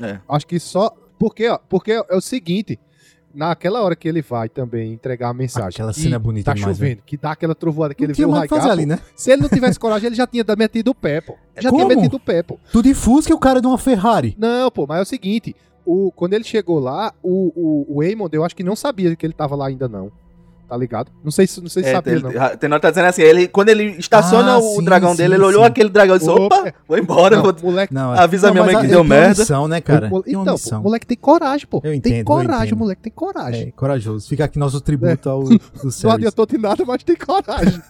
[0.00, 0.18] É.
[0.28, 0.94] acho que só.
[1.18, 2.80] Porque, ó, porque é o seguinte.
[3.34, 5.68] Naquela hora que ele vai também entregar a mensagem.
[5.70, 8.14] Aquela que cena é bonita Tá demais, chovendo, que dá aquela trovoada que Não ele
[8.14, 8.98] tinha o ali, né?
[9.16, 11.34] Se ele não tivesse coragem, ele já tinha metido o pé, pô.
[11.56, 11.88] Já tinha Como?
[11.88, 12.58] metido o pé, pô.
[12.70, 14.36] Tu de Fusca e o cara de uma Ferrari.
[14.38, 15.56] Não, pô, mas é o seguinte.
[15.84, 17.52] O, quando ele chegou lá, o,
[17.88, 20.12] o, o Eamon, eu acho que não sabia que ele tava lá ainda, não.
[20.72, 21.12] Tá ligado?
[21.22, 22.42] Não sei se, não sei se É, sabia, ele- não.
[22.42, 25.34] a Tenor tá dizendo assim, ele, quando ele estaciona Ah, o sim, dragão sim, dele,
[25.34, 25.66] ele olhou sim.
[25.68, 27.54] aquele dragão e disse, Opa, opa, vou embora, Não, vou...
[27.62, 29.40] moleque, Não, Avisa a minha mãe que deu tem merda.
[29.42, 30.08] missão, né, cara?
[30.10, 31.76] o Tem então, pô, o moleque tem coragem, pô.
[31.76, 33.68] Eu tem entendo, eu coragem, moleque tem coragem.
[33.68, 34.26] É, corajoso.
[34.26, 35.60] Fica aqui nosso tributo ao do
[36.04, 37.82] Não adiantou de nada, mas tem coragem.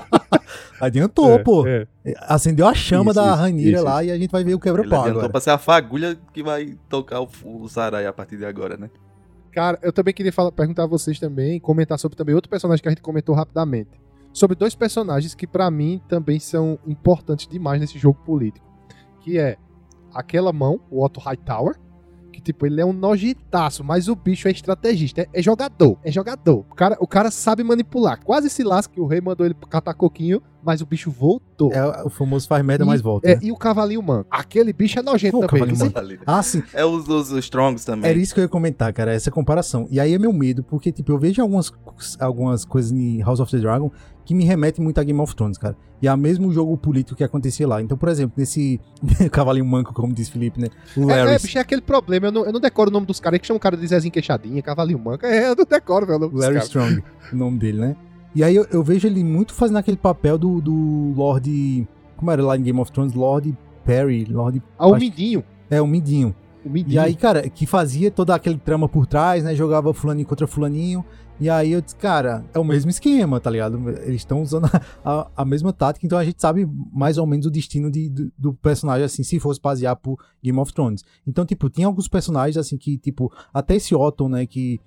[0.80, 1.66] Adiantou, É, pô.
[1.66, 1.86] é.
[2.26, 5.00] Acendeu a chama Isso, da Ranira isso, lá e a gente vai ver o quebra-pau
[5.00, 5.28] adiantou agora.
[5.32, 8.88] pra ser a fagulha que vai tocar o, o Sarai a partir de agora, né?
[9.52, 12.88] Cara, eu também queria falar- perguntar a vocês também, comentar sobre também outro personagem que
[12.88, 13.90] a gente comentou rapidamente.
[14.32, 18.66] Sobre dois personagens que pra mim também são importantes demais nesse jogo político.
[19.20, 19.56] Que é
[20.14, 21.76] aquela mão, o Otto Hightower,
[22.32, 26.12] que tipo, ele é um nojentaço, mas o bicho é estrategista, é, é jogador, é
[26.12, 26.64] jogador.
[26.70, 28.22] O cara, o cara sabe manipular.
[28.22, 31.72] Quase se lasca que o rei mandou ele catar coquinho, mas o bicho voltou.
[31.72, 33.28] É o famoso faz merda, E- mas volta.
[33.28, 33.40] É, né?
[33.44, 34.26] e o cavalinho manco.
[34.30, 35.60] Aquele bicho é nojento Pô, o também.
[35.74, 35.84] cavalinho Você-
[36.16, 36.22] manco.
[36.26, 36.62] Ah, sim.
[36.72, 38.10] É os, os, os Strongs também.
[38.10, 39.86] Era isso que eu ia comentar, cara, essa comparação.
[39.90, 41.72] E aí é meu medo, porque, tipo, eu vejo algumas,
[42.18, 43.90] algumas coisas em House of the Dragon
[44.24, 45.74] que me remetem muito a Game of Thrones, cara.
[46.02, 47.80] E a mesmo jogo político que acontecia lá.
[47.80, 48.78] Então, por exemplo, nesse
[49.32, 50.68] cavalinho manco, como diz Felipe, né?
[50.96, 52.26] O É, é, bicho, é aquele problema.
[52.26, 54.12] Eu não, eu não decoro o nome dos caras que chamam o cara de Zezinho
[54.12, 55.26] Queixadinha, Cavalinho Manca.
[55.26, 56.58] É, eu não decoro, velho, o Larry.
[56.58, 57.02] Strong,
[57.32, 57.96] o nome dele, né?
[58.38, 61.88] E aí eu, eu vejo ele muito fazendo aquele papel do, do Lord.
[62.16, 63.12] Como era lá em Game of Thrones?
[63.12, 64.62] Lord Perry, Lord.
[64.78, 65.42] Ah, o Mindinho.
[65.68, 66.32] É, o Mindinho.
[66.64, 66.94] O Mindinho.
[66.94, 69.56] E aí, cara, que fazia toda aquele trama por trás, né?
[69.56, 71.04] Jogava fulaninho contra fulaninho.
[71.40, 73.90] E aí eu disse, cara, é o mesmo esquema, tá ligado?
[74.02, 77.44] Eles estão usando a, a, a mesma tática, então a gente sabe mais ou menos
[77.44, 81.04] o destino de, do, do personagem, assim, se fosse basear por Game of Thrones.
[81.26, 84.80] Então, tipo, tinha alguns personagens, assim, que, tipo, até esse Otton, né, que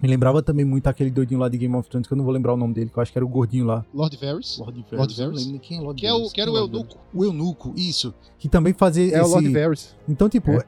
[0.00, 2.32] me lembrava também muito aquele doidinho lá de Game of Thrones, que eu não vou
[2.34, 3.84] lembrar o nome dele, que eu acho que era o gordinho lá.
[3.94, 4.58] Lord Varys.
[4.58, 5.18] Lord Lord eu não Varys?
[5.18, 6.32] lembro nem quem é Lord Que é o, Varys.
[6.32, 6.94] que era o é Eunuco.
[6.94, 6.96] Varys?
[7.14, 8.14] O Eunuco, isso.
[8.38, 9.30] Que também fazia É o esse...
[9.32, 9.96] Lord Varys.
[10.08, 10.62] Então, tipo, É.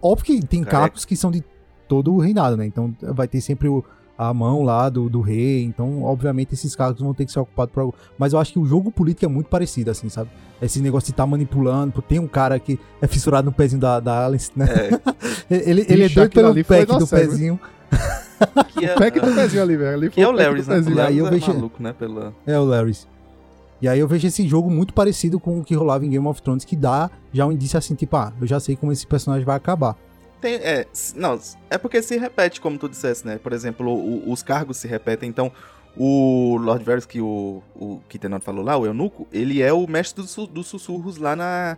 [0.00, 0.80] óbvio que tem Careca.
[0.82, 1.44] cargos que são de
[1.88, 2.64] todo o reinado, né?
[2.66, 3.84] Então vai ter sempre o-
[4.16, 5.62] a mão lá do, do rei.
[5.64, 7.94] Então, obviamente, esses cargos vão ter que ser ocupados por algo.
[8.18, 10.30] Mas eu acho que o jogo político é muito parecido, assim, sabe?
[10.60, 11.92] Esse negócio de estar manipulando.
[11.92, 14.66] Pô, Tem um cara que é fissurado no pezinho da, da Alice, né?
[15.50, 17.58] É, ele, ele é Bicho, doido aquilo pelo pack do pezinho.
[18.68, 19.94] que é, O pack do pezinho ali, velho.
[19.94, 20.62] Ali que é o pack do Larry, né?
[20.62, 20.96] O pezinho.
[20.96, 21.92] E aí Larry eu é vejo- maluco, né?
[21.92, 22.34] Pela...
[22.46, 23.06] É, o Larrys.
[23.82, 26.40] E aí eu vejo esse jogo muito parecido com o que rolava em Game of
[26.42, 29.44] Thrones, que dá já um indício assim, tipo, ah, eu já sei como esse personagem
[29.44, 29.96] vai acabar.
[30.40, 30.86] Tem, é,
[31.16, 31.38] não,
[31.68, 33.38] é porque se repete, como tu disseste, né?
[33.42, 35.50] Por exemplo, o- os cargos se repetem, então
[35.96, 39.86] o Lord Varys, que o, o que Tenor falou lá, o Eunuco, ele é o
[39.86, 41.76] mestre dos, dos sussurros lá na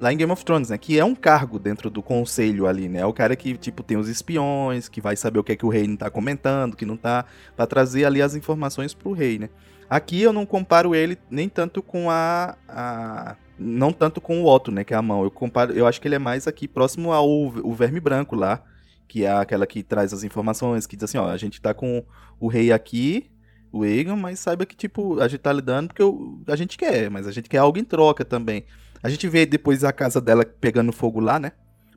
[0.00, 0.78] lá em Game of Thrones, né?
[0.78, 3.00] Que é um cargo dentro do conselho ali, né?
[3.00, 5.66] É o cara que, tipo, tem os espiões, que vai saber o que é que
[5.66, 7.24] o rei não tá comentando, que não tá,
[7.56, 9.50] pra trazer ali as informações pro rei, né?
[9.88, 14.70] Aqui eu não comparo ele nem tanto com a, a não tanto com o Otto,
[14.70, 15.22] né, que é a mão.
[15.24, 18.62] Eu comparo, eu acho que ele é mais aqui próximo ao o Verme Branco lá,
[19.08, 22.04] que é aquela que traz as informações, que diz assim, ó, a gente tá com
[22.38, 23.30] o rei aqui,
[23.72, 27.10] o Egon, mas saiba que tipo, a gente tá lidando porque o- a gente quer,
[27.10, 28.64] mas a gente quer algo em troca também.
[29.02, 31.52] A gente vê depois a casa dela pegando fogo lá, né?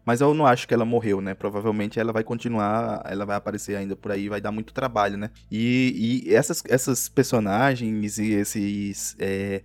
[0.05, 1.33] Mas eu não acho que ela morreu, né?
[1.33, 5.29] Provavelmente ela vai continuar, ela vai aparecer ainda por aí, vai dar muito trabalho, né?
[5.49, 9.61] E, e essas, essas personagens e esses, é,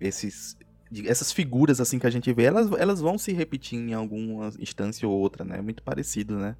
[0.00, 0.56] esses,
[1.04, 5.06] essas figuras assim que a gente vê, elas, elas vão se repetir em alguma instância
[5.06, 5.60] ou outra, né?
[5.60, 6.56] Muito parecido, né?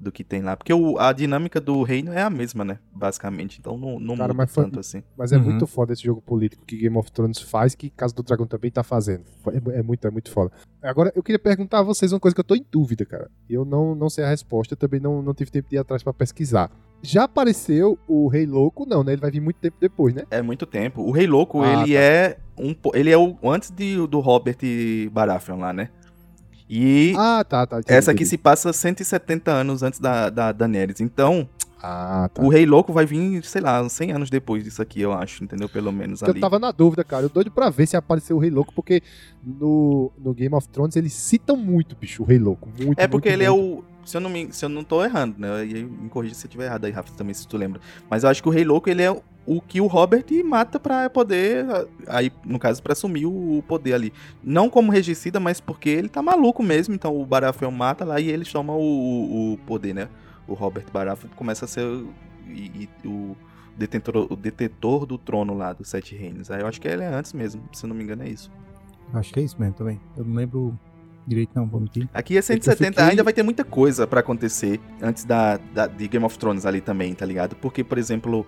[0.00, 0.56] Do que tem lá.
[0.56, 2.78] Porque o- a dinâmica do reino é a mesma, né?
[2.94, 3.58] Basicamente.
[3.58, 5.02] Então não, não Cara, muda foi- tanto assim.
[5.16, 5.42] Mas é Uhum.
[5.42, 8.70] muito foda esse jogo político que Game of Thrones faz, que Casa do Dragão também
[8.70, 9.24] tá fazendo.
[9.72, 10.52] É, é muito, é muito foda.
[10.80, 13.28] Agora, eu queria perguntar a vocês uma coisa que eu tô em dúvida, cara.
[13.50, 16.00] Eu não, não sei a resposta, eu também não, não tive tempo de ir atrás
[16.02, 16.70] pra pesquisar.
[17.02, 18.86] Já apareceu o Rei Louco?
[18.86, 19.12] Não, né?
[19.12, 20.22] Ele vai vir muito tempo depois, né?
[20.30, 21.02] É muito tempo.
[21.02, 22.00] O Rei Louco, Ah, ele tá.
[22.00, 24.56] é um ele é o antes de, do Robert
[25.12, 25.90] Baratheon lá, né?
[26.68, 27.78] E Ah, tá, tá.
[27.78, 28.30] entendi, essa aqui entendi.
[28.30, 31.00] se passa 170 anos antes da, da Daenerys.
[31.00, 31.48] Então,
[31.82, 32.42] Ah, tá.
[32.42, 35.42] o Rei Louco vai vir, sei lá, uns 100 anos depois disso aqui, eu acho,
[35.44, 35.68] entendeu?
[35.68, 36.32] Pelo menos ali.
[36.36, 37.24] Eu tava na dúvida, cara.
[37.24, 39.02] Eu doido pra ver se apareceu o Rei Louco, porque
[39.44, 42.68] no, no Game of Thrones eles citam muito, bicho, o Rei Louco.
[42.78, 43.82] Muito, É porque muito, ele muito.
[43.84, 43.84] é o.
[44.04, 45.66] Se eu, não me, se eu não tô errado, né?
[45.66, 47.78] E me corrija se eu estiver errado aí, Rafa, também, se tu lembra.
[48.10, 49.14] Mas eu acho que o Rei Louco, ele é
[49.48, 51.64] o, que o Robert mata pra poder,
[52.06, 54.12] aí no caso, pra assumir o poder ali.
[54.44, 58.28] Não como regicida, mas porque ele tá maluco mesmo, então o Baratheon mata lá e
[58.28, 60.08] ele toma o, o poder, né?
[60.46, 61.82] O Robert Baratheon começa a ser
[62.46, 63.34] e, e, o
[63.74, 66.50] detentor, o detetor do trono lá dos Sete Reinos.
[66.50, 68.50] Aí eu acho que ele é antes mesmo, se eu não me engano é isso.
[69.14, 69.98] Acho que é isso mesmo também.
[70.14, 70.78] Eu não lembro
[71.26, 72.06] direito não, vou mentir.
[72.12, 73.04] Aqui é 170, fiquei...
[73.04, 76.82] ainda vai ter muita coisa para acontecer antes da, da, de Game of Thrones ali
[76.82, 77.56] também, tá ligado?
[77.56, 78.46] Porque, por exemplo,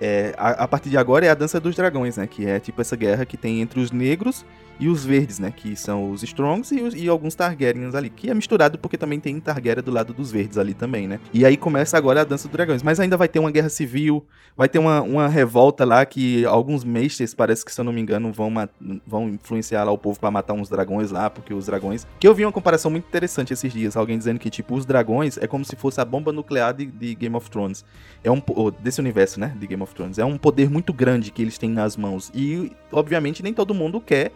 [0.00, 2.26] é, a, a, partir de agora é a Dança dos Dragões, né?
[2.26, 4.44] Que é tipo essa guerra que tem entre os negros
[4.80, 5.52] e os verdes, né?
[5.54, 8.10] Que são os Strongs e, os, e, alguns Targaryens ali.
[8.10, 11.20] Que é misturado porque também tem Targaryen do lado dos verdes ali também, né?
[11.32, 12.82] E aí começa agora a Dança dos Dragões.
[12.82, 14.24] Mas ainda vai ter uma guerra civil,
[14.56, 18.00] vai ter uma, uma revolta lá que alguns mestres, parece que se eu não me
[18.00, 18.52] engano, vão,
[19.06, 22.06] vão influenciar lá o povo para matar uns dragões lá, porque os dragões.
[22.20, 23.96] Que eu vi uma comparação muito interessante esses dias.
[23.96, 27.14] Alguém dizendo que, tipo, os dragões é como se fosse a bomba nuclear de, de
[27.14, 27.84] Game of Thrones.
[28.22, 28.40] É um.
[28.80, 29.54] desse universo, né?
[29.58, 30.18] De Game of Thrones.
[30.18, 32.30] É um poder muito grande que eles têm nas mãos.
[32.34, 34.32] E, obviamente, nem todo mundo quer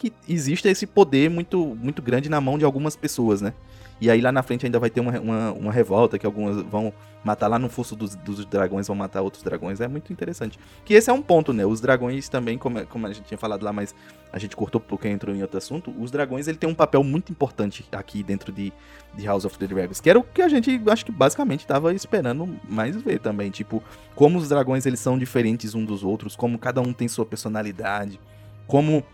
[0.00, 3.52] que exista esse poder muito, muito grande na mão de algumas pessoas, né?
[4.00, 6.90] E aí lá na frente ainda vai ter uma, uma, uma revolta que algumas vão
[7.22, 9.78] matar lá no fosso dos, dos, dragões, vão matar outros dragões.
[9.78, 10.58] É muito interessante.
[10.86, 11.66] Que esse é um ponto, né?
[11.66, 13.94] Os dragões também, como, como a gente tinha falado lá, mas
[14.32, 15.94] a gente cortou porque entrou em outro assunto.
[15.98, 18.72] Os dragões, ele tem um papel muito importante aqui dentro de,
[19.14, 20.00] de House of the Dragons.
[20.00, 23.50] Que era o que a gente, acho que basicamente estava esperando mais ver também.
[23.50, 23.82] Tipo,
[24.14, 26.34] como os dragões, eles são diferentes uns dos outros.
[26.34, 28.18] Como cada um tem sua personalidade.
[28.66, 29.04] Como...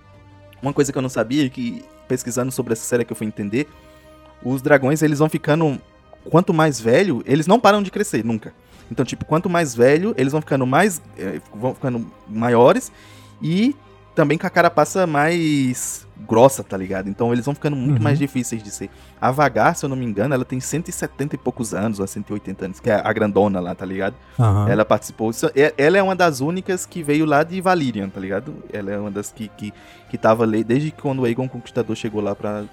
[0.63, 3.69] Uma coisa que eu não sabia, que pesquisando sobre essa série que eu fui entender
[4.43, 5.81] os dragões eles vão ficando
[6.25, 8.53] quanto mais velho, eles não param de crescer nunca.
[8.91, 12.93] Então, tipo, quanto mais velho, eles vão ficando mais eh, vão ficando maiores
[13.43, 13.75] e
[14.17, 17.09] também com a carapaça mais grossa, tá ligado?
[17.11, 18.03] Então eles vão ficando muito uhum.
[18.03, 18.89] mais difíceis de ser.
[19.21, 22.65] A Vagar, se eu não me engano, ela tem 170 e poucos anos, ou 180
[22.65, 24.15] anos, que é a grandona lá, tá ligado?
[24.39, 24.67] Uhum.
[24.67, 25.31] Ela participou.
[25.55, 28.55] É, ela é uma das únicas que veio lá de Valyrian, tá ligado?
[28.73, 29.73] Ela é uma das que, que,
[30.09, 32.65] que tava ali desde quando o Aegon Conquistador chegou lá pra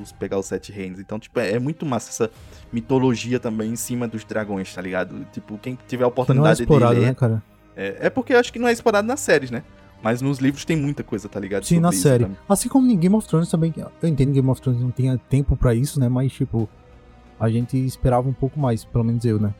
[0.00, 1.00] os, pegar os Sete Reinos.
[1.00, 2.30] Então, tipo, é, é, muito massa essa
[2.72, 5.26] mitologia também em cima dos dragões, tá ligado?
[5.32, 7.06] Tipo, quem tiver a oportunidade não é explorado, de ler...
[7.08, 7.42] Né, cara?
[7.76, 9.64] É, é porque eu acho que não é explorado nas séries, né?
[10.02, 11.64] Mas nos livros tem muita coisa, tá ligado?
[11.64, 12.24] Sim, na série.
[12.24, 12.38] Também.
[12.48, 13.72] Assim como em Game of Thrones também.
[13.76, 16.08] Eu entendo que Game of Thrones não tenha tempo para isso, né?
[16.08, 16.68] Mas, tipo,
[17.38, 19.54] a gente esperava um pouco mais, pelo menos eu, né?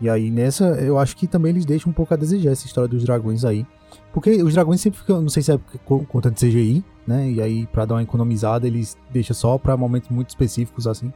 [0.00, 2.88] E aí nessa, eu acho que também eles deixam um pouco a desejar essa história
[2.88, 3.66] dos dragões aí.
[4.12, 7.30] Porque os dragões sempre ficam, não sei se é conta de CGI, né?
[7.30, 11.12] E aí, pra dar uma economizada, eles deixam só pra momentos muito específicos, assim.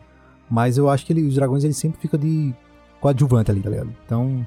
[0.50, 2.54] Mas eu acho que ele, os dragões, eles sempre ficam de
[3.00, 3.94] coadjuvante ali, tá ligado?
[4.04, 4.46] Então,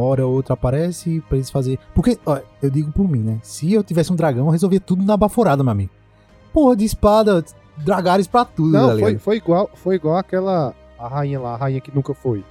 [0.00, 1.78] hora ou outra aparece pra eles fazer.
[1.94, 3.38] Porque, ó, eu digo por mim, né?
[3.42, 5.90] Se eu tivesse um dragão, eu resolvia tudo na baforada, meu amigo.
[6.52, 7.44] Porra, de espada,
[7.76, 10.74] dragares pra tudo, Não, tá foi, foi, igual, foi igual aquela.
[10.98, 12.44] A rainha lá, a rainha que nunca foi.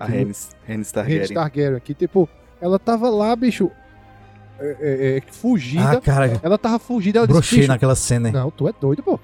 [0.00, 0.50] A Rhaenys,
[0.92, 1.18] Targaryen.
[1.18, 2.28] Rhaenys Targaryen, que tipo,
[2.60, 3.70] ela tava lá, bicho,
[4.58, 5.92] é, é, é, fugida.
[5.92, 6.40] Ah, cara.
[6.42, 7.20] Ela tava fugida.
[7.20, 8.30] Ela brochei disse, naquela cena.
[8.30, 9.18] Não, tu é doido, pô.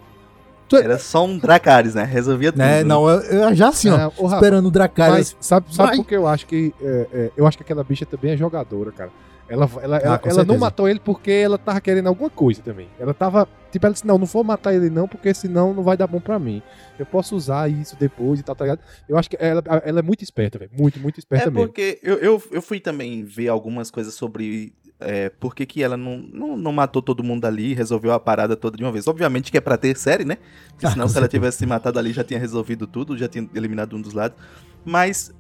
[0.77, 0.85] É...
[0.85, 2.05] Era só um Dracarys, né?
[2.05, 2.63] Resolvia tudo.
[2.63, 5.37] É, não, eu, eu já assim, ó, oh, esperando o Dracarys.
[5.41, 6.75] sabe, sabe por que eu acho que.
[6.81, 9.11] É, é, eu acho que aquela bicha também é jogadora, cara.
[9.47, 12.89] Ela, ela, ah, ela, ela não matou ele porque ela tava querendo alguma coisa também.
[12.99, 13.47] Ela tava.
[13.71, 16.19] Tipo, ela disse: Não, não vou matar ele não, porque senão não vai dar bom
[16.19, 16.63] pra mim.
[16.99, 18.81] Eu posso usar isso depois e tal, tá ligado?
[19.07, 20.71] Eu acho que ela, ela é muito esperta, velho.
[20.77, 21.65] Muito, muito esperta é mesmo.
[21.65, 25.83] É porque eu, eu, eu fui também ver algumas coisas sobre é, por que, que
[25.83, 28.93] ela não, não, não, matou todo mundo ali e resolveu a parada toda de uma
[28.93, 29.07] vez.
[29.07, 30.39] Obviamente que é pra ter série, né?
[30.71, 33.49] Porque senão, ah, se ela tivesse se matado ali, já tinha resolvido tudo, já tinha
[33.55, 34.39] eliminado um dos lados.
[34.85, 35.33] Mas,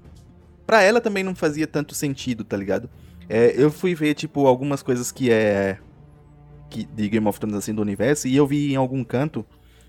[0.66, 2.90] pra ela também não fazia tanto sentido, tá ligado?
[3.28, 5.78] É, eu fui ver, tipo, algumas coisas que é.
[6.68, 9.46] Que, de Game of Thrones, assim, do universo, e eu vi em algum canto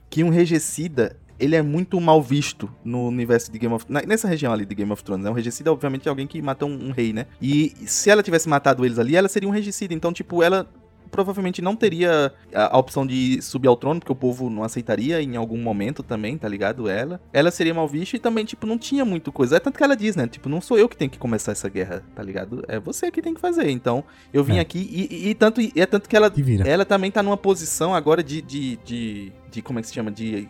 [0.10, 4.08] que um regicida ele é muito mal visto no universo de Game of Thrones.
[4.08, 5.30] Nessa região ali de Game of Thrones, né?
[5.30, 7.26] Um regicida, obviamente, é alguém que mata um, um, rei, né?
[7.42, 9.94] E se ela tivesse matado eles ali, ela seria um regicida.
[9.94, 10.68] Então, tipo, ela
[11.12, 15.22] provavelmente não teria a, a, opção de subir ao trono, porque o povo não aceitaria
[15.22, 16.90] em algum momento também, tá ligado?
[16.90, 17.22] Ela.
[17.32, 19.58] Ela seria mal vista e também, tipo, não tinha muito coisa.
[19.58, 20.28] É tanto que ela diz, né?
[20.28, 22.64] Tipo, não sou eu que tenho que começar essa guerra, tá ligado?
[22.68, 23.70] É você que tem que fazer.
[23.70, 24.60] Então, eu vim é.
[24.60, 26.32] aqui e, e, e, tanto, e é tanto que ela,
[26.66, 30.12] ela também tá numa posição agora de, de, de, de como é que se chama?
[30.12, 30.50] De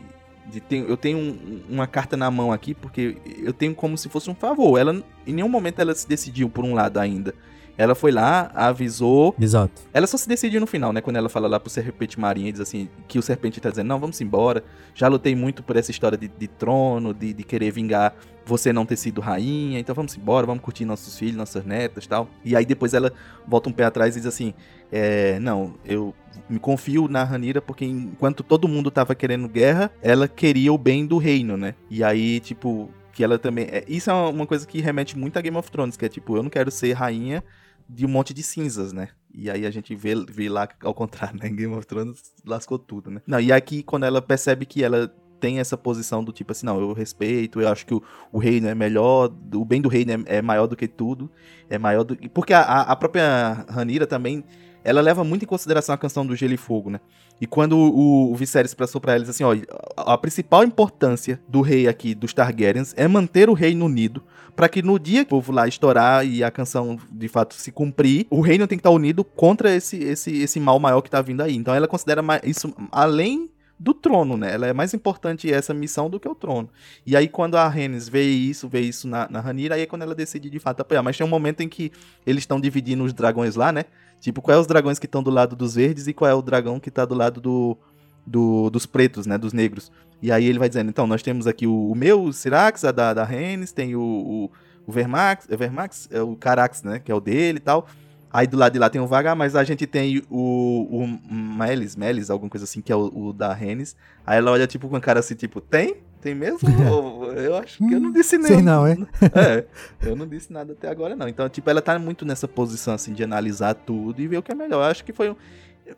[0.52, 4.10] de ter, eu tenho um, uma carta na mão aqui porque eu tenho como se
[4.10, 4.78] fosse um favor.
[4.78, 7.34] Ela em nenhum momento ela se decidiu por um lado ainda.
[7.78, 9.36] Ela foi lá, avisou.
[9.39, 9.82] Exato.
[9.93, 11.02] Ela só se decidiu no final, né?
[11.02, 14.00] Quando ela fala lá pro Serpente Marinha, diz assim, que o Serpente tá dizendo, não,
[14.00, 14.64] vamos embora.
[14.93, 18.16] Já lutei muito por essa história de, de trono, de, de querer vingar
[18.46, 22.30] você não ter sido rainha, então vamos embora, vamos curtir nossos filhos, nossas netas tal.
[22.43, 23.12] E aí depois ela
[23.46, 24.54] volta um pé atrás e diz assim,
[24.98, 26.16] é, não, eu
[26.50, 31.06] me confio na Ranira porque enquanto todo mundo tava querendo guerra, ela queria o bem
[31.06, 31.76] do reino, né?
[31.89, 33.65] E aí, tipo, que ela também...
[33.65, 36.38] É, isso é uma coisa que remete muito a Game of Thrones, que é tipo,
[36.38, 37.44] eu não quero ser rainha
[37.90, 39.10] de um monte de cinzas, né?
[39.34, 41.49] E aí a gente vê, vê lá ao contrário, né?
[41.49, 43.22] Game of Thrones lascou tudo, né?
[43.28, 46.80] Não, e aqui quando ela percebe que ela tem essa posição do tipo assim, não,
[46.80, 48.02] eu respeito, eu acho que o,
[48.32, 51.30] o reino é melhor, o bem do reino é, é maior do que tudo,
[51.69, 54.44] é maior do Porque a, a própria Ranira também,
[54.86, 56.99] ela leva muito em consideração a canção do Gelo e Fogo, né?
[57.41, 59.53] E quando o, o Viserys passou pra eles assim, ó,
[59.98, 64.24] a, a principal importância do rei aqui, dos Targaryens, é manter o reino unido,
[64.56, 67.72] para que no dia que o povo lá estourar e a canção de fato se
[67.72, 71.22] cumprir, o reino tem que estar unido contra esse, esse, esse mal maior que tá
[71.22, 71.56] vindo aí.
[71.56, 74.53] Então ela considera isso além do trono, né?
[74.53, 76.70] Ela é mais importante essa missão do que o trono.
[77.06, 80.03] E aí, quando a Rhaenys vê isso, vê isso na, na Ranira, aí é quando
[80.03, 81.03] ela decide de fato apoiar.
[81.03, 81.91] Mas tem um momento em que
[82.26, 83.86] eles estão dividindo os dragões lá, né?
[84.20, 86.42] Tipo, qual é os dragões que estão do lado dos verdes e qual é o
[86.42, 87.78] dragão que tá do lado do,
[88.26, 89.38] do, dos pretos, né?
[89.38, 89.92] Dos negros.
[90.22, 92.92] E aí ele vai dizendo, então, nós temos aqui o, o meu, o Sirax, a
[92.92, 94.52] da, da Rhaenys, tem o, o,
[94.88, 96.08] o Vermax, é Vermax?
[96.12, 97.00] É o Carax, né?
[97.00, 97.88] Que é o dele e tal.
[98.36, 101.96] Aí do lado de lá tem o Vagar, mas a gente tem o, o Melis,
[101.96, 103.96] Melis, alguma coisa assim, que é o, o da Renes.
[104.26, 105.98] Aí ela olha tipo com a cara assim, tipo, tem?
[106.26, 106.68] Tem mesmo?
[107.38, 108.47] eu acho que eu não disse nem.
[108.47, 108.97] Sei não, é?
[109.35, 109.65] é,
[110.02, 111.27] eu não disse nada até agora não.
[111.27, 114.52] Então, tipo, ela tá muito nessa posição assim de analisar tudo e ver o que
[114.52, 114.77] é melhor.
[114.77, 115.35] Eu acho que foi um...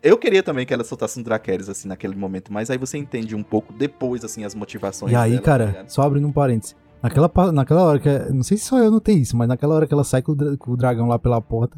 [0.03, 3.33] Eu queria também que ela soltasse um Dracarys, assim, naquele momento, mas aí você entende
[3.37, 6.75] um pouco depois, assim, as motivações E aí, dela, cara, tá só abrindo um parênteses.
[7.01, 8.09] Naquela, naquela hora que.
[8.33, 10.57] Não sei se só eu notei isso, mas naquela hora que ela sai com o,
[10.57, 11.77] com o dragão lá pela porta,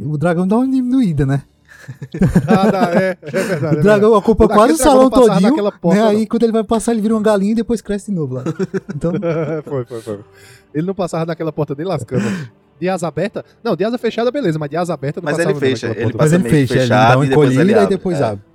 [0.00, 1.42] o dragão dá uma diminuída, né?
[2.46, 3.76] Ah, dá, é, é verdade.
[3.80, 5.54] O dragão ocupa quase o salão todinho.
[5.80, 6.08] porta, né?
[6.08, 8.44] Aí quando ele vai passar, ele vira uma galinha e depois cresce de novo lá.
[8.94, 10.18] Então, É, foi, foi, foi.
[10.74, 12.24] Ele não passava naquela porta nem lascando.
[12.80, 13.44] De asa aberta?
[13.62, 16.14] Não, de asa fechada, beleza, mas de asa aberta não Mas passava ele fecha, ele
[16.16, 18.24] mas ele meio fecha, ele dá uma encolhida e depois É.
[18.24, 18.49] abre.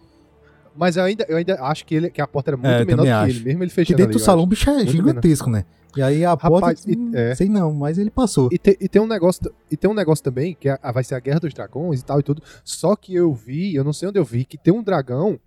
[0.77, 3.03] Mas eu ainda, eu ainda acho que, ele, que a porta era muito É, menor
[3.03, 3.37] do também que acho.
[3.39, 4.49] ele, mesmo ele fechando dentro ali, do salão o acho.
[4.49, 5.65] bicho é Muito gigantesco, né?
[5.95, 6.49] E aí a Rapaz,
[6.81, 6.91] porta.
[6.91, 7.33] e- hum, é.
[7.35, 8.49] Sei não, mas ele passou.
[8.51, 9.41] E, te- e tem um negócio,
[9.71, 12.19] e tem um negócio também, que é- vai ser a Guerra dos Dragões e tal
[12.19, 12.43] e tudo.
[12.65, 15.39] Só que eu vi, eu não sei onde eu vi, que tem um dragão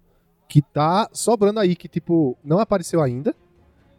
[0.48, 3.34] que tá sobrando aí, que tipo, não apareceu ainda.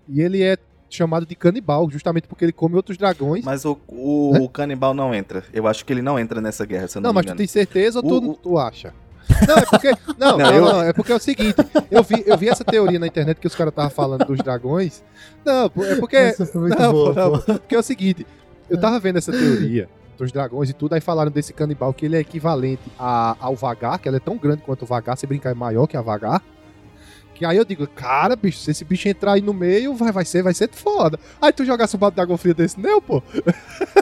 [0.08, 0.58] E ele é
[0.90, 3.46] chamado de canibal, justamente porque ele come outros dragões.
[3.46, 4.40] Mas o, o, Né?
[4.40, 5.44] o canibal não entra.
[5.54, 7.28] Eu acho que ele não entra nessa guerra, se eu não, não, me mas tu
[7.28, 7.38] engano.
[7.38, 8.92] tem certeza ou tu, O- o- tu acha?
[9.48, 9.92] Não, é porque.
[10.18, 11.56] Não, Não, eu- não, é porque é o seguinte,
[11.90, 15.04] eu vi, eu vi essa teoria na internet que os caras estavam falando dos dragões.
[15.46, 16.34] Não, é porque.
[16.34, 18.26] Foi muito não, boa, não, porque é o seguinte,
[18.70, 19.88] eu tava vendo essa teoria
[20.18, 23.98] dos dragões e tudo, aí falaram desse canibal que ele é equivalente a- ao vagar,
[24.00, 26.42] que ela é tão grande quanto o vagar, se brincar é maior que a vagar.
[27.40, 30.26] Que aí eu digo, cara, bicho, se esse bicho entrar aí no meio, vai, vai
[30.26, 31.18] ser, vai ser foda.
[31.42, 33.24] Aí tu jogasse um bate de água fria desse, não, pô.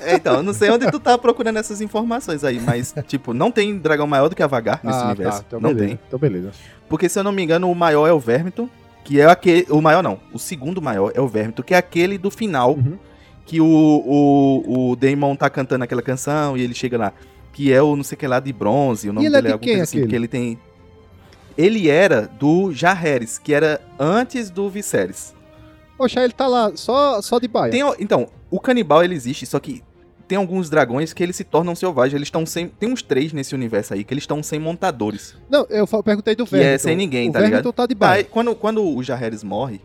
[0.01, 3.51] É, então, eu não sei onde tu tá procurando essas informações aí, mas, tipo, não
[3.51, 5.43] tem dragão maior do que a Vagar nesse universo.
[5.47, 5.99] então não beleza, tem.
[6.07, 6.49] Então beleza.
[6.89, 8.67] Porque, se eu não me engano, o maior é o Vermington,
[9.03, 9.67] que é aquele.
[9.69, 10.19] O maior não.
[10.33, 12.97] O segundo maior é o Vermington, que é aquele do final, Uhum.
[13.45, 17.13] que o, o, o Damon tá cantando aquela canção e ele chega lá.
[17.53, 19.47] Que é o não sei o que lá de bronze, o nome ele é dele
[19.47, 20.57] de é alguma coisa assim, porque ele tem.
[21.57, 25.33] Ele era do Jaehaerys, que era antes do Viserys.
[25.97, 27.71] Poxa, ele tá lá só, só de baia.
[27.71, 29.83] Tem, então, o canibal ele existe, só que
[30.27, 32.13] tem alguns dragões que eles se tornam selvagens.
[32.13, 32.67] Eles estão sem.
[32.67, 35.35] Tem uns três nesse universo aí que eles estão sem montadores.
[35.49, 36.75] Não, eu perguntei do Que Vermington.
[36.75, 37.73] é sem ninguém, o tá Vermington ligado?
[37.73, 38.23] tá de baia.
[38.25, 39.81] quando, quando o Jaehaerys morre,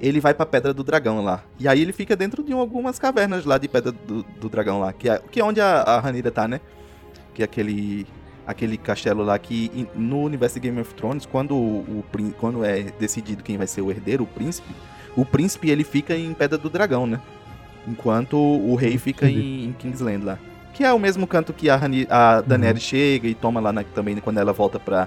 [0.00, 1.44] ele vai pra Pedra do Dragão lá.
[1.60, 4.92] E aí ele fica dentro de algumas cavernas lá de Pedra do, do Dragão lá.
[4.92, 6.60] Que é, que é onde a, a Ranira tá, né?
[7.34, 8.06] Que é aquele.
[8.46, 12.04] Aquele castelo lá que no universo de Game of Thrones, quando, o,
[12.40, 14.74] quando é decidido quem vai ser o herdeiro, o príncipe,
[15.16, 17.20] o príncipe ele fica em Pedra do Dragão, né?
[17.86, 20.38] Enquanto o rei fica em, em Kingsland lá.
[20.74, 23.84] Que é o mesmo canto que a, Rani, a Daenerys chega e toma lá na-
[23.84, 25.06] também quando ela volta pra,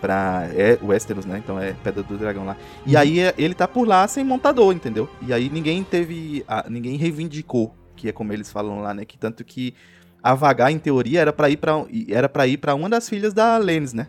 [0.00, 1.38] pra é, Westeros, né?
[1.42, 2.56] Então é Pedra do Dragão lá.
[2.86, 5.08] E aí é- ele tá por lá sem montador, entendeu?
[5.26, 6.44] E aí ninguém teve.
[6.46, 9.04] a- ninguém reivindicou, que é como eles falam lá, né?
[9.04, 9.74] Que tanto que
[10.22, 13.34] a vagar, em teoria, era pra ir pra, era pra ir pra uma das filhas
[13.34, 14.06] da Lennis, né?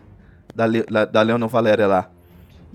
[0.54, 2.10] Da, Le, da Leonor Valéria lá.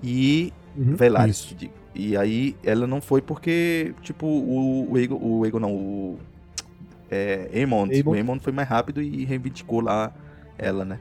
[0.02, 0.52] E.
[0.76, 0.94] Uhum.
[0.96, 1.54] Velaris, Isso.
[1.54, 1.72] digo.
[1.94, 5.18] E aí ela não foi porque, tipo, o, o Ego.
[5.20, 6.18] O Ego não, o.
[7.10, 7.50] É.
[7.52, 7.90] Aemond.
[8.06, 10.12] O Aemond foi mais rápido e reivindicou lá
[10.56, 10.98] ela, né?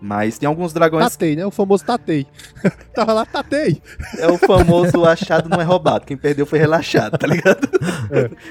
[0.00, 1.46] Mas tem alguns dragões Tatei, né?
[1.46, 2.26] O famoso Tatei.
[2.94, 3.80] Tava lá, Tatei.
[4.18, 6.04] É o famoso achado não é roubado.
[6.04, 7.68] Quem perdeu foi relaxado, tá ligado?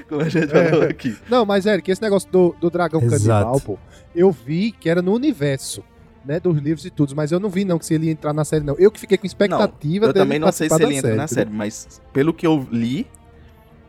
[0.09, 1.15] Como a gente falou aqui.
[1.29, 3.21] Não, mas, Eric, esse negócio do, do dragão Exato.
[3.23, 3.77] canibal, pô,
[4.15, 5.83] eu vi que era no universo,
[6.25, 8.33] né, dos livros e tudo, mas eu não vi, não, que se ele ia entrar
[8.33, 8.75] na série, não.
[8.79, 11.27] Eu que fiquei com expectativa Eu dele também não sei se ele entra na entendeu?
[11.27, 13.05] série, mas pelo que eu li,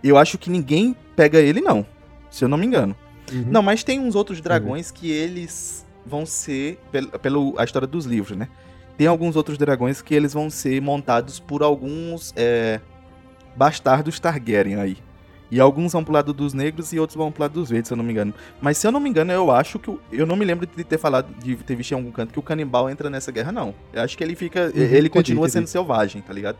[0.02, 1.86] eu acho que ninguém pega ele, não.
[2.30, 2.94] Se eu não me engano.
[3.32, 3.46] Uhum.
[3.48, 8.04] Não, mas tem uns outros dragões que eles vão ser, pelo, pelo a história dos
[8.04, 8.48] livros, né?
[8.96, 12.80] Tem alguns outros dragões que eles vão ser montados por alguns é,
[13.56, 14.96] bastardos Targaryen aí.
[15.50, 17.94] E alguns vão pro lado dos negros e outros vão pro lado dos verdes, se
[17.94, 18.34] eu não me engano.
[18.60, 19.96] Mas se eu não me engano, eu acho que.
[20.10, 22.42] Eu não me lembro de ter falado, de ter visto em algum canto que o
[22.42, 23.74] canibal entra nessa guerra, não.
[23.92, 24.72] Eu acho que ele fica.
[24.74, 25.52] ele entendi, continua entendi.
[25.52, 26.56] sendo selvagem, tá ligado?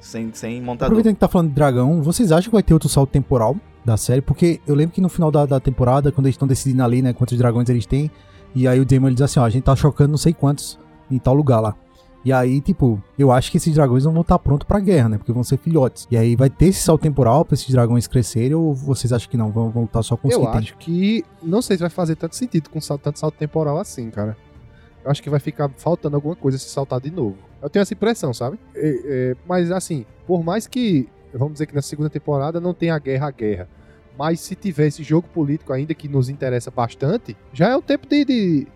[0.00, 0.86] Sem, sem montador.
[0.86, 3.96] Aproveitando que tá falando de dragão, vocês acham que vai ter outro salto temporal da
[3.96, 4.20] série?
[4.20, 7.12] Porque eu lembro que no final da, da temporada, quando eles estão decidindo ali, né,
[7.12, 8.08] quantos dragões eles têm,
[8.62, 10.78] e aí o Demon ele diz assim, ó, a gente tá chocando não sei quantos
[11.10, 11.74] em tal lugar lá.
[12.24, 15.18] E aí, tipo, eu acho que esses dragões não vão estar prontos pra guerra, né?
[15.18, 16.06] Porque vão ser filhotes.
[16.10, 19.36] E aí vai ter esse salto temporal pra esses dragões crescerem, ou vocês acham que
[19.36, 19.50] não?
[19.50, 20.58] Vão voltar só com os Eu que tem?
[20.58, 21.24] acho que.
[21.42, 24.36] Não sei se vai fazer tanto sentido com tanto salto temporal assim, cara.
[25.04, 27.36] Eu acho que vai ficar faltando alguma coisa se saltar de novo.
[27.62, 28.58] Eu tenho essa impressão, sabe?
[28.74, 31.08] É, é, mas assim, por mais que.
[31.32, 33.68] Vamos dizer que na segunda temporada não tenha a guerra a guerra.
[34.18, 38.06] Mas se tiver esse jogo político ainda que nos interessa bastante, já é o tempo
[38.08, 38.66] de, de,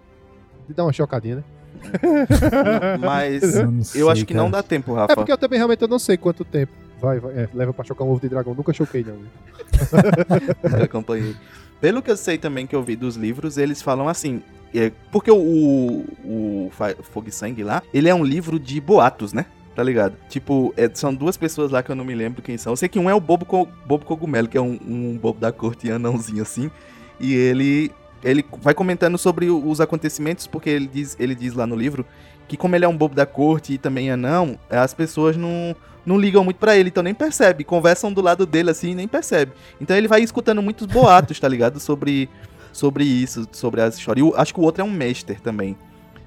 [0.68, 1.44] de dar uma chocadinha, né?
[3.00, 5.12] Mas Eu eu sei, acho que não dá tempo, Rafa.
[5.12, 6.72] É porque eu também realmente eu não sei quanto tempo.
[7.00, 8.54] Vai, vai é, leva pra chocar um ovo de dragão.
[8.54, 9.16] Nunca choquei, não.
[10.62, 11.34] Nunca acompanhei.
[11.80, 14.40] Pelo que eu sei também que eu vi dos livros, eles falam assim.
[14.72, 16.70] é, porque o, o, o
[17.02, 19.46] Fogo e Sangue lá, ele é um livro de boatos, né?
[19.74, 20.14] Tá ligado?
[20.28, 22.72] Tipo, é, são duas pessoas lá que eu não me lembro quem são.
[22.74, 25.40] Eu sei que um é o Bobo, Co- Bobo Cogumelo, que é um, um bobo
[25.40, 26.70] da corte anãozinho assim.
[27.18, 27.90] E ele
[28.22, 32.06] ele vai comentando sobre os acontecimentos, porque ele diz, ele diz lá no livro
[32.46, 35.74] que como ele é um bobo da corte e também anão, as pessoas não,
[36.06, 37.64] não ligam muito pra ele, então nem percebe.
[37.64, 39.52] Conversam do lado dele assim e nem percebe.
[39.80, 41.80] Então ele vai escutando muitos boatos, tá ligado?
[41.80, 42.28] Sobre,
[42.72, 44.24] sobre isso, sobre as histórias.
[44.24, 45.76] E acho que o outro é um mestre também.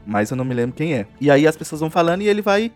[0.06, 1.06] Mas eu não me lembro quem é.
[1.22, 2.72] E aí as pessoas vão falando e ele vai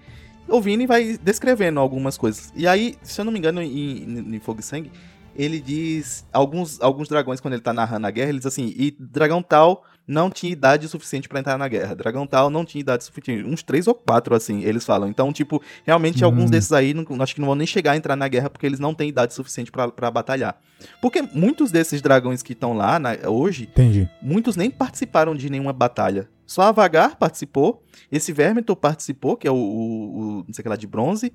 [0.50, 2.52] ouvindo e vai descrevendo algumas coisas.
[2.56, 4.92] E aí, se eu não me engano, em, em Fogo e Sangue,
[5.36, 6.26] ele diz.
[6.34, 9.84] Alguns, alguns dragões, quando ele tá narrando a guerra, ele diz assim: e dragão tal
[10.08, 11.96] não tinha idade suficiente pra entrar na guerra.
[11.96, 13.48] Dragão tal não tinha idade suficiente.
[13.48, 15.08] Uns três ou quatro, assim, eles falam.
[15.08, 16.26] Então, tipo, realmente Hum.
[16.26, 18.66] alguns desses aí não, acho que não vão nem chegar a entrar na guerra porque
[18.66, 20.60] eles não têm idade suficiente pra pra batalhar.
[21.00, 24.10] Porque muitos desses dragões que estão lá na- hoje, Entendi.
[24.20, 26.28] muitos nem participaram de nenhuma batalha.
[26.50, 30.70] Só a Vagar participou, esse Vermithor participou, que é o, o- o- não sei que
[30.70, 31.32] lá, de bronze.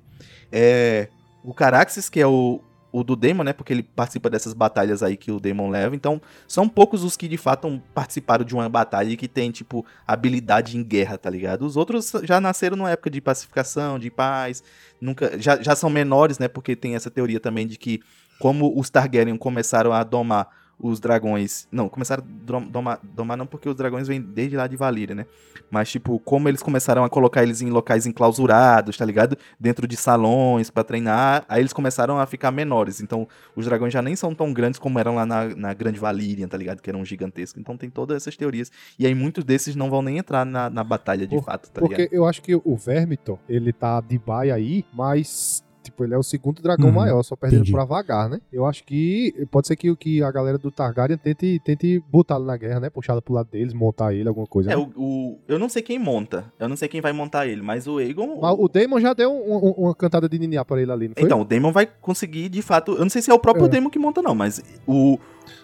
[0.51, 1.07] É,
[1.41, 2.59] o Caraxes, que é o,
[2.91, 3.53] o do Daemon, né?
[3.53, 5.95] Porque ele participa dessas batalhas aí que o Daemon leva.
[5.95, 9.85] Então, são poucos os que de fato participaram de uma batalha e que tem, tipo,
[10.05, 11.65] habilidade em guerra, tá ligado?
[11.65, 14.61] Os outros já nasceram numa época de pacificação, de paz.
[14.99, 16.49] Nunca, já, já são menores, né?
[16.49, 18.01] Porque tem essa teoria também de que,
[18.37, 21.67] como os Targaryen começaram a domar os dragões.
[21.71, 25.25] Não, começaram a domar, domar não porque os dragões vêm desde lá de Valíria, né?
[25.71, 29.35] Mas, tipo, como eles começaram a colocar eles em locais enclausurados, tá ligado?
[29.59, 33.01] Dentro de salões pra treinar, aí eles começaram a ficar menores.
[33.01, 36.47] Então, os dragões já nem são tão grandes como eram lá na, na Grande Valíria,
[36.47, 36.81] tá ligado?
[36.81, 37.59] Que eram gigantescos.
[37.59, 38.71] Então, tem todas essas teorias.
[38.99, 41.81] E aí, muitos desses não vão nem entrar na, na batalha de Por- fato, tá
[41.81, 42.13] Porque ligado?
[42.13, 45.63] eu acho que o Vermithor, ele tá de baia aí, mas.
[45.85, 47.71] Tipo, ele é o segundo dragão Uhum, maior, só perdendo entendi.
[47.71, 48.39] pra vagar, né?
[48.51, 52.57] Eu acho que pode ser que, que a galera do Targaryen tente, tente botá-lo na
[52.57, 52.89] guerra, né?
[52.89, 54.71] Puxá-lo pro lado deles, montar ele, alguma coisa.
[54.71, 54.81] É, né?
[54.95, 56.51] o, o- eu não sei quem monta.
[56.59, 58.39] Eu não sei quem vai montar ele, mas o Aegon.
[58.41, 61.15] Mas o Daemon já deu um- um- uma cantada de Niniá pra ele ali, não
[61.15, 61.23] foi?
[61.23, 62.93] Então, o Daemon vai conseguir, de fato.
[62.93, 63.69] Eu não sei se é o próprio É.
[63.69, 65.17] Daemon que monta, não, mas o.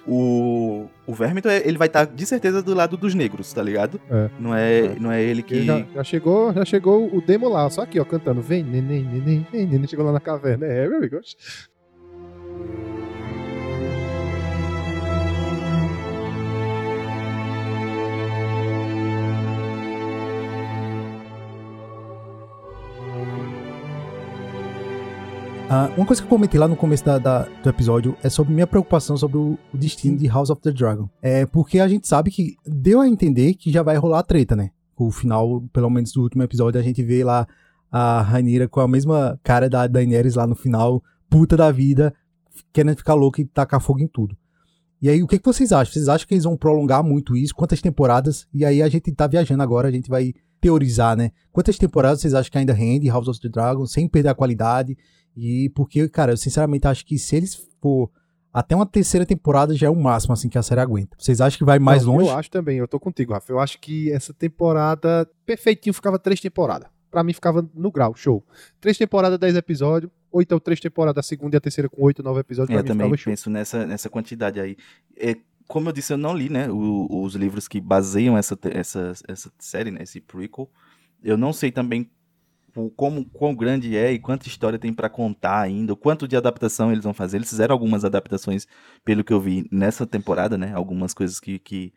[0.08, 0.86] O.
[1.08, 4.00] O Vermithor, ele vai estar de certeza do lado dos negros, tá ligado?
[4.10, 4.30] É.
[4.40, 5.56] Não, é, não é ele que.
[5.56, 8.42] Ele Já, já chegou, já chegou o Daemon lá, só aqui, ó, cantando.
[8.42, 9.88] Vem, neném, neném, vem, neném.
[9.88, 10.66] Chegou lá na caverna.
[10.66, 11.20] É, meu amigo.
[25.74, 28.54] Ah, uma coisa que eu comentei lá no começo da- da- do episódio é sobre
[28.54, 31.08] minha preocupação sobre o, o destino de House of the Dragon.
[31.22, 34.54] É porque a gente sabe que deu a entender que já vai rolar a treta,
[34.54, 34.72] né?
[34.98, 37.48] O final, pelo menos do último episódio, a gente vê lá
[37.90, 42.14] a Rainira com a mesma cara da Daenerys lá no final, puta da vida,
[42.74, 44.36] querendo ficar louca e tacar fogo em tudo.
[45.02, 45.94] E aí, o que, que vocês acham?
[45.94, 47.56] Vocês acham que eles vão prolongar muito isso?
[47.56, 48.46] Quantas temporadas?
[48.54, 51.32] E aí, a gente tá viajando agora, a gente vai teorizar, né?
[51.52, 54.96] Quantas temporadas vocês acham que ainda rende House of the Dragon, sem perder a qualidade?
[55.36, 58.10] E porque, cara, eu sinceramente acho que se eles for
[58.54, 61.16] até uma terceira temporada já é o máximo, assim, que a série aguenta.
[61.18, 62.30] Vocês acham que vai mais Não, longe?
[62.30, 63.52] Eu acho também, eu tô contigo, Rafa.
[63.52, 66.90] Eu acho que essa temporada, perfeitinho, ficava três temporadas.
[67.10, 68.44] Pra mim ficava no grau, show.
[68.80, 70.12] Três temporadas, dez episódios.
[70.32, 72.70] Ou então três temporadas, a segunda e a terceira com oito, nove episódios.
[72.70, 73.32] É, Pra eu mim também ficava show.
[73.32, 74.78] penso nessa, nessa quantidade aí.
[75.18, 75.36] É,
[75.68, 79.52] como eu disse, eu não li, né, o- os livros que baseiam essa, essa, essa
[79.60, 80.70] série, né, esse prequel.
[81.24, 82.10] Eu não sei também
[82.76, 86.38] o como quão grande é e quanta história tem pra contar ainda, o quanto de
[86.38, 87.38] adaptação eles vão fazer.
[87.38, 88.68] Eles fizeram algumas adaptações,
[89.04, 91.94] pelo que eu vi nessa temporada, né, algumas coisas que, que,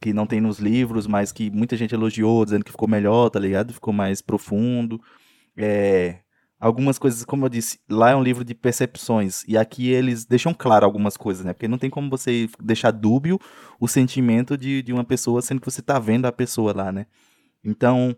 [0.00, 3.38] que não tem nos livros, mas que muita gente elogiou, dizendo que ficou melhor, tá
[3.38, 3.72] ligado?
[3.72, 5.00] Ficou mais profundo.
[5.56, 6.20] É,
[6.58, 10.52] algumas coisas, como eu disse, lá é um livro de percepções, e aqui eles deixam
[10.52, 11.54] claro algumas coisas, né?
[11.54, 13.38] Porque não tem como você deixar dúbio
[13.80, 17.06] o sentimento de, de uma pessoa, sendo que você tá vendo a pessoa lá, né?
[17.64, 18.14] Então,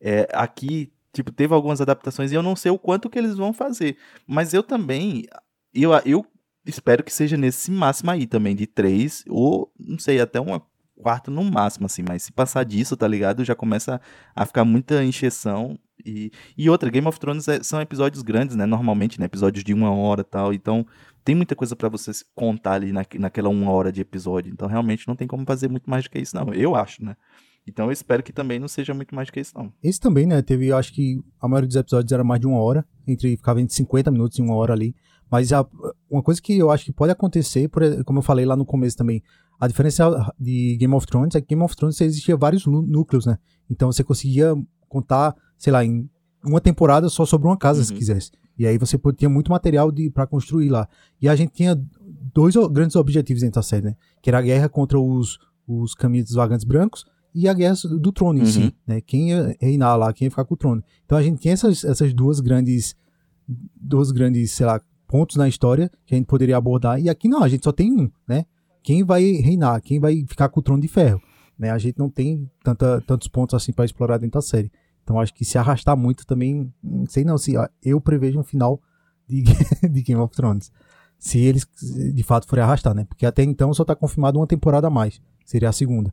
[0.00, 3.52] é, aqui, tipo, teve algumas adaptações e eu não sei o quanto que eles vão
[3.52, 3.96] fazer.
[4.26, 5.24] Mas eu também,
[5.72, 6.26] eu, eu
[6.66, 10.62] espero que seja nesse máximo aí também, de três, ou, não sei, até uma
[10.96, 13.44] quarta no máximo, assim, mas se passar disso, tá ligado?
[13.44, 14.00] Já começa
[14.34, 18.66] a ficar muita encheção e, e outra, Game of Thrones é, são episódios grandes, né?
[18.66, 19.26] Normalmente, né?
[19.26, 20.52] Episódios de uma hora tal.
[20.52, 20.86] Então,
[21.24, 24.52] tem muita coisa para você contar ali na, naquela uma hora de episódio.
[24.52, 26.52] Então, realmente, não tem como fazer muito mais do que isso, não.
[26.52, 27.16] Eu acho, né?
[27.66, 29.72] Então, eu espero que também não seja muito mais do que isso, não.
[29.82, 30.42] Esse também, né?
[30.42, 32.84] Teve, eu acho que a maioria dos episódios era mais de uma hora.
[33.06, 34.94] Entre, ficava entre 50 minutos e uma hora ali.
[35.30, 35.66] Mas a,
[36.10, 38.96] uma coisa que eu acho que pode acontecer, por, como eu falei lá no começo
[38.96, 39.22] também,
[39.58, 43.38] a diferença de Game of Thrones é que Game of Thrones existia vários núcleos, né?
[43.70, 44.54] Então você conseguia
[44.88, 46.08] contar, sei lá, em
[46.44, 47.86] uma temporada só sobre uma casa, uhum.
[47.86, 48.30] se quisesse.
[48.58, 50.88] E aí você tinha muito material para construir lá.
[51.20, 51.80] E a gente tinha
[52.32, 53.96] dois grandes objetivos dentro da série, né?
[54.22, 57.04] Que era a guerra contra os, os caminhos dos vagantes brancos
[57.34, 58.44] e a guerra do trono uhum.
[58.44, 58.72] em si, uhum.
[58.86, 59.00] né?
[59.00, 60.82] Quem ia reinar lá, quem ia ficar com o trono.
[61.04, 62.94] Então a gente tinha essas, essas duas grandes
[63.76, 67.00] duas grandes, sei lá, pontos na história que a gente poderia abordar.
[67.00, 68.46] E aqui não, a gente só tem um, né?
[68.82, 71.20] Quem vai reinar, quem vai ficar com o trono de ferro,
[71.58, 71.70] né?
[71.70, 74.70] A gente não tem tanta, tantos pontos assim para explorar dentro da série.
[75.02, 78.80] Então acho que se arrastar muito também, não sei não, se eu prevejo um final
[79.28, 79.42] de,
[79.88, 80.72] de Game of Thrones.
[81.18, 81.66] Se eles
[82.12, 83.04] de fato forem arrastar, né?
[83.04, 85.20] Porque até então só tá confirmado uma temporada a mais.
[85.44, 86.12] Seria a segunda.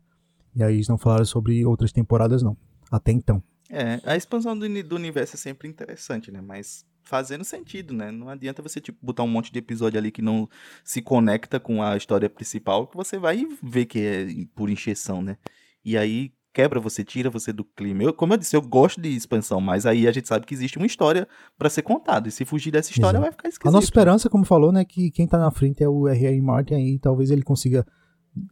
[0.56, 2.58] E aí eles não falaram sobre outras temporadas, não.
[2.92, 3.42] Até então.
[3.70, 6.42] É, a expansão do, do universo é sempre interessante, né?
[6.42, 8.12] Mas fazendo sentido, né?
[8.12, 10.48] Não adianta você tipo botar um monte de episódio ali que não
[10.84, 15.38] se conecta com a história principal, que você vai ver que é por encheção, né?
[15.84, 18.04] E aí quebra você, tira você do clima.
[18.04, 20.78] Eu, como eu disse, eu gosto de expansão, mas aí a gente sabe que existe
[20.78, 22.28] uma história para ser contada.
[22.28, 23.22] E se fugir dessa história, Exato.
[23.22, 23.68] vai ficar esquisito.
[23.68, 26.42] A nossa esperança, como falou, né, que quem tá na frente é o R.R.
[26.42, 27.86] Martin aí, talvez ele consiga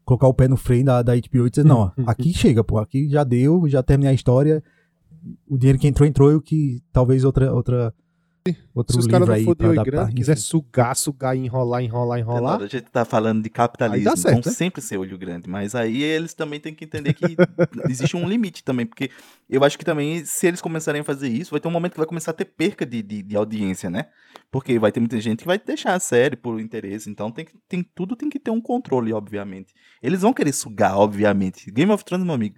[0.03, 3.10] colocar o pé no freio da, da HBO e dizer, não, aqui chega, pô, aqui
[3.10, 4.64] já deu, já terminei a história,
[5.47, 7.93] o dinheiro que entrou, entrou, e o que talvez outra, outra
[8.73, 12.61] Outro Se os caras não for de oi grande, quiser sugar, sugar, enrolar, enrolar, enrolar.
[12.61, 14.51] a gente tá falando de capitalismo, certo, vão né?
[14.51, 17.25] sempre ser olho grande, mas aí eles também têm que entender que
[17.89, 19.11] existe um limite também, porque
[19.49, 21.99] eu acho que também, se eles começarem a fazer isso, vai ter um momento que
[21.99, 24.05] vai começar a ter perca de, de, de audiência, né?
[24.51, 27.83] Porque vai ter muita gente que vai deixar a série por interesse, então tem, tem,
[27.83, 29.73] tudo tem que ter um controle, obviamente.
[30.01, 31.69] Eles vão querer sugar, obviamente.
[31.71, 32.55] Game of Thrones, meu amigo,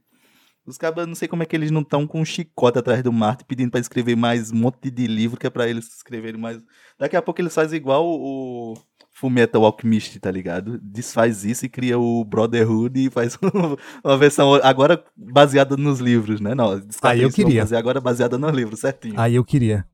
[0.66, 3.12] os cabas, não sei como é que eles não estão com um chicote atrás do
[3.12, 6.62] Marte pedindo para escrever mais um monte de livro que é para eles escreverem mais.
[7.00, 8.76] Daqui a pouco eles fazem igual o
[9.12, 10.80] Fullmetal Alchemist, tá ligado?
[10.82, 13.38] Desfaz isso e cria o Brotherhood e faz
[14.04, 16.56] uma versão agora baseada nos livros, né?
[16.56, 17.62] Não, aí eu queria.
[17.62, 19.20] fazer agora baseada nos livros, certinho.
[19.20, 19.86] Aí eu queria.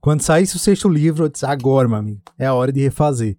[0.00, 3.36] Quando saísse o sexto livro, eu disse, agora, meu amigo, é a hora de refazer.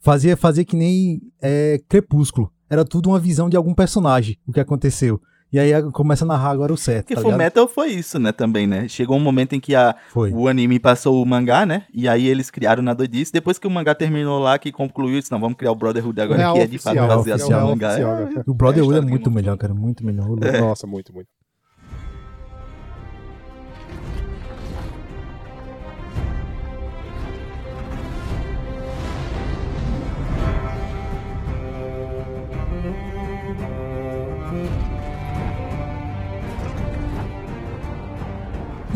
[0.00, 2.52] Fazia, fazia que nem é, Crepúsculo.
[2.68, 5.20] Era tudo uma visão de algum personagem, o que aconteceu.
[5.56, 7.06] E aí começa a narrar agora o certo.
[7.06, 8.86] Porque tá Full Metal foi isso, né, também, né?
[8.88, 11.84] Chegou um momento em que a, o anime passou o mangá, né?
[11.94, 13.32] E aí eles criaram na doidice.
[13.32, 16.38] Depois que o mangá terminou lá, que concluiu isso, não, vamos criar o Brotherhood agora,
[16.38, 17.98] Real que é de fato baseado no mangá.
[17.98, 18.04] É,
[18.46, 20.26] o Brotherhood é, é muito melhor, cara, muito melhor.
[20.42, 20.60] É.
[20.60, 21.28] Nossa, muito, muito.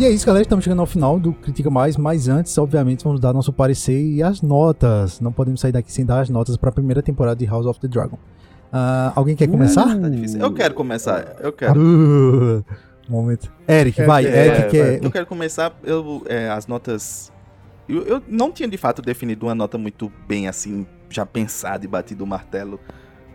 [0.00, 0.40] E é isso, galera.
[0.40, 4.22] Estamos chegando ao final do Critica Mais, mas antes, obviamente, vamos dar nosso parecer e
[4.22, 5.20] as notas.
[5.20, 7.78] Não podemos sair daqui sem dar as notas para a primeira temporada de House of
[7.78, 8.16] the Dragon.
[8.16, 9.94] Uh, alguém quer começar?
[9.94, 11.36] Uh, tá eu quero começar.
[11.40, 11.78] Eu quero.
[11.78, 12.64] Uh,
[13.10, 13.52] momento.
[13.68, 14.24] Eric, vai.
[14.24, 15.04] É, Eric é, quer...
[15.04, 15.78] Eu quero começar.
[15.84, 17.30] Eu, é, as notas.
[17.86, 21.88] Eu, eu não tinha de fato definido uma nota muito bem assim, já pensada e
[21.88, 22.80] batido o martelo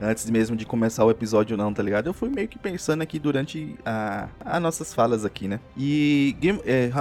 [0.01, 2.07] antes mesmo de começar o episódio não, tá ligado?
[2.07, 5.59] Eu fui meio que pensando aqui durante a, nossas falas aqui, né?
[5.77, 6.91] E Game, é,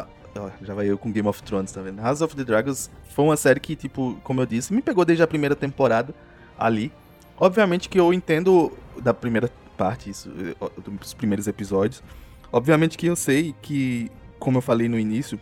[0.62, 2.00] já vai eu com Game of Thrones, tá vendo?
[2.00, 5.22] House of the Dragons foi uma série que, tipo, como eu disse, me pegou desde
[5.22, 6.14] a primeira temporada
[6.58, 6.92] ali.
[7.36, 8.72] Obviamente que eu entendo
[9.02, 10.30] da primeira parte, isso,
[11.00, 12.02] dos primeiros episódios.
[12.52, 15.38] Obviamente que eu sei que, como eu falei no início,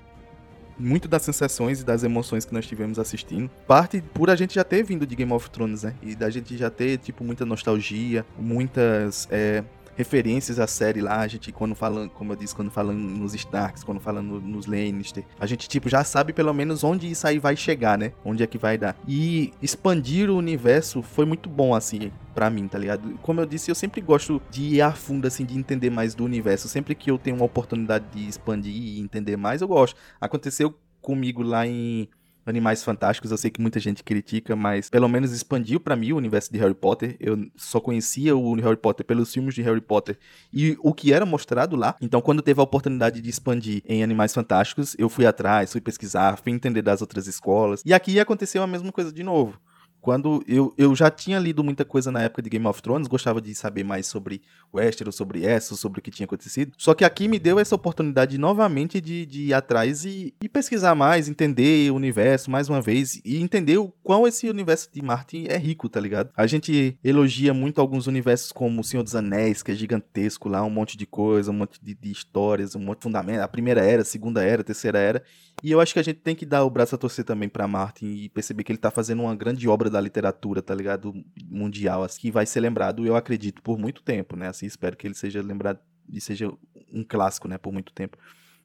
[0.83, 3.51] muito das sensações e das emoções que nós tivemos assistindo.
[3.67, 5.95] Parte por a gente já ter vindo de Game of Thrones, né?
[6.03, 9.29] E da gente já ter, tipo, muita nostalgia, muitas.
[9.31, 9.63] É,
[9.97, 13.85] referências à série lá, a gente quando fala, como eu disse, quando fala nos Starks,
[13.85, 17.39] quando fala no, nos Lannister, a gente tipo já sabe pelo menos onde isso aí
[17.39, 18.12] vai chegar, né?
[18.24, 18.97] Onde é que vai dar.
[19.06, 23.19] E expandir o universo foi muito bom assim para mim, tá ligado?
[23.23, 26.24] Como eu disse, eu sempre gosto de ir a fundo assim, de entender mais do
[26.24, 26.69] universo.
[26.69, 29.97] Sempre que eu tenho uma oportunidade de expandir e entender mais, eu gosto.
[30.20, 32.09] Aconteceu comigo lá em
[32.44, 33.31] Animais Fantásticos.
[33.31, 36.59] Eu sei que muita gente critica, mas pelo menos expandiu pra mim o universo de
[36.59, 37.16] Harry Potter.
[37.20, 40.19] Eu só conhecia o Harry Potter pelos filmes de Harry Potter
[40.52, 41.97] e o que era mostrado lá.
[42.01, 46.36] Então, quando teve a oportunidade de expandir em Animais Fantásticos, eu fui atrás, fui pesquisar,
[46.36, 47.82] fui entender das outras escolas.
[47.85, 49.59] E aqui aconteceu a mesma coisa de novo.
[50.02, 53.40] Quando eu, eu já tinha lido muita coisa na época de Game of Thrones, gostava
[53.40, 54.43] de saber mais sobre
[54.73, 56.73] Westeros, sobre Essos, sobre o que tinha acontecido.
[56.77, 60.94] Só que aqui me deu essa oportunidade novamente de, de ir atrás e, e pesquisar
[60.94, 65.47] mais, entender o universo mais uma vez e entender o quão esse universo de Martin
[65.49, 66.31] é rico, tá ligado?
[66.36, 70.62] A gente elogia muito alguns universos como O Senhor dos Anéis, que é gigantesco lá,
[70.62, 73.40] um monte de coisa, um monte de, de histórias, um monte de fundamento.
[73.40, 75.23] A primeira era, a segunda era, a terceira era.
[75.62, 77.69] E eu acho que a gente tem que dar o braço a torcer também pra
[77.69, 81.15] Martin e perceber que ele tá fazendo uma grande obra da literatura, tá ligado?
[81.44, 84.49] Mundial, assim, que vai ser lembrado, eu acredito, por muito tempo, né?
[84.49, 86.52] Assim, espero que ele seja lembrado e seja
[86.93, 87.59] um clássico, né?
[87.59, 88.16] Por muito tempo.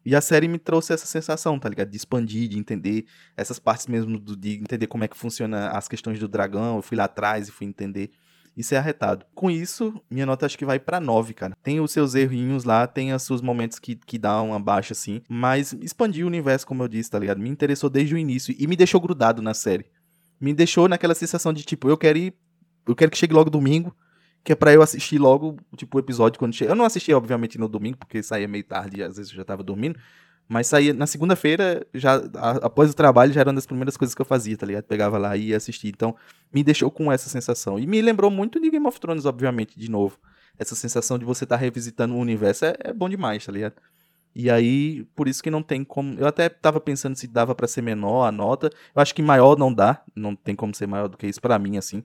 [0.05, 1.89] E a série me trouxe essa sensação, tá ligado?
[1.89, 3.05] De expandir, de entender
[3.35, 6.77] essas partes mesmo, do, de entender como é que funciona as questões do dragão.
[6.77, 8.11] Eu fui lá atrás e fui entender.
[8.55, 9.25] Isso é arretado.
[9.35, 11.55] Com isso, minha nota acho que vai para 9, cara.
[11.61, 15.21] Tem os seus errinhos lá, tem os seus momentos que, que dá uma baixa assim,
[15.29, 17.39] mas expandiu o universo, como eu disse, tá ligado?
[17.39, 19.85] Me interessou desde o início e me deixou grudado na série.
[20.39, 22.33] Me deixou naquela sensação de tipo, eu quero ir,
[22.87, 23.95] eu quero que chegue logo domingo,
[24.47, 26.71] que é pra eu assistir logo, tipo, o episódio quando chega.
[26.71, 29.61] Eu não assisti, obviamente, no domingo, porque saía meio tarde às vezes eu já tava
[29.61, 29.99] dormindo.
[30.47, 34.15] Mas saía na segunda-feira, já a- após o trabalho, já era uma das primeiras coisas
[34.15, 34.85] que eu fazia, tá ligado?
[34.85, 35.89] Pegava lá e ia assistir.
[35.89, 36.15] Então,
[36.53, 37.77] me deixou com essa sensação.
[37.77, 40.17] E me lembrou muito de Game of Thrones, obviamente, de novo.
[40.57, 43.73] Essa sensação de você estar revisitando o universo é, é bom demais, tá ligado?
[44.33, 46.17] E aí, por isso que não tem como.
[46.17, 48.69] Eu até tava pensando se dava pra ser menor a nota.
[48.95, 50.01] Eu acho que maior não dá.
[50.15, 52.01] Não tem como ser maior do que isso pra mim, assim.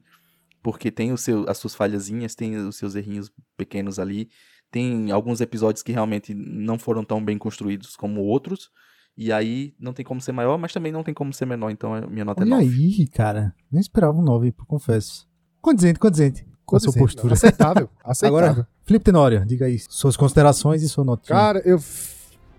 [0.62, 4.28] Porque tem o seu, as suas falhazinhas, tem os seus errinhos pequenos ali.
[4.70, 8.70] Tem alguns episódios que realmente não foram tão bem construídos como outros.
[9.16, 11.70] E aí não tem como ser maior, mas também não tem como ser menor.
[11.70, 12.66] Então a minha nota é Olha 9.
[12.66, 13.54] aí, cara.
[13.70, 15.28] Nem esperava um 9, confesso.
[15.60, 16.46] Condizente, condizente.
[16.64, 17.34] Com a sua postura.
[17.34, 17.90] Aceitável.
[18.02, 18.50] Aceitável.
[18.50, 21.28] Agora, Felipe Tenório, diga aí suas considerações e sua nota.
[21.28, 21.78] Cara, eu,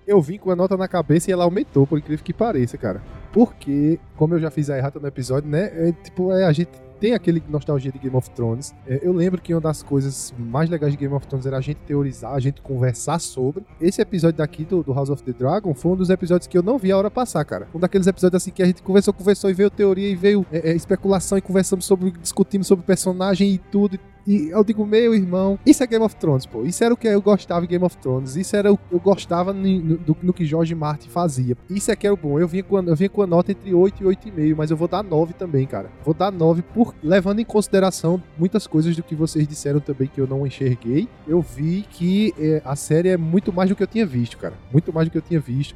[0.06, 3.02] eu vim com a nota na cabeça e ela aumentou, por incrível que pareça, cara.
[3.32, 5.90] Porque, como eu já fiz a errata no episódio, né?
[5.90, 6.72] É, tipo, é, a gente
[7.04, 8.74] tem aquele nostalgia de Game of Thrones.
[8.88, 11.62] É, eu lembro que uma das coisas mais legais de Game of Thrones era a
[11.62, 13.66] gente teorizar, a gente conversar sobre.
[13.82, 16.64] Esse episódio daqui do, do House of the Dragon foi um dos episódios que eu
[16.64, 17.68] não vi a hora passar, cara.
[17.76, 20.70] Um daqueles episódios assim que a gente conversou, conversou e veio teoria e veio é,
[20.70, 23.96] é, especulação e conversamos sobre, discutimos sobre personagem e tudo.
[23.96, 26.64] E eu digo, meu irmão, isso é Game of Thrones, pô.
[26.64, 28.36] Isso era o que eu gostava em Game of Thrones.
[28.36, 31.58] Isso era o que eu gostava no, do- no que George Martin fazia.
[31.70, 32.40] Isso é que era o bom.
[32.40, 35.04] Eu vinha, com eu com a nota entre 8 e 8,5, mas eu vou dar
[35.04, 35.90] 9 também, cara.
[36.06, 40.22] Vou dar 9 por levando em consideração muitas coisas do que vocês disseram também que
[40.22, 41.08] eu não enxerguei.
[41.28, 44.54] Eu vi que é, a série é muito mais do que eu tinha visto, cara.
[44.72, 45.76] Muito mais do que eu tinha visto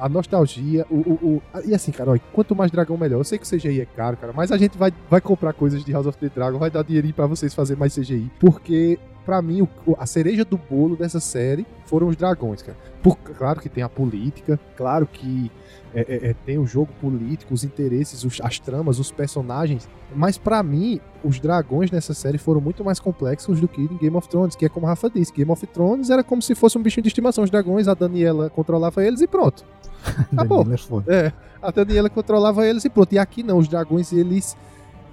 [0.00, 3.18] a nostalgia, o, o, o- E assim, cara, olha, quanto mais dragão, melhor.
[3.18, 5.84] Eu sei que o CGI é caro, cara, mas a gente vai, vai comprar coisas
[5.84, 8.30] de House of the Dragon, vai dar dinheirinho pra vocês fazer mais CGI.
[8.40, 12.76] Porque, pra mim, o- o- a cereja do bolo dessa série foram os dragões, cara.
[13.02, 15.50] Por- claro que tem a política, claro que
[15.94, 19.88] é, é, é, tem o jogo político, os interesses, os- as tramas, os personagens.
[20.14, 24.16] Mas pra mim, os dragões nessa série foram muito mais complexos do que em Game
[24.16, 26.78] of Thrones, que é como a Rafa disse, Game of Thrones era como se fosse
[26.78, 27.42] um bichinho de estimação.
[27.42, 29.64] Os dragões, a Daniela controlava eles e pronto.
[30.32, 30.64] Acabou.
[31.08, 31.26] É.
[31.26, 33.12] É, a Daniela controlava eles e pronto.
[33.12, 34.56] E aqui não, os dragões, eles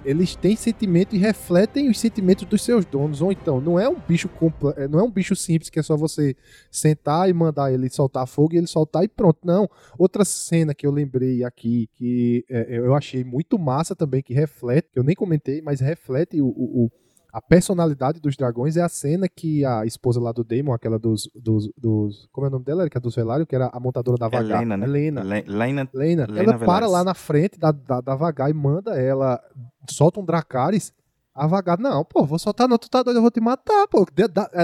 [0.08, 3.20] eles têm sentimento e refletem os sentimentos dos seus donos.
[3.20, 4.30] Ou então, não é um bicho
[4.76, 6.34] é, não é um bicho simples que é só você
[6.70, 9.38] sentar e mandar ele soltar fogo e ele soltar e pronto.
[9.44, 9.68] Não.
[9.98, 14.88] Outra cena que eu lembrei aqui, que é, eu achei muito massa também, que reflete,
[14.92, 16.90] que eu nem comentei, mas reflete o- o
[17.32, 21.30] a personalidade dos dragões é a cena que a esposa lá do Daemon, aquela dos.
[21.34, 22.98] dos, dos como é o nome dela, Erika?
[22.98, 24.62] Dos Velário, que era a montadora da Vagar.
[24.62, 24.86] Helena, né?
[24.86, 25.22] Helena.
[25.22, 28.98] Le- Lena, Lena, Lena ela para lá na frente da, da, da Vagar e manda
[28.98, 29.40] ela.
[29.90, 30.92] Solta um Dracarys.
[31.34, 34.04] A Vagar, não, pô, vou soltar, não, tu tá doido, eu vou te matar, pô.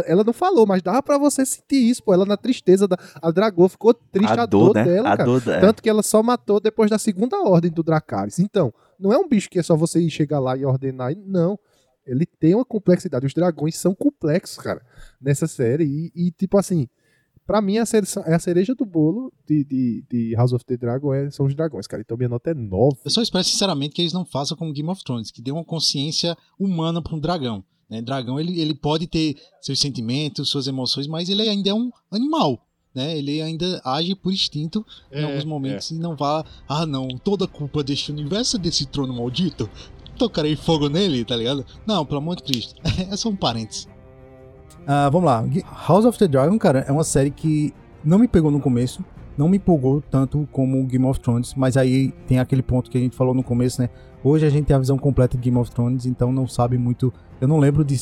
[0.09, 2.13] Ela não falou, mas dava pra você sentir isso, pô.
[2.13, 4.83] Ela na tristeza, da, a Dragô ficou triste, a, a dor, né?
[4.83, 5.25] dela, a cara.
[5.25, 5.61] dor da...
[5.61, 8.41] Tanto que ela só matou depois da segunda ordem do Dracarys.
[8.41, 11.13] Então, não é um bicho que é só você ir chegar lá e ordenar.
[11.25, 11.57] Não.
[12.07, 13.27] Ele tem uma complexidade.
[13.27, 14.85] Os dragões são complexos, cara,
[15.21, 15.85] nessa série.
[15.85, 16.89] E, e, tipo assim,
[17.47, 21.13] pra mim, a, cere- a cereja do bolo de, de, de House of the Dragon
[21.15, 22.03] é- são os dragões, cara.
[22.03, 22.99] Então minha nota é 9.
[23.05, 25.65] Eu só espero, sinceramente, que eles não façam como Game of Thrones, que dê uma
[25.65, 27.65] consciência humana para um dragão.
[27.89, 28.01] Né?
[28.01, 32.67] Dragão, ele, ele pode ter seus sentimentos, suas emoções, mas ele ainda é um animal.
[32.95, 33.19] Né?
[33.19, 37.45] Ele ainda age por instinto em É, alguns momentos e não vá, ah não, toda
[37.45, 39.69] a culpa deste universo é desse trono maldito.
[40.17, 41.65] Tocarei fogo nele, tá ligado?
[41.87, 42.75] Não, pelo amor de Cristo.
[43.11, 43.89] É só um parênteses.
[44.87, 45.45] Ah, vamos lá.
[45.89, 47.73] House of the Dragon, cara, é uma série que
[48.05, 49.05] não me pegou no começo.
[49.37, 53.01] não me empolgou tanto como Game of Thrones, mas aí tem aquele ponto que a
[53.01, 53.91] gente falou no começo, né?
[54.23, 57.13] Hoje a gente tem a visão completa de Game of Thrones, então não sabe muito.
[57.41, 58.01] Eu não lembro de,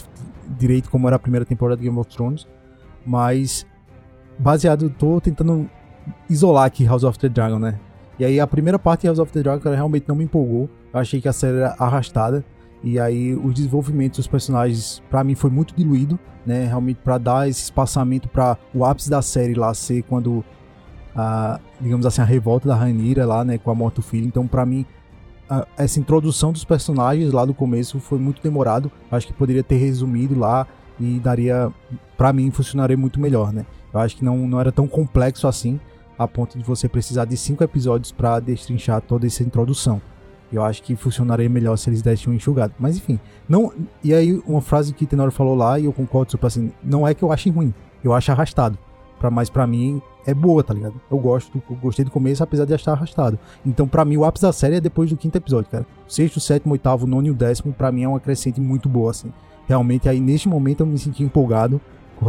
[0.59, 2.47] direito como era a primeira temporada de Game of Thrones,
[3.06, 3.66] mas
[4.39, 5.68] baseado, tô tentando
[6.28, 7.80] isolar aqui House of the Dragon, né?
[8.22, 10.70] E aí a primeira parte de House of the Dragon cara, realmente não me empolgou.
[10.94, 12.44] Eu achei que a série era arrastada.
[12.80, 16.16] E aí o desenvolvimento dos personagens para mim foi muito diluído,
[16.46, 16.64] né?
[16.66, 20.44] Realmente para dar esse espaçamento para o ápice da série lá ser quando
[21.16, 24.24] a, digamos assim, a revolta da Ranira lá, né, com a morte do filho.
[24.24, 24.86] Então para mim
[25.50, 28.88] a, essa introdução dos personagens lá do começo foi muito demorado.
[29.10, 30.64] Acho que poderia ter resumido lá
[31.00, 31.72] e daria
[32.16, 33.66] para mim funcionaria muito melhor, né?
[33.92, 35.80] Eu acho que não, não era tão complexo assim
[36.22, 40.00] a ponto de você precisar de cinco episódios para destrinchar toda essa introdução.
[40.52, 42.74] Eu acho que funcionaria melhor se eles dessem um enxugado.
[42.78, 43.18] Mas enfim,
[43.48, 43.72] não.
[44.04, 47.14] E aí, uma frase que Tenor falou lá, e eu concordo super assim, não é
[47.14, 47.72] que eu ache ruim,
[48.04, 48.78] eu acho arrastado.
[49.18, 51.00] Pra, mas pra mim é boa, tá ligado?
[51.10, 53.38] Eu gosto, eu gostei do começo, apesar de achar arrastado.
[53.64, 55.86] Então, pra mim, o ápice da série é depois do quinto episódio, cara.
[56.08, 59.10] O sexto, sétimo, oitavo, nono e o décimo, pra mim é uma crescente muito boa,
[59.10, 59.32] assim.
[59.66, 61.80] Realmente, aí neste momento eu me senti empolgado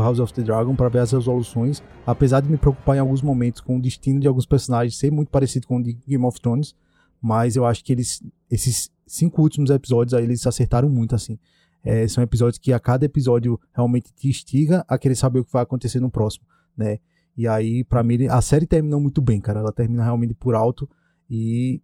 [0.02, 3.62] House of the Dragon para ver as resoluções, apesar de me preocupar em alguns momentos
[3.62, 6.76] com o destino de alguns personagens ser muito parecido com o de Game of Thrones,
[7.22, 11.38] mas eu acho que eles, esses cinco últimos episódios aí, eles acertaram muito, assim.
[11.84, 15.52] É, são episódios que a cada episódio realmente te instiga a querer saber o que
[15.52, 16.46] vai acontecer no próximo,
[16.78, 17.00] né?
[17.36, 19.60] E aí, para mim, a série terminou muito bem, cara.
[19.60, 20.88] Ela termina realmente por alto.
[21.30, 21.82] E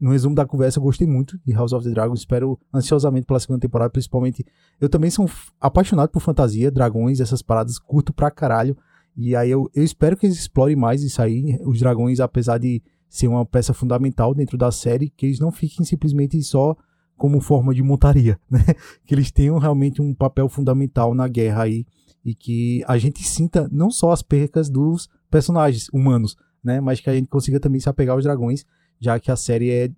[0.00, 2.14] no resumo da conversa, eu gostei muito de House of the Dragon.
[2.14, 4.44] Espero ansiosamente pela segunda temporada, principalmente.
[4.80, 5.28] Eu também sou
[5.60, 8.76] apaixonado por fantasia, dragões, essas paradas, curto pra caralho.
[9.16, 11.58] E aí eu, eu espero que eles explorem mais isso aí.
[11.64, 15.84] Os dragões, apesar de ser uma peça fundamental dentro da série, que eles não fiquem
[15.84, 16.76] simplesmente só
[17.16, 18.64] como forma de montaria, né?
[19.04, 21.84] Que eles tenham realmente um papel fundamental na guerra aí
[22.24, 26.80] e que a gente sinta não só as percas dos personagens humanos, né?
[26.80, 28.64] Mas que a gente consiga também se apegar aos dragões,
[29.00, 29.90] já que a série é,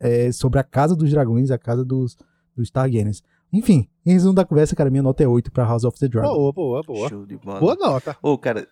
[0.00, 2.16] é sobre a casa dos dragões, a casa dos,
[2.54, 3.22] dos Targaryens.
[3.52, 6.28] Enfim, em resumo da conversa, cara, minha nota é 8 pra House of the Dragon.
[6.28, 7.08] Boa, boa, boa.
[7.08, 7.60] Show de bola.
[7.60, 8.16] Boa nota.
[8.20, 8.66] Ô, cara,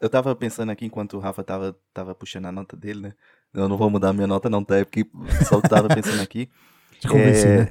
[0.00, 3.12] eu tava pensando aqui enquanto o Rafa tava, tava puxando a nota dele, né?
[3.54, 4.76] Eu não vou mudar a minha nota, não, tá?
[4.76, 5.06] É porque
[5.48, 6.48] só tava pensando aqui.
[7.00, 7.70] Te convenci, É, né?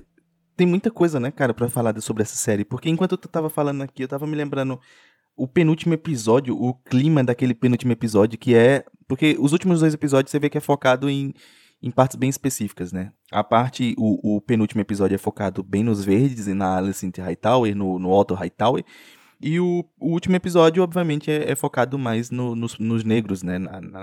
[0.55, 2.65] Tem muita coisa, né, cara, pra falar sobre essa série.
[2.65, 4.79] Porque enquanto tu tava falando aqui, eu tava me lembrando
[5.37, 8.83] o penúltimo episódio, o clima daquele penúltimo episódio, que é.
[9.07, 11.33] Porque os últimos dois episódios você vê que é focado em,
[11.81, 13.11] em partes bem específicas, né?
[13.31, 17.75] A parte, o, o penúltimo episódio é focado bem nos verdes e na Alicent Hightower,
[17.75, 18.83] no, no Otto Hightower.
[19.41, 23.59] E o, o último episódio, obviamente, é, é focado mais no- nos, nos negros, né?
[23.59, 23.99] Na, na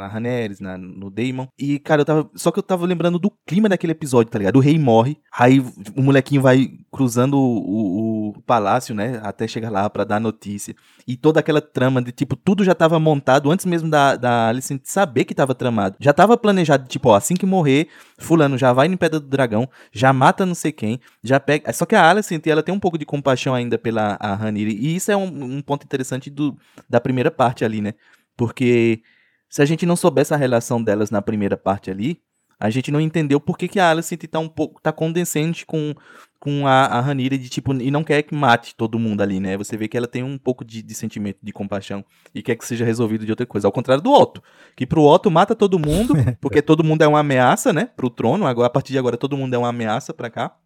[0.60, 1.46] na, no Daemon.
[1.58, 2.30] E, cara, eu tava.
[2.34, 4.56] Só que eu tava lembrando do clima daquele episódio, tá ligado?
[4.56, 5.60] O rei morre, aí
[5.96, 9.20] o molequinho vai cruzando o, o- palácio, né?
[9.22, 10.74] Até chegar lá pra dar notícia.
[11.06, 14.80] E toda aquela trama de, tipo, tudo já tava montado antes mesmo da, da Alicent
[14.84, 15.96] saber que tava tramado.
[16.00, 17.88] Já tava planejado, tipo, ó, assim que morrer,
[18.18, 21.72] fulano já vai em Pedra do Dragão, já mata não sei quem, já pega...
[21.72, 24.34] Só que a Alicent, ela tem um pouco de compaixão ainda pela a
[24.72, 26.56] e isso é um, um ponto interessante do,
[26.88, 27.94] da primeira parte ali, né?
[28.36, 29.02] Porque
[29.48, 32.20] se a gente não soubesse a relação delas na primeira parte ali,
[32.58, 35.94] a gente não entendeu por que, que a Alicent tá um pouco tá condescendente com,
[36.40, 39.56] com a, a Rhaenyra de tipo e não quer que mate todo mundo ali, né?
[39.56, 42.64] Você vê que ela tem um pouco de, de sentimento de compaixão e quer que
[42.64, 44.42] seja resolvido de outra coisa, ao contrário do Otto,
[44.76, 48.46] que pro Otto mata todo mundo, porque todo mundo é uma ameaça, né, pro trono.
[48.46, 50.56] Agora a partir de agora todo mundo é uma ameaça pra cá.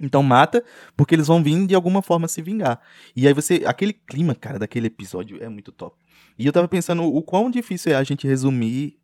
[0.00, 0.62] Então mata,
[0.96, 2.80] porque eles vão vir de alguma forma se vingar.
[3.14, 3.62] E aí você.
[3.66, 5.96] Aquele clima, cara, daquele episódio é muito top.
[6.38, 8.98] E eu tava pensando o quão difícil é a gente resumir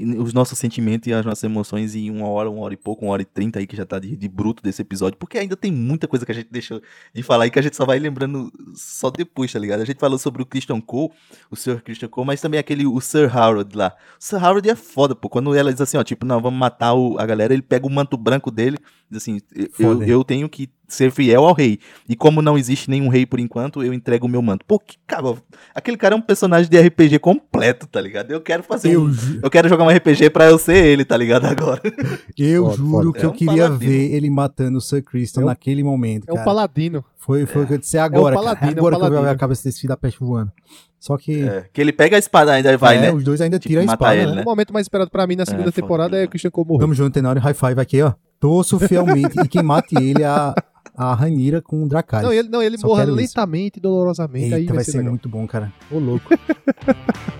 [0.00, 3.12] os nossos sentimentos e as nossas emoções em uma hora, uma hora e pouco, uma
[3.12, 5.72] hora e trinta aí que já tá de, de bruto desse episódio, porque ainda tem
[5.72, 6.80] muita coisa que a gente deixou
[7.12, 9.80] de falar e que a gente só vai lembrando só depois, tá ligado?
[9.80, 11.10] A gente falou sobre o Christian Cole,
[11.50, 13.92] o Sir Christian Cole, mas também aquele, o Sir Harold lá.
[14.20, 16.94] O Sir Harold é foda, pô, quando ela diz assim, ó, tipo, não, vamos matar
[16.94, 18.78] o- a galera, ele pega o manto branco dele,
[19.14, 19.40] assim,
[19.78, 21.78] eu, eu tenho que ser fiel ao rei,
[22.08, 24.64] e como não existe nenhum rei por enquanto, eu entrego o meu manto.
[24.66, 25.34] Pô, que cara,
[25.74, 28.30] aquele cara é um personagem de RPG completo, tá ligado?
[28.30, 29.12] Eu quero fazer Eu, um...
[29.12, 31.44] ju- Eu quero jogar um RPG pra eu ser ele, tá ligado?
[31.44, 31.82] Agora.
[32.38, 33.18] eu Foda, juro foda.
[33.18, 33.78] que eu É um queria paladino.
[33.78, 36.44] ver ele matando o Sir Christian É um- naquele momento, É um cara.
[36.46, 37.04] paladino.
[37.18, 38.46] Foi, foi o que eu disse agora, cara.
[38.56, 39.32] paladino, é um Agora que eu vi paladino.
[39.34, 40.50] a cabeça desse filho da peste voando.
[40.98, 43.12] Só que É, que ele pega a espada ainda e vai, é, né?
[43.12, 44.36] os dois ainda Tipo, tiram a espada, ele, né?
[44.36, 44.42] né?
[44.42, 46.80] O momento mais esperado pra mim na segunda foda, temporada é o Christian Cole morrer.
[46.80, 48.14] Tamo junto, Tenório, high five aqui, ó.
[48.40, 50.54] Torço fielmente e quem mate ele é a,
[50.96, 52.26] a Ranira com o Dracarys.
[52.26, 53.12] Não, ele, não, ele Só morre isso.
[53.14, 54.44] lentamente, dolorosamente.
[54.44, 55.72] Eita, aí vai, vai ser, ser muito bom, cara.
[55.90, 56.32] Ô, louco.
[56.32, 56.38] E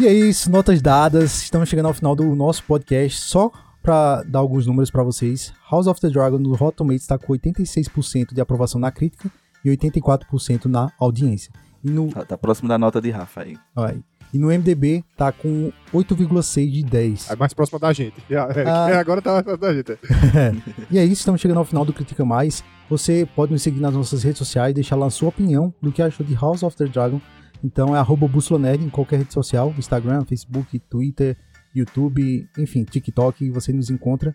[0.00, 1.42] E é isso, notas dadas.
[1.42, 3.20] Estamos chegando ao final do nosso podcast.
[3.22, 3.50] Só
[3.84, 5.52] para dar alguns números para vocês.
[5.70, 9.30] House of the Dragon no Rotten Tomatoes está com 86% de aprovação na crítica
[9.62, 11.52] e 84% na audiência.
[11.84, 13.58] E no, Tá, tá próximo da nota de Rafa aí.
[13.76, 14.02] Aí.
[14.32, 17.30] E no MDB tá com 8,6 de 10.
[17.30, 18.16] É mais próxima da gente.
[18.30, 18.98] É, é, Ah.
[18.98, 19.98] Agora tá mais próxima da gente.
[20.90, 22.64] E é isso, estamos chegando ao final do Critica Mais.
[22.88, 25.92] Você pode nos seguir nas nossas redes sociais e deixar lá a sua opinião do
[25.92, 27.20] que achou de House of the Dragon.
[27.62, 31.36] Então é arroba Bússola Nerd em qualquer rede social, Instagram, Facebook, Twitter,
[31.74, 34.34] YouTube, enfim, TikTok, você nos encontra.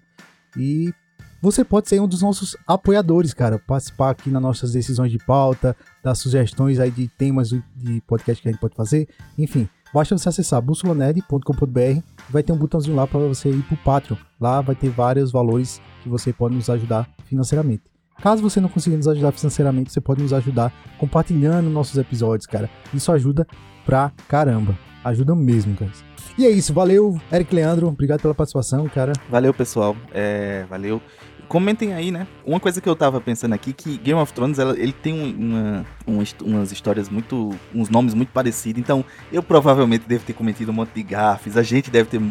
[0.57, 0.93] E
[1.41, 3.57] você pode ser um dos nossos apoiadores, cara.
[3.59, 8.49] Participar aqui nas nossas decisões de pauta, dar sugestões aí de temas de podcast que
[8.49, 9.07] a gente pode fazer.
[9.37, 14.17] Enfim, basta você acessar bussolanerd.com.br vai ter um botãozinho lá para você ir pro Patreon.
[14.39, 17.83] Lá vai ter vários valores que você pode nos ajudar financeiramente.
[18.21, 22.69] Caso você não consiga nos ajudar financeiramente, você pode nos ajudar compartilhando nossos episódios, cara.
[22.93, 23.47] Isso ajuda
[23.85, 24.77] pra caramba.
[25.03, 26.08] Ajuda mesmo, cara.
[26.39, 27.87] E é isso, valeu, Eric Leandro.
[27.89, 29.11] Obrigado pela participação, cara.
[29.29, 29.93] Valeu, pessoal.
[30.13, 31.01] É, valeu.
[31.49, 32.27] Comentem aí, né?
[32.45, 35.35] Uma coisa que eu tava pensando aqui, que Game of Thrones, ela- ele tem um-
[35.35, 37.53] uma, uma umas histórias muito...
[37.75, 38.79] uns nomes muito parecidos.
[38.79, 39.03] Então,
[39.33, 41.57] eu provavelmente devo ter cometido um monte de gafes.
[41.57, 42.21] A gente deve ter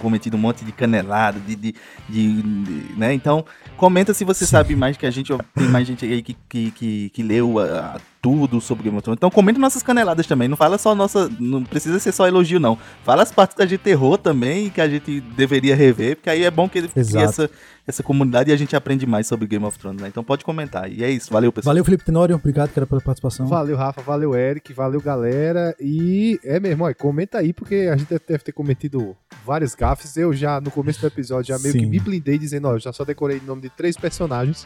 [0.00, 1.54] cometido um monte de canelada, de...
[1.54, 1.74] de,
[2.08, 3.12] de- de- né?
[3.12, 3.44] Então,
[3.76, 5.30] comenta se você sabe mais que a gente.
[5.54, 9.02] Tem mais gente aí que, que, que, que leu a- a tudo sobre Game of
[9.02, 9.18] Thrones.
[9.18, 10.46] Então, comenta nossas caneladas também.
[10.46, 11.28] Não fala só nossa...
[11.40, 12.78] Não precisa ser só elogio, não.
[13.02, 16.30] Fala as partes que a gente errou também e que a gente deveria rever, porque
[16.30, 17.50] aí é bom que ele essa,
[17.86, 20.08] essa comunidade e a gente aprende mais sobre Game of Thrones, né?
[20.08, 20.90] Então pode comentar.
[20.90, 21.72] E é isso, valeu, pessoal.
[21.72, 22.36] Valeu, Felipe Tenório.
[22.36, 23.46] Obrigado, cara, pela participação.
[23.48, 24.00] Valeu, Rafa.
[24.02, 24.72] Valeu, Eric.
[24.72, 25.74] Valeu, galera.
[25.80, 30.16] E é mesmo, ó, comenta aí, porque a gente deve ter cometido vários gafes.
[30.16, 31.80] Eu já, no começo do episódio, já meio Sim.
[31.80, 34.64] que me blindei dizendo, ó, eu já só decorei o nome de três personagens.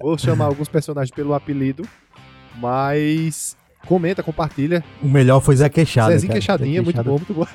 [0.00, 1.86] Vou chamar alguns personagens pelo apelido,
[2.60, 3.56] mas
[3.86, 4.82] comenta, compartilha.
[5.02, 6.12] O melhor foi Zé Queixada.
[6.12, 6.40] Zezinho cara.
[6.40, 7.46] Queixadinha, Zé muito bom, muito bom.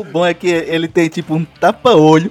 [0.00, 2.30] O bom é que ele tem tipo um tapa-olho,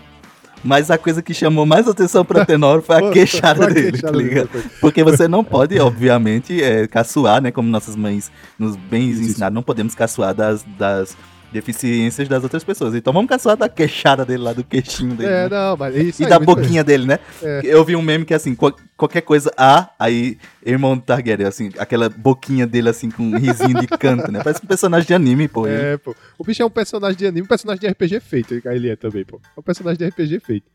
[0.64, 3.92] mas a coisa que chamou mais atenção pra Tenor foi a queixada Foi a dele,
[3.92, 4.50] queixada tá ligado?
[4.80, 7.52] Porque você não pode, obviamente, é, caçoar, né?
[7.52, 11.16] Como nossas mães nos bem ensinaram, não podemos caçoar das, das
[11.52, 12.94] deficiências das outras pessoas.
[12.96, 15.30] Então vamos caçoar da queixada dele lá, do queixinho dele.
[15.32, 15.50] É, né?
[15.50, 16.64] não, mas é isso E aí, da muito bem.
[16.64, 17.20] boquinha dele, né?
[17.42, 17.62] É.
[17.64, 21.48] Eu vi um meme que é assim, qual- qualquer coisa A, aí irmão do Targaryen,
[21.48, 24.42] assim, aquela boquinha dele assim com um risinho de canto, né?
[24.44, 25.68] Parece um personagem de anime, pô.
[25.68, 25.76] ele.
[25.82, 26.16] É, pô.
[26.38, 28.54] O bicho é um personagem de anime, um personagem de RPG feito.
[28.66, 29.40] Ele é também, pô.
[29.56, 30.66] É um personagem de RPG feito.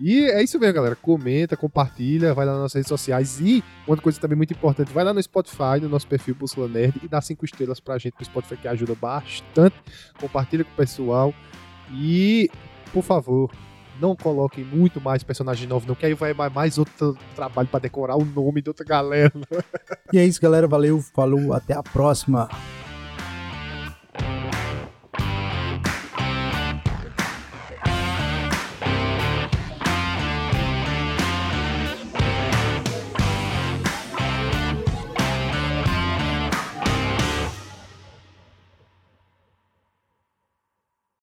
[0.00, 0.96] E é isso mesmo, galera.
[0.96, 3.38] Comenta, compartilha, vai lá nas nossas redes sociais.
[3.40, 6.98] E uma coisa também muito importante, vai lá no Spotify, no nosso perfil Bússola Nerd,
[7.02, 9.76] e dá cinco estrelas pra gente no Spotify, que ajuda bastante.
[10.18, 11.34] Compartilha com o pessoal.
[11.92, 12.48] E,
[12.92, 13.50] por favor,
[14.00, 18.16] não coloquem muito mais personagem novo, não, que aí vai mais- outro trabalho pra decorar
[18.16, 19.32] o nome de outra galera.
[20.12, 20.66] E é isso, galera.
[20.66, 22.48] Valeu, falou, até a próxima.